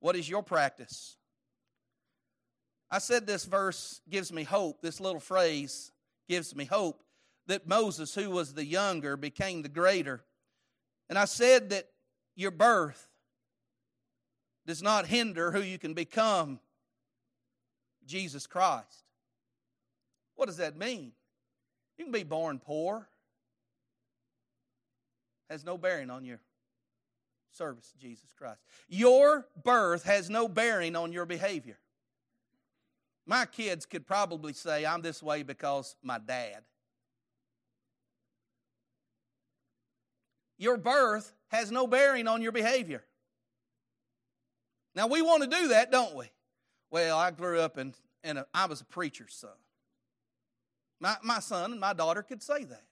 What 0.00 0.16
is 0.16 0.28
your 0.28 0.42
practice? 0.42 1.16
I 2.90 2.98
said 2.98 3.26
this 3.26 3.44
verse 3.44 4.00
gives 4.08 4.32
me 4.32 4.44
hope. 4.44 4.80
This 4.80 5.00
little 5.00 5.20
phrase 5.20 5.90
gives 6.28 6.54
me 6.54 6.64
hope 6.64 7.02
that 7.48 7.66
Moses, 7.66 8.14
who 8.14 8.30
was 8.30 8.54
the 8.54 8.64
younger, 8.64 9.16
became 9.16 9.62
the 9.62 9.68
greater. 9.68 10.24
And 11.08 11.18
I 11.18 11.24
said 11.24 11.70
that 11.70 11.88
your 12.36 12.50
birth 12.50 13.08
does 14.66 14.82
not 14.82 15.06
hinder 15.06 15.52
who 15.52 15.60
you 15.60 15.78
can 15.78 15.94
become 15.94 16.58
Jesus 18.06 18.46
Christ. 18.46 19.04
What 20.34 20.46
does 20.46 20.58
that 20.58 20.76
mean? 20.76 21.12
You 21.96 22.04
can 22.04 22.12
be 22.12 22.24
born 22.24 22.58
poor, 22.58 23.08
has 25.48 25.64
no 25.64 25.78
bearing 25.78 26.10
on 26.10 26.24
your 26.24 26.40
service 27.52 27.90
to 27.92 27.98
Jesus 27.98 28.32
Christ. 28.36 28.60
Your 28.88 29.46
birth 29.64 30.04
has 30.04 30.28
no 30.28 30.48
bearing 30.48 30.94
on 30.94 31.12
your 31.12 31.24
behavior. 31.24 31.78
My 33.24 33.46
kids 33.46 33.86
could 33.86 34.06
probably 34.06 34.52
say, 34.52 34.84
I'm 34.84 35.00
this 35.02 35.22
way 35.22 35.42
because 35.42 35.96
my 36.02 36.18
dad. 36.18 36.62
Your 40.58 40.76
birth 40.76 41.32
has 41.48 41.70
no 41.70 41.86
bearing 41.86 42.28
on 42.28 42.42
your 42.42 42.52
behavior. 42.52 43.02
Now, 44.96 45.06
we 45.06 45.20
want 45.20 45.42
to 45.42 45.48
do 45.48 45.68
that, 45.68 45.92
don't 45.92 46.16
we? 46.16 46.24
Well, 46.90 47.18
I 47.18 47.30
grew 47.30 47.60
up 47.60 47.76
and, 47.76 47.94
in 48.24 48.38
a, 48.38 48.46
I 48.54 48.64
was 48.64 48.80
a 48.80 48.84
preacher's 48.86 49.34
son. 49.34 49.50
My, 50.98 51.16
my 51.22 51.38
son 51.38 51.72
and 51.72 51.80
my 51.80 51.92
daughter 51.92 52.22
could 52.22 52.42
say 52.42 52.64
that. 52.64 52.84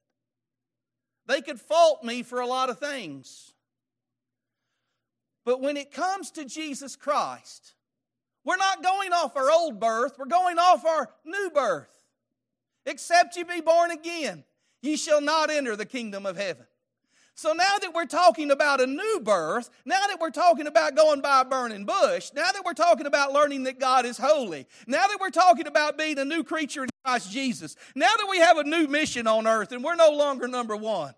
They 1.27 1.41
could 1.41 1.59
fault 1.59 2.05
me 2.05 2.23
for 2.23 2.41
a 2.41 2.47
lot 2.47 2.69
of 2.69 2.79
things. 2.79 3.55
But 5.47 5.63
when 5.63 5.79
it 5.79 5.91
comes 5.91 6.31
to 6.33 6.45
Jesus 6.45 6.95
Christ, 6.95 7.75
we're 8.45 8.57
not 8.57 8.83
going 8.83 9.15
off 9.15 9.35
our 9.35 9.51
old 9.51 9.81
birth, 9.81 10.17
we're 10.19 10.27
going 10.27 10.59
off 10.59 10.85
our 10.85 11.09
new 11.25 11.51
birth. 11.55 11.89
Except 12.85 13.35
you 13.37 13.47
be 13.47 13.63
born 13.63 13.91
again, 13.91 14.45
ye 14.83 14.97
shall 14.97 15.23
not 15.23 15.51
enter 15.51 15.75
the 15.75 15.87
kingdom 15.87 16.27
of 16.27 16.37
heaven. 16.37 16.67
So 17.37 17.53
now 17.53 17.78
that 17.80 17.93
we're 17.93 18.07
talking 18.07 18.53
about 18.53 18.80
a 18.80 18.87
new 18.87 19.20
birth, 19.22 19.68
now 19.85 20.07
that 20.07 20.20
we're 20.20 20.30
talking 20.30 20.68
about 20.68 20.95
going 20.95 21.20
by 21.20 21.41
a 21.41 21.45
burning 21.45 21.85
bush, 21.85 22.30
now 22.32 22.53
that 22.53 22.64
we're 22.64 22.74
talking 22.74 23.07
about 23.07 23.32
learning 23.32 23.64
that 23.64 23.80
God 23.80 24.07
is 24.07 24.18
holy, 24.18 24.66
now 24.87 25.09
that 25.09 25.18
we're 25.20 25.30
talking 25.30 25.66
about 25.66 25.99
being 25.99 26.18
a 26.18 26.24
new 26.24 26.45
creature 26.45 26.85
in 26.85 26.91
Christ 27.05 27.32
Jesus, 27.32 27.74
now 27.97 28.14
that 28.16 28.28
we 28.30 28.39
have 28.39 28.59
a 28.59 28.64
new 28.64 28.87
mission 28.87 29.26
on 29.26 29.49
earth 29.49 29.72
and 29.72 29.82
we're 29.82 29.97
no 29.97 30.11
longer 30.11 30.47
number 30.47 30.76
one, 30.76 31.12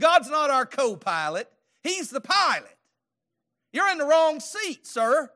God's 0.00 0.28
not 0.28 0.50
our 0.50 0.66
co 0.66 0.96
pilot, 0.96 1.48
He's 1.84 2.10
the 2.10 2.20
pilot. 2.20 2.76
You're 3.72 3.90
in 3.90 3.98
the 3.98 4.06
wrong 4.06 4.40
seat, 4.40 4.86
sir. 4.86 5.30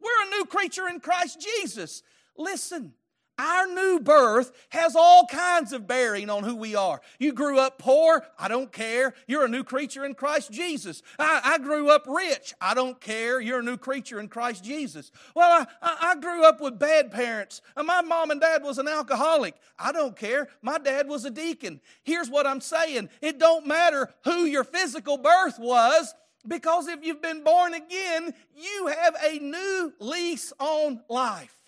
We're 0.00 0.26
a 0.26 0.30
new 0.30 0.46
creature 0.46 0.88
in 0.88 1.00
Christ 1.00 1.38
Jesus. 1.38 2.02
Listen, 2.38 2.94
our 3.40 3.66
new 3.66 4.00
birth 4.00 4.52
has 4.68 4.94
all 4.94 5.26
kinds 5.26 5.72
of 5.72 5.86
bearing 5.86 6.28
on 6.28 6.44
who 6.44 6.54
we 6.54 6.74
are. 6.74 7.00
You 7.18 7.32
grew 7.32 7.58
up 7.58 7.78
poor, 7.78 8.26
I 8.38 8.48
don't 8.48 8.70
care. 8.70 9.14
You're 9.26 9.46
a 9.46 9.48
new 9.48 9.64
creature 9.64 10.04
in 10.04 10.14
Christ 10.14 10.52
Jesus. 10.52 11.02
I, 11.18 11.40
I 11.42 11.58
grew 11.58 11.88
up 11.88 12.04
rich, 12.06 12.52
I 12.60 12.74
don't 12.74 13.00
care. 13.00 13.40
You're 13.40 13.60
a 13.60 13.62
new 13.64 13.78
creature 13.78 14.20
in 14.20 14.28
Christ 14.28 14.62
Jesus. 14.62 15.10
Well, 15.34 15.50
I, 15.50 15.66
I, 15.80 16.10
I 16.10 16.20
grew 16.20 16.44
up 16.44 16.60
with 16.60 16.78
bad 16.78 17.10
parents. 17.10 17.62
Uh, 17.74 17.82
my 17.82 18.02
mom 18.02 18.30
and 18.30 18.42
dad 18.42 18.62
was 18.62 18.76
an 18.76 18.88
alcoholic. 18.88 19.54
I 19.78 19.92
don't 19.92 20.16
care. 20.16 20.48
My 20.60 20.76
dad 20.76 21.08
was 21.08 21.24
a 21.24 21.30
deacon. 21.30 21.80
Here's 22.02 22.28
what 22.28 22.46
I'm 22.46 22.60
saying 22.60 23.08
it 23.22 23.38
don't 23.38 23.66
matter 23.66 24.10
who 24.24 24.44
your 24.44 24.64
physical 24.64 25.16
birth 25.16 25.58
was. 25.58 26.14
Because 26.46 26.88
if 26.88 27.04
you've 27.04 27.20
been 27.20 27.44
born 27.44 27.74
again, 27.74 28.32
you 28.54 28.86
have 28.86 29.14
a 29.22 29.38
new 29.38 29.92
lease 29.98 30.54
on 30.58 31.02
life. 31.10 31.59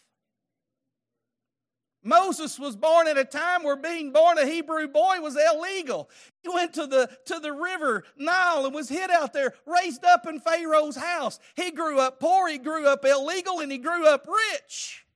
Moses 2.04 2.58
was 2.58 2.74
born 2.74 3.06
at 3.06 3.16
a 3.16 3.24
time 3.24 3.62
where 3.62 3.76
being 3.76 4.12
born 4.12 4.36
a 4.36 4.46
Hebrew 4.46 4.88
boy 4.88 5.20
was 5.20 5.36
illegal. 5.36 6.10
He 6.42 6.48
went 6.48 6.74
to 6.74 6.86
the, 6.86 7.08
to 7.26 7.38
the 7.38 7.52
river 7.52 8.04
Nile 8.16 8.66
and 8.66 8.74
was 8.74 8.88
hid 8.88 9.10
out 9.10 9.32
there, 9.32 9.54
raised 9.66 10.04
up 10.04 10.26
in 10.26 10.40
Pharaoh's 10.40 10.96
house. 10.96 11.38
He 11.54 11.70
grew 11.70 12.00
up 12.00 12.18
poor, 12.18 12.48
he 12.48 12.58
grew 12.58 12.86
up 12.88 13.04
illegal, 13.04 13.60
and 13.60 13.70
he 13.70 13.78
grew 13.78 14.06
up 14.06 14.26
rich. 14.26 15.06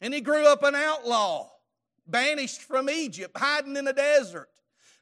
And 0.00 0.14
he 0.14 0.20
grew 0.20 0.46
up 0.46 0.62
an 0.62 0.74
outlaw, 0.74 1.50
banished 2.06 2.62
from 2.62 2.88
Egypt, 2.88 3.36
hiding 3.36 3.76
in 3.76 3.86
a 3.86 3.92
desert. 3.92 4.48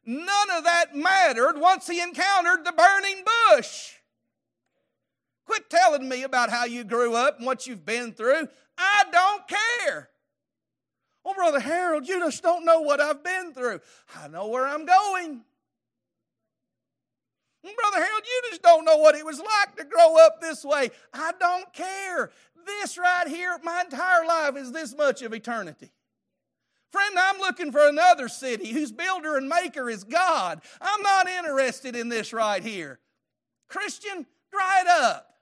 None 0.04 0.50
of 0.56 0.64
that 0.64 0.96
mattered 0.96 1.58
once 1.58 1.86
he 1.86 2.00
encountered 2.00 2.64
the 2.64 2.72
burning 2.72 3.24
bush. 3.50 3.92
Quit 5.46 5.70
telling 5.70 6.08
me 6.08 6.24
about 6.24 6.50
how 6.50 6.64
you 6.64 6.82
grew 6.82 7.14
up 7.14 7.38
and 7.38 7.46
what 7.46 7.66
you've 7.66 7.86
been 7.86 8.12
through. 8.12 8.48
I 8.76 9.04
don't 9.12 9.42
care. 9.46 10.08
Oh, 11.24 11.34
Brother 11.34 11.60
Harold, 11.60 12.08
you 12.08 12.18
just 12.20 12.42
don't 12.42 12.64
know 12.64 12.80
what 12.80 13.00
I've 13.00 13.22
been 13.22 13.52
through. 13.52 13.80
I 14.20 14.28
know 14.28 14.48
where 14.48 14.66
I'm 14.66 14.84
going. 14.84 15.42
Oh, 17.64 17.70
Brother 17.76 18.04
Harold, 18.04 18.22
you 18.24 18.50
just 18.50 18.62
don't 18.62 18.84
know 18.84 18.96
what 18.96 19.14
it 19.14 19.24
was 19.24 19.38
like 19.38 19.76
to 19.76 19.84
grow 19.84 20.16
up 20.24 20.40
this 20.40 20.64
way. 20.64 20.90
I 21.14 21.32
don't 21.38 21.72
care. 21.72 22.30
This 22.66 22.98
right 22.98 23.28
here, 23.28 23.56
my 23.62 23.82
entire 23.82 24.26
life 24.26 24.56
is 24.56 24.72
this 24.72 24.96
much 24.96 25.22
of 25.22 25.32
eternity. 25.32 25.92
Friend, 26.90 27.18
I'm 27.18 27.38
looking 27.38 27.72
for 27.72 27.88
another 27.88 28.28
city 28.28 28.72
whose 28.72 28.92
builder 28.92 29.36
and 29.36 29.48
maker 29.48 29.88
is 29.88 30.04
God. 30.04 30.60
I'm 30.80 31.02
not 31.02 31.28
interested 31.28 31.96
in 31.96 32.08
this 32.08 32.32
right 32.32 32.62
here. 32.62 32.98
Christian, 33.68 34.26
dry 34.50 34.82
it 34.82 34.88
up. 34.88 35.34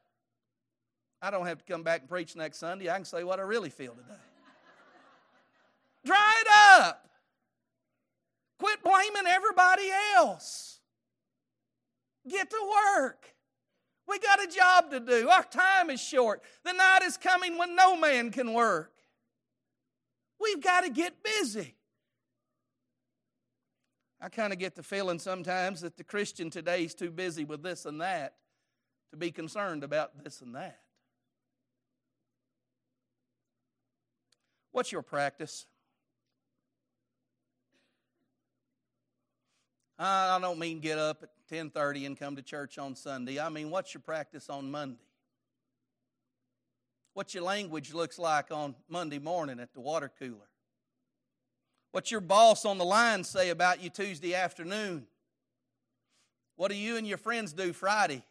I 1.20 1.30
don't 1.30 1.46
have 1.46 1.58
to 1.58 1.64
come 1.64 1.82
back 1.82 2.02
and 2.02 2.08
preach 2.08 2.36
next 2.36 2.58
Sunday. 2.58 2.88
I 2.88 2.94
can 2.94 3.04
say 3.04 3.24
what 3.24 3.40
I 3.40 3.42
really 3.42 3.70
feel 3.70 3.94
today. 3.94 4.14
Dry 6.04 6.34
it 6.40 6.46
up. 6.80 7.08
Quit 8.58 8.82
blaming 8.82 9.26
everybody 9.26 9.90
else. 10.16 10.80
Get 12.28 12.50
to 12.50 12.72
work. 12.96 13.34
We 14.06 14.18
got 14.18 14.42
a 14.42 14.46
job 14.46 14.90
to 14.90 15.00
do. 15.00 15.28
Our 15.28 15.44
time 15.44 15.88
is 15.88 16.00
short. 16.00 16.42
The 16.64 16.72
night 16.72 17.02
is 17.02 17.16
coming 17.16 17.56
when 17.56 17.76
no 17.76 17.96
man 17.96 18.30
can 18.30 18.52
work. 18.52 18.92
We've 20.40 20.60
got 20.60 20.82
to 20.82 20.90
get 20.90 21.22
busy. 21.22 21.76
I 24.20 24.28
kind 24.28 24.52
of 24.52 24.58
get 24.58 24.74
the 24.74 24.82
feeling 24.82 25.18
sometimes 25.18 25.80
that 25.80 25.96
the 25.96 26.04
Christian 26.04 26.50
today 26.50 26.84
is 26.84 26.94
too 26.94 27.10
busy 27.10 27.44
with 27.44 27.62
this 27.62 27.86
and 27.86 28.00
that 28.00 28.34
to 29.10 29.16
be 29.16 29.30
concerned 29.30 29.82
about 29.82 30.22
this 30.22 30.42
and 30.42 30.54
that. 30.54 30.80
What's 34.72 34.92
your 34.92 35.02
practice? 35.02 35.66
I 40.02 40.38
don't 40.40 40.58
mean 40.58 40.80
get 40.80 40.98
up 40.98 41.22
at 41.22 41.30
10:30 41.50 42.06
and 42.06 42.18
come 42.18 42.36
to 42.36 42.42
church 42.42 42.78
on 42.78 42.96
Sunday. 42.96 43.38
I 43.38 43.50
mean, 43.50 43.70
what's 43.70 43.92
your 43.92 44.00
practice 44.00 44.48
on 44.48 44.70
Monday? 44.70 45.04
What 47.12 47.34
your 47.34 47.42
language 47.42 47.92
looks 47.92 48.18
like 48.18 48.50
on 48.50 48.74
Monday 48.88 49.18
morning 49.18 49.60
at 49.60 49.74
the 49.74 49.80
water 49.80 50.10
cooler? 50.18 50.48
What 51.92 52.10
your 52.10 52.20
boss 52.20 52.64
on 52.64 52.78
the 52.78 52.84
line 52.84 53.24
say 53.24 53.50
about 53.50 53.82
you 53.82 53.90
Tuesday 53.90 54.34
afternoon? 54.34 55.06
What 56.56 56.70
do 56.70 56.76
you 56.76 56.96
and 56.96 57.06
your 57.06 57.18
friends 57.18 57.52
do 57.52 57.72
Friday? 57.72 58.24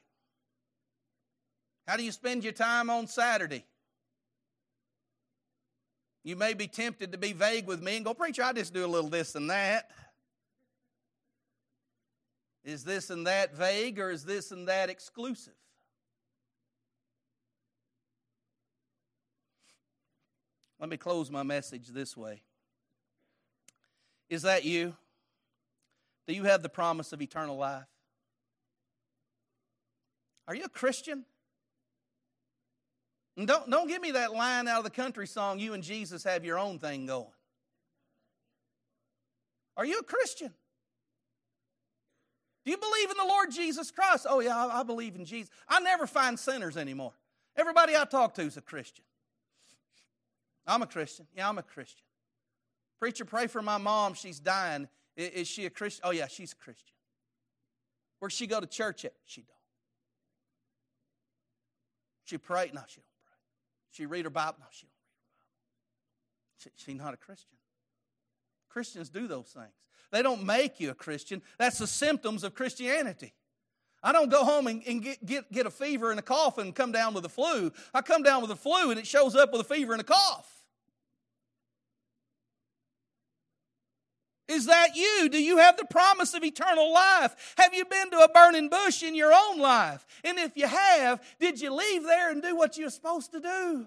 How 1.88 1.98
do 1.98 2.04
you 2.04 2.12
spend 2.12 2.44
your 2.44 2.54
time 2.54 2.90
on 2.90 3.08
Saturday? 3.08 3.66
You 6.24 6.36
may 6.36 6.54
be 6.54 6.68
tempted 6.68 7.12
to 7.12 7.18
be 7.18 7.34
vague 7.34 7.68
with 7.68 7.82
me 7.82 7.96
and 7.96 8.06
go, 8.06 8.14
Preacher, 8.14 8.44
I 8.44 8.54
just 8.54 8.74
do 8.74 8.86
a 8.86 8.88
little 8.88 9.10
this 9.10 9.36
and 9.36 9.50
that. 9.50 9.90
Is 12.64 12.84
this 12.84 13.10
and 13.10 13.26
that 13.28 13.56
vague 13.56 14.00
or 14.00 14.12
is 14.12 14.26
this 14.26 14.52
and 14.52 14.68
that 14.68 14.90
exclusive? 14.90 15.54
Let 20.80 20.90
me 20.90 20.98
close 20.98 21.30
my 21.30 21.44
message 21.44 21.88
this 21.88 22.16
way. 22.16 22.42
Is 24.30 24.44
that 24.44 24.64
you? 24.64 24.96
Do 26.28 26.34
you 26.34 26.44
have 26.44 26.62
the 26.62 26.70
promise 26.70 27.12
of 27.12 27.22
eternal 27.22 27.58
life? 27.58 27.84
Are 30.48 30.56
you 30.56 30.64
a 30.64 30.70
Christian? 30.70 31.26
And 33.36 33.48
don't, 33.48 33.70
don't 33.70 33.88
give 33.88 34.02
me 34.02 34.12
that 34.12 34.34
line 34.34 34.68
out 34.68 34.80
of 34.80 34.84
the 34.84 34.90
country 34.90 35.28
song, 35.28 35.60
you 35.60 35.74
and 35.74 35.84
Jesus 35.84 36.24
have 36.24 36.46
your 36.46 36.60
own 36.60 36.80
thing 36.80 37.06
going. 37.06 37.26
Are 39.78 39.86
you 39.86 40.00
a 40.00 40.04
Christian? 40.04 40.54
Do 42.66 42.72
you 42.72 42.78
believe 42.78 43.10
in 43.10 43.18
the 43.18 43.26
Lord 43.26 43.52
Jesus 43.52 43.92
Christ? 43.92 44.26
Oh, 44.30 44.42
yeah, 44.42 44.56
I, 44.56 44.84
believe 44.84 45.16
in 45.16 45.26
Jesus. 45.26 45.50
I 45.68 45.80
never 45.80 46.06
find 46.06 46.38
sinners 46.38 46.78
anymore. 46.78 47.14
Everybody 47.56 47.96
I 47.96 48.06
talk 48.06 48.34
to 48.36 48.42
is 48.42 48.58
a 48.58 48.62
Christian. 48.62 49.06
I'm 50.68 50.82
a 50.82 50.88
Christian. 50.88 51.26
Yeah, 51.36 51.50
I'm 51.50 51.58
a 51.58 51.64
Christian. 51.64 52.06
Preacher, 53.00 53.26
pray 53.26 53.48
for 53.48 53.62
my 53.62 53.78
mom. 53.78 54.14
She's 54.14 54.40
dying. 54.40 54.88
Is, 55.16 55.48
she 55.48 55.66
a 55.66 55.70
Christian? 55.70 56.02
Oh, 56.06 56.12
yeah, 56.12 56.28
she's 56.28 56.52
a 56.52 56.56
Christian. 56.56 56.94
Where 58.20 58.30
she 58.30 58.46
go 58.46 58.60
to 58.60 58.68
church 58.68 59.06
at? 59.06 59.14
She 59.26 59.42
don't. 59.42 59.56
She 62.26 62.38
pray? 62.38 62.70
No, 62.74 62.82
she 62.88 62.98
don't 62.98 63.06
pray. 63.26 63.38
She 63.92 64.06
read 64.06 64.26
her 64.26 64.30
Bible? 64.30 64.58
No, 64.60 64.66
she 64.72 64.86
don't 64.86 64.94
read 64.94 65.06
her 66.66 66.70
Bible. 66.70 66.74
She, 66.76 66.94
not 66.94 67.14
a 67.14 67.18
Christian. 67.18 67.58
Christians 68.70 69.10
do 69.10 69.28
those 69.28 69.48
things. 69.48 69.74
They 70.12 70.22
don't 70.22 70.44
make 70.44 70.80
you 70.80 70.92
a 70.92 70.96
Christian. 70.96 71.42
That's 71.58 71.78
the 71.78 71.88
symptoms 71.88 72.44
of 72.44 72.56
Christianity. 72.56 73.34
I 74.02 74.12
don't 74.12 74.30
go 74.30 74.46
home 74.46 74.68
and, 74.68 74.82
and 74.88 75.04
get, 75.04 75.26
get, 75.26 75.52
get 75.52 75.66
a 75.66 75.72
fever 75.72 76.10
and 76.10 76.20
a 76.20 76.24
cough 76.24 76.58
and 76.58 76.74
come 76.74 76.92
down 76.92 77.14
with 77.14 77.24
the 77.24 77.30
flu. 77.30 77.72
I 77.94 78.02
come 78.02 78.24
down 78.24 78.42
with 78.42 78.50
the 78.50 78.56
flu 78.56 78.92
and 78.92 79.00
it 79.00 79.06
shows 79.06 79.36
up 79.36 79.52
with 79.52 79.62
a 79.62 79.66
fever 79.66 79.92
and 79.92 80.02
a 80.02 80.06
cough. 80.06 80.50
Is 84.48 84.66
that 84.66 84.96
you? 84.96 85.30
Do 85.30 85.42
you 85.42 85.58
have 85.58 85.78
the 85.78 85.86
promise 85.86 86.34
of 86.34 86.44
eternal 86.44 86.92
life? 86.92 87.54
Have 87.58 87.76
you 87.76 87.86
been 87.86 88.10
to 88.10 88.18
a 88.18 88.30
burning 88.30 88.68
bush 88.68 89.04
in 89.04 89.14
your 89.14 89.32
own 89.32 89.60
life? 89.60 90.06
And 90.24 90.40
if 90.40 90.58
you 90.58 90.66
have, 90.66 91.22
did 91.40 91.62
you 91.62 91.72
leave 91.72 92.04
there 92.04 92.32
and 92.32 92.42
do 92.42 92.56
what 92.56 92.76
you're 92.76 92.90
supposed 92.90 93.32
to 93.34 93.42
do? 93.42 93.86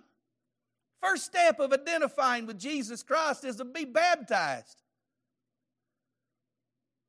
First 1.00 1.24
step 1.24 1.58
of 1.58 1.72
identifying 1.72 2.46
with 2.46 2.60
Jesus 2.60 3.02
Christ 3.02 3.44
is 3.44 3.56
to 3.56 3.64
be 3.64 3.84
baptized. 3.84 4.81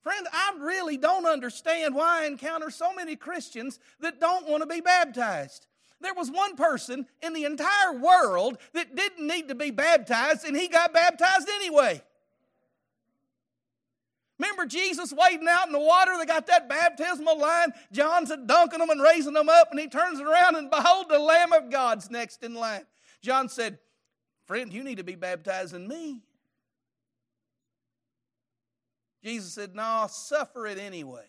Friend, 0.03 0.27
I 0.31 0.53
really 0.59 0.97
don't 0.97 1.25
understand 1.25 1.95
why 1.95 2.23
I 2.23 2.25
encounter 2.25 2.69
so 2.69 2.93
many 2.93 3.15
Christians 3.15 3.79
that 4.01 4.19
don't 4.19 4.47
want 4.47 4.61
to 4.61 4.67
be 4.67 4.81
baptized. 4.81 5.65
There 6.01 6.13
was 6.13 6.29
one 6.29 6.57
person 6.57 7.05
in 7.21 7.31
the 7.31 7.45
entire 7.45 7.93
world 7.93 8.57
that 8.73 8.95
didn't 8.95 9.25
need 9.25 9.47
to 9.47 9.55
be 9.55 9.71
baptized, 9.71 10.45
and 10.45 10.57
he 10.57 10.67
got 10.67 10.93
baptized 10.93 11.47
anyway. 11.47 12.03
Remember 14.37 14.65
Jesus 14.65 15.13
wading 15.17 15.47
out 15.47 15.67
in 15.67 15.71
the 15.71 15.79
water? 15.79 16.11
They 16.17 16.25
got 16.25 16.47
that 16.47 16.67
baptismal 16.67 17.39
line. 17.39 17.71
John's 17.93 18.29
dunking 18.45 18.79
them 18.79 18.89
and 18.89 19.01
raising 19.01 19.31
them 19.31 19.47
up, 19.47 19.69
and 19.71 19.79
he 19.79 19.87
turns 19.87 20.19
around 20.19 20.57
and 20.57 20.69
behold, 20.69 21.05
the 21.09 21.19
Lamb 21.19 21.53
of 21.53 21.69
God's 21.71 22.11
next 22.11 22.43
in 22.43 22.53
line. 22.53 22.85
John 23.21 23.47
said, 23.47 23.79
Friend, 24.45 24.73
you 24.73 24.83
need 24.83 24.97
to 24.97 25.03
be 25.05 25.15
baptizing 25.15 25.87
me. 25.87 26.23
Jesus 29.23 29.53
said, 29.53 29.75
No, 29.75 30.07
suffer 30.09 30.67
it 30.67 30.77
anyways. 30.77 31.25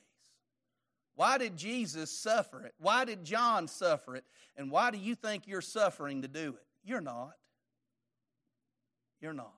Why 1.17 1.39
did 1.39 1.57
Jesus 1.57 2.11
suffer 2.11 2.65
it? 2.65 2.75
Why 2.79 3.05
did 3.05 3.25
John 3.25 3.69
suffer 3.69 4.17
it? 4.17 4.25
And 4.57 4.71
why 4.71 4.91
do 4.91 4.99
you 4.99 5.15
think 5.15 5.47
you're 5.47 5.61
suffering 5.61 6.23
to 6.23 6.29
do 6.29 6.51
it? 6.51 6.67
You're 6.83 7.01
not. 7.01 7.35
You're 9.21 9.33
not. 9.33 9.55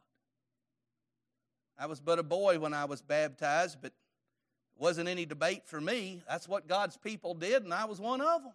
I 1.79 1.87
was 1.87 2.01
but 2.01 2.19
a 2.19 2.23
boy 2.23 2.59
when 2.59 2.75
I 2.75 2.85
was 2.85 3.03
baptized, 3.03 3.79
but 3.81 3.89
it 3.89 4.83
wasn't 4.83 5.09
any 5.09 5.27
debate 5.27 5.67
for 5.67 5.81
me. 5.81 6.23
That's 6.29 6.49
what 6.49 6.69
God's 6.69 6.97
people 6.97 7.35
did, 7.35 7.65
and 7.65 7.73
I 7.73 7.87
was 7.87 8.01
one 8.01 8.21
of 8.21 8.43
them. 8.43 8.53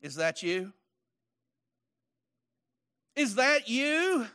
Is 0.00 0.16
that 0.16 0.42
you? 0.42 0.72
Is 3.14 3.36
that 3.36 3.68
you? 3.68 4.26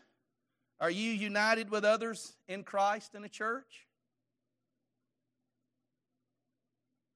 Are 0.82 0.90
you 0.90 1.12
united 1.12 1.70
with 1.70 1.86
others 1.86 2.34
in 2.48 2.64
Christ 2.64 3.14
in 3.14 3.24
a 3.24 3.30
church? 3.30 3.86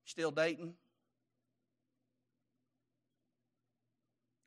Still 0.05 0.29
dating? 0.29 0.75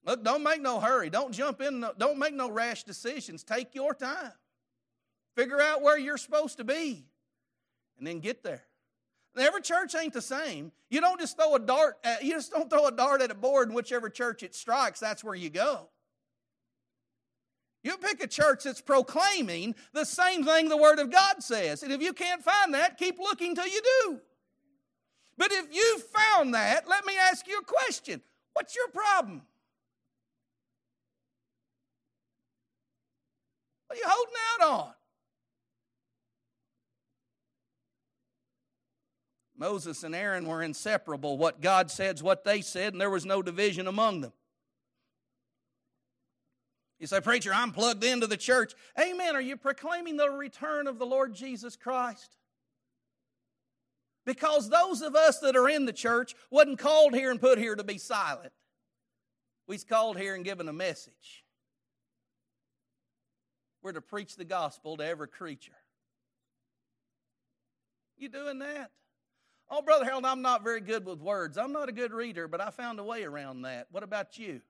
Look, 0.06 0.22
don't 0.22 0.44
make 0.44 0.62
no 0.62 0.78
hurry. 0.78 1.10
Don't 1.10 1.32
jump 1.32 1.60
in. 1.60 1.84
Don't 1.98 2.16
make 2.16 2.32
no 2.32 2.48
rash 2.48 2.84
decisions. 2.84 3.42
Take 3.42 3.74
your 3.74 3.92
time. 3.92 4.32
Figure 5.34 5.60
out 5.60 5.82
where 5.82 5.98
you're 5.98 6.16
supposed 6.16 6.58
to 6.58 6.64
be 6.64 7.04
and 7.98 8.06
then 8.06 8.20
get 8.20 8.44
there. 8.44 8.62
Every 9.36 9.62
church 9.62 9.94
ain't 9.96 10.14
the 10.14 10.22
same. 10.22 10.72
You 10.90 11.00
don't 11.00 11.20
just 11.20 11.36
throw 11.36 11.56
a 11.56 11.58
dart 11.58 11.98
at, 12.04 12.24
you 12.24 12.32
just 12.32 12.52
don't 12.52 12.70
throw 12.70 12.86
a 12.86 12.92
dart 12.92 13.20
at 13.20 13.30
a 13.30 13.34
board 13.34 13.68
and 13.68 13.76
whichever 13.76 14.08
church 14.08 14.42
it 14.42 14.54
strikes, 14.54 15.00
that's 15.00 15.22
where 15.22 15.34
you 15.34 15.50
go. 15.50 15.88
You 17.82 17.96
pick 17.96 18.22
a 18.22 18.26
church 18.26 18.64
that's 18.64 18.80
proclaiming 18.80 19.74
the 19.92 20.04
same 20.04 20.44
thing 20.44 20.68
the 20.68 20.76
Word 20.76 20.98
of 20.98 21.12
God 21.12 21.42
says. 21.42 21.82
And 21.82 21.92
if 21.92 22.02
you 22.02 22.12
can't 22.12 22.42
find 22.42 22.74
that, 22.74 22.98
keep 22.98 23.18
looking 23.18 23.54
till 23.54 23.68
you 23.68 23.80
do. 24.02 24.20
But 25.36 25.52
if 25.52 25.72
you 25.72 26.00
found 26.12 26.54
that, 26.54 26.88
let 26.88 27.06
me 27.06 27.14
ask 27.16 27.46
you 27.46 27.58
a 27.58 27.64
question 27.64 28.20
What's 28.52 28.74
your 28.74 28.88
problem? 28.88 29.42
What 33.86 33.96
are 33.96 34.00
you 34.00 34.08
holding 34.08 34.34
out 34.60 34.68
on? 34.68 34.92
Moses 39.56 40.04
and 40.04 40.14
Aaron 40.14 40.46
were 40.46 40.62
inseparable. 40.62 41.38
What 41.38 41.60
God 41.60 41.90
said 41.90 42.16
is 42.16 42.22
what 42.22 42.44
they 42.44 42.60
said, 42.60 42.92
and 42.92 43.00
there 43.00 43.10
was 43.10 43.26
no 43.26 43.42
division 43.42 43.86
among 43.86 44.20
them. 44.20 44.32
You 46.98 47.06
say, 47.06 47.20
Preacher, 47.20 47.52
I'm 47.54 47.72
plugged 47.72 48.02
into 48.02 48.26
the 48.26 48.36
church. 48.36 48.74
Amen. 48.98 49.36
Are 49.36 49.40
you 49.40 49.56
proclaiming 49.56 50.16
the 50.16 50.30
return 50.30 50.86
of 50.86 50.98
the 50.98 51.06
Lord 51.06 51.34
Jesus 51.34 51.76
Christ? 51.76 52.36
Because 54.26 54.68
those 54.68 55.00
of 55.00 55.14
us 55.14 55.38
that 55.38 55.56
are 55.56 55.68
in 55.68 55.86
the 55.86 55.92
church 55.92 56.34
wasn't 56.50 56.78
called 56.78 57.14
here 57.14 57.30
and 57.30 57.40
put 57.40 57.58
here 57.58 57.76
to 57.76 57.84
be 57.84 57.98
silent. 57.98 58.52
We's 59.66 59.84
called 59.84 60.18
here 60.18 60.34
and 60.34 60.44
given 60.44 60.68
a 60.68 60.72
message. 60.72 61.44
We're 63.82 63.92
to 63.92 64.00
preach 64.00 64.36
the 64.36 64.44
gospel 64.44 64.96
to 64.96 65.06
every 65.06 65.28
creature. 65.28 65.76
You 68.16 68.28
doing 68.28 68.58
that? 68.58 68.90
Oh, 69.70 69.82
Brother 69.82 70.04
Harold, 70.04 70.24
I'm 70.24 70.42
not 70.42 70.64
very 70.64 70.80
good 70.80 71.06
with 71.06 71.20
words. 71.20 71.56
I'm 71.56 71.72
not 71.72 71.88
a 71.88 71.92
good 71.92 72.12
reader, 72.12 72.48
but 72.48 72.60
I 72.60 72.70
found 72.70 72.98
a 72.98 73.04
way 73.04 73.22
around 73.22 73.62
that. 73.62 73.86
What 73.92 74.02
about 74.02 74.38
you? 74.38 74.60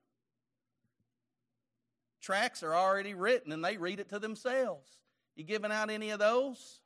Tracts 2.20 2.62
are 2.62 2.74
already 2.74 3.14
written 3.14 3.52
and 3.52 3.64
they 3.64 3.76
read 3.76 4.00
it 4.00 4.08
to 4.10 4.18
themselves. 4.18 4.88
You 5.36 5.44
giving 5.44 5.70
out 5.70 5.90
any 5.90 6.10
of 6.10 6.18
those? 6.18 6.80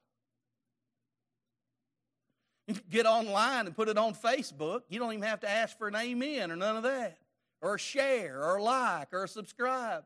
Get 2.91 3.07
online 3.07 3.67
and 3.67 3.75
put 3.75 3.89
it 3.89 3.99
on 3.99 4.15
Facebook. 4.15 4.83
You 4.89 4.99
don't 4.99 5.13
even 5.13 5.25
have 5.25 5.41
to 5.41 5.51
ask 5.51 5.77
for 5.79 5.89
an 5.89 5.97
amen 5.97 6.53
or 6.53 6.57
none 6.57 6.77
of 6.77 6.85
that, 6.85 7.19
or 7.61 7.77
share, 7.77 8.43
or 8.45 8.61
like, 8.61 9.09
or 9.13 9.27
subscribe. 9.27 10.05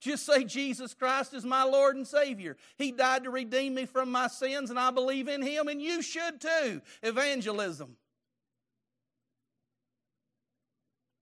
Just 0.00 0.26
say, 0.26 0.44
Jesus 0.44 0.92
Christ 0.92 1.32
is 1.32 1.44
my 1.44 1.62
Lord 1.64 1.96
and 1.96 2.06
Savior. 2.06 2.58
He 2.76 2.92
died 2.92 3.24
to 3.24 3.30
redeem 3.30 3.74
me 3.74 3.86
from 3.86 4.12
my 4.12 4.26
sins, 4.28 4.68
and 4.68 4.78
I 4.78 4.90
believe 4.90 5.28
in 5.28 5.40
Him, 5.40 5.68
and 5.68 5.80
you 5.80 6.02
should 6.02 6.42
too. 6.42 6.82
Evangelism. 7.02 7.96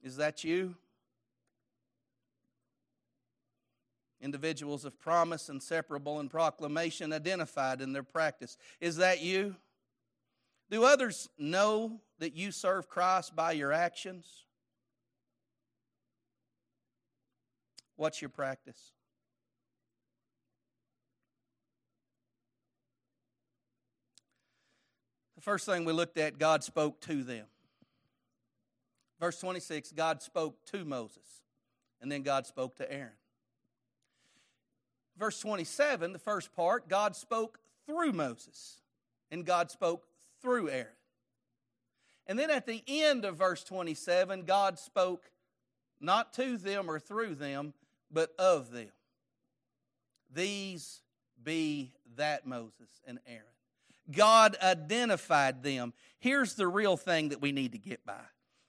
Is 0.03 0.17
that 0.17 0.43
you? 0.43 0.75
Individuals 4.23 4.85
of 4.85 4.99
promise, 5.01 5.49
inseparable, 5.49 6.21
and 6.21 6.31
proclamation 6.31 7.13
identified 7.13 7.81
in 7.81 7.93
their 7.93 8.05
practice. 8.05 8.57
Is 8.81 8.97
that 8.97 9.21
you? 9.21 9.57
Do 10.71 10.85
others 10.85 11.29
know 11.37 12.01
that 12.21 12.35
you 12.35 12.53
serve 12.53 12.89
Christ 12.89 13.35
by 13.35 13.53
your 13.53 13.73
actions? 13.73 14.27
What's 17.97 18.23
your 18.23 18.31
practice? 18.31 18.93
The 25.35 25.43
first 25.43 25.67
thing 25.67 25.85
we 25.85 25.93
looked 25.93 26.17
at, 26.17 26.39
God 26.39 26.63
spoke 26.63 27.01
to 27.03 27.25
them. 27.25 27.47
Verse 29.19 29.41
26, 29.41 29.91
God 29.93 30.23
spoke 30.23 30.65
to 30.67 30.85
Moses, 30.85 31.43
and 32.01 32.11
then 32.11 32.23
God 32.23 32.47
spoke 32.47 32.77
to 32.77 32.91
Aaron. 32.91 33.13
Verse 35.19 35.39
27, 35.41 36.13
the 36.13 36.19
first 36.19 36.55
part, 36.55 36.89
God 36.89 37.15
spoke 37.15 37.59
through 37.87 38.13
Moses, 38.13 38.81
and 39.31 39.45
God 39.45 39.71
spoke 39.71 40.07
through 40.41 40.71
Aaron. 40.71 40.87
And 42.27 42.39
then 42.39 42.51
at 42.51 42.67
the 42.67 42.83
end 42.87 43.25
of 43.25 43.37
verse 43.37 43.65
27, 43.65 44.45
God 44.45 44.79
spoke 44.79 45.31
not 46.01 46.33
to 46.35 46.57
them 46.57 46.91
or 46.91 46.99
through 46.99 47.35
them, 47.35 47.75
but 48.11 48.31
of 48.39 48.71
them. 48.71 48.91
These 50.33 51.03
be 51.43 51.93
that 52.17 52.47
Moses 52.47 53.01
and 53.07 53.19
Aaron. 53.27 53.43
God 54.11 54.57
identified 54.63 55.63
them. 55.63 55.93
Here's 56.19 56.55
the 56.55 56.67
real 56.67 56.97
thing 56.97 57.31
that 57.31 57.41
we 57.41 57.53
need 57.53 57.73
to 57.73 57.79
get 57.79 58.05
by 58.05 58.21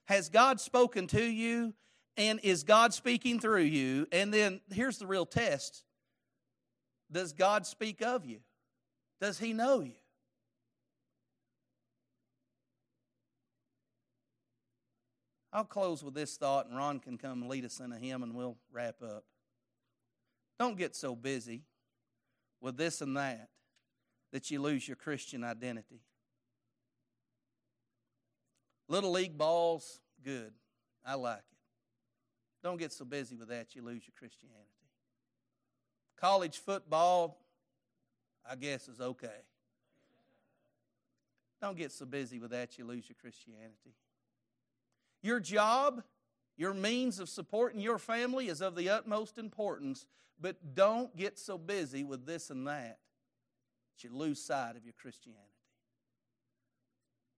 Has 0.05 0.29
God 0.29 0.59
spoken 0.59 1.07
to 1.07 1.23
you? 1.23 1.73
And 2.15 2.39
is 2.43 2.63
God 2.63 2.93
speaking 2.93 3.39
through 3.39 3.63
you? 3.63 4.07
And 4.11 4.31
then 4.31 4.61
here's 4.71 4.99
the 4.99 5.07
real 5.07 5.25
test 5.25 5.83
does 7.13 7.31
God 7.31 7.65
speak 7.65 8.01
of 8.01 8.25
you? 8.25 8.39
Does 9.21 9.39
He 9.39 9.53
know 9.53 9.81
you? 9.81 9.93
I'll 15.53 15.63
close 15.63 16.03
with 16.03 16.15
this 16.15 16.35
thought, 16.35 16.67
and 16.67 16.75
Ron 16.75 16.99
can 16.99 17.17
come 17.17 17.47
lead 17.47 17.63
us 17.63 17.79
in 17.79 17.91
a 17.91 17.97
hymn, 17.97 18.23
and 18.23 18.33
we'll 18.33 18.57
wrap 18.71 19.03
up. 19.03 19.23
Don't 20.59 20.77
get 20.77 20.95
so 20.95 21.15
busy 21.15 21.61
with 22.59 22.75
this 22.75 23.01
and 23.01 23.15
that 23.17 23.49
that 24.31 24.49
you 24.49 24.59
lose 24.59 24.87
your 24.87 24.97
Christian 24.97 25.43
identity. 25.43 26.01
Little 28.89 29.11
league 29.11 29.37
balls, 29.37 29.99
good. 30.25 30.51
I 31.05 31.13
like 31.15 31.37
it. 31.37 31.57
Don't 32.63 32.77
get 32.77 32.91
so 32.91 33.05
busy 33.05 33.35
with 33.35 33.49
that 33.49 33.75
you 33.75 33.83
lose 33.83 34.03
your 34.07 34.13
Christianity. 34.17 34.82
College 36.23 36.59
football, 36.59 37.37
I 38.49 38.55
guess, 38.55 38.87
is 38.87 39.01
okay. 39.01 39.27
Don't 41.59 41.77
get 41.77 41.91
so 41.91 42.05
busy 42.05 42.39
with 42.39 42.51
that 42.51 42.77
you 42.77 42.85
lose 42.85 43.09
your 43.09 43.17
Christianity. 43.19 43.97
Your 45.21 45.41
job, 45.41 46.01
your 46.55 46.73
means 46.73 47.19
of 47.19 47.27
supporting 47.27 47.81
your 47.81 47.97
family 47.97 48.47
is 48.47 48.61
of 48.61 48.77
the 48.77 48.87
utmost 48.87 49.37
importance, 49.37 50.05
but 50.39 50.73
don't 50.73 51.13
get 51.17 51.37
so 51.37 51.57
busy 51.57 52.05
with 52.05 52.25
this 52.25 52.49
and 52.49 52.65
that 52.67 52.99
that 53.97 54.03
you 54.07 54.15
lose 54.15 54.41
sight 54.41 54.77
of 54.77 54.85
your 54.85 54.93
Christianity. 54.93 55.43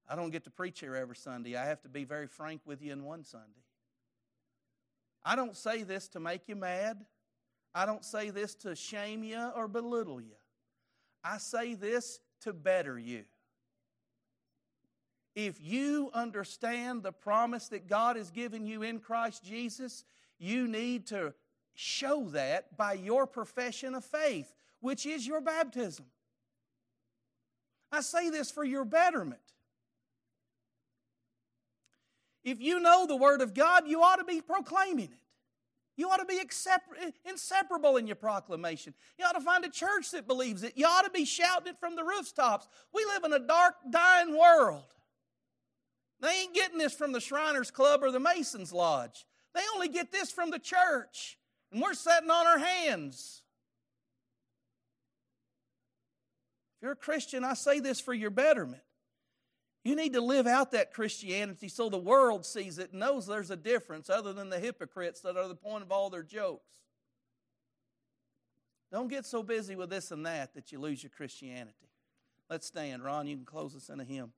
I 0.08 0.14
don't 0.14 0.30
get 0.30 0.44
to 0.44 0.50
preach 0.50 0.78
here 0.78 0.94
every 0.94 1.16
Sunday. 1.16 1.56
I 1.56 1.66
have 1.66 1.82
to 1.82 1.88
be 1.88 2.04
very 2.04 2.28
frank 2.28 2.60
with 2.64 2.80
you 2.80 2.92
in 2.92 3.02
one 3.02 3.24
Sunday. 3.24 3.64
I 5.24 5.34
don't 5.34 5.56
say 5.56 5.82
this 5.82 6.06
to 6.10 6.20
make 6.20 6.42
you 6.46 6.54
mad. 6.54 7.04
I 7.76 7.84
don't 7.84 8.06
say 8.06 8.30
this 8.30 8.54
to 8.54 8.74
shame 8.74 9.22
you 9.22 9.50
or 9.54 9.68
belittle 9.68 10.18
you. 10.18 10.36
I 11.22 11.36
say 11.36 11.74
this 11.74 12.20
to 12.40 12.54
better 12.54 12.98
you. 12.98 13.24
If 15.34 15.60
you 15.60 16.10
understand 16.14 17.02
the 17.02 17.12
promise 17.12 17.68
that 17.68 17.86
God 17.86 18.16
has 18.16 18.30
given 18.30 18.64
you 18.64 18.80
in 18.80 18.98
Christ 18.98 19.44
Jesus, 19.44 20.04
you 20.38 20.66
need 20.66 21.08
to 21.08 21.34
show 21.74 22.30
that 22.30 22.78
by 22.78 22.94
your 22.94 23.26
profession 23.26 23.94
of 23.94 24.06
faith, 24.06 24.54
which 24.80 25.04
is 25.04 25.26
your 25.26 25.42
baptism. 25.42 26.06
I 27.92 28.00
say 28.00 28.30
this 28.30 28.50
for 28.50 28.64
your 28.64 28.86
betterment. 28.86 29.40
If 32.42 32.58
you 32.58 32.80
know 32.80 33.06
the 33.06 33.16
Word 33.16 33.42
of 33.42 33.52
God, 33.52 33.86
you 33.86 34.00
ought 34.00 34.16
to 34.16 34.24
be 34.24 34.40
proclaiming 34.40 35.10
it. 35.12 35.25
You 35.96 36.10
ought 36.10 36.18
to 36.18 36.26
be 36.26 36.40
inseparable 37.24 37.96
in 37.96 38.06
your 38.06 38.16
proclamation. 38.16 38.92
You 39.18 39.24
ought 39.24 39.32
to 39.32 39.40
find 39.40 39.64
a 39.64 39.70
church 39.70 40.10
that 40.10 40.26
believes 40.26 40.62
it. 40.62 40.74
You 40.76 40.86
ought 40.86 41.06
to 41.06 41.10
be 41.10 41.24
shouting 41.24 41.68
it 41.68 41.80
from 41.80 41.96
the 41.96 42.04
rooftops. 42.04 42.68
We 42.92 43.04
live 43.06 43.24
in 43.24 43.32
a 43.32 43.38
dark, 43.38 43.76
dying 43.90 44.38
world. 44.38 44.84
They 46.20 46.42
ain't 46.42 46.54
getting 46.54 46.78
this 46.78 46.94
from 46.94 47.12
the 47.12 47.20
Shriners 47.20 47.70
Club 47.70 48.02
or 48.02 48.10
the 48.10 48.20
Masons 48.20 48.72
Lodge. 48.72 49.24
They 49.54 49.62
only 49.74 49.88
get 49.88 50.12
this 50.12 50.30
from 50.30 50.50
the 50.50 50.58
church. 50.58 51.38
And 51.72 51.80
we're 51.80 51.94
sitting 51.94 52.30
on 52.30 52.46
our 52.46 52.58
hands. 52.58 53.42
If 56.76 56.82
you're 56.82 56.92
a 56.92 56.96
Christian, 56.96 57.42
I 57.42 57.54
say 57.54 57.80
this 57.80 58.00
for 58.00 58.12
your 58.12 58.30
betterment. 58.30 58.82
You 59.86 59.94
need 59.94 60.14
to 60.14 60.20
live 60.20 60.48
out 60.48 60.72
that 60.72 60.92
Christianity 60.92 61.68
so 61.68 61.88
the 61.88 61.96
world 61.96 62.44
sees 62.44 62.78
it 62.78 62.90
and 62.90 62.98
knows 62.98 63.24
there's 63.24 63.52
a 63.52 63.56
difference 63.56 64.10
other 64.10 64.32
than 64.32 64.50
the 64.50 64.58
hypocrites 64.58 65.20
that 65.20 65.36
are 65.36 65.46
the 65.46 65.54
point 65.54 65.84
of 65.84 65.92
all 65.92 66.10
their 66.10 66.24
jokes. 66.24 66.74
Don't 68.90 69.06
get 69.06 69.24
so 69.24 69.44
busy 69.44 69.76
with 69.76 69.88
this 69.88 70.10
and 70.10 70.26
that 70.26 70.54
that 70.54 70.72
you 70.72 70.80
lose 70.80 71.04
your 71.04 71.10
Christianity. 71.10 71.88
Let's 72.50 72.66
stand. 72.66 73.04
Ron, 73.04 73.28
you 73.28 73.36
can 73.36 73.44
close 73.44 73.76
us 73.76 73.88
in 73.88 74.00
a 74.00 74.04
hymn. 74.04 74.32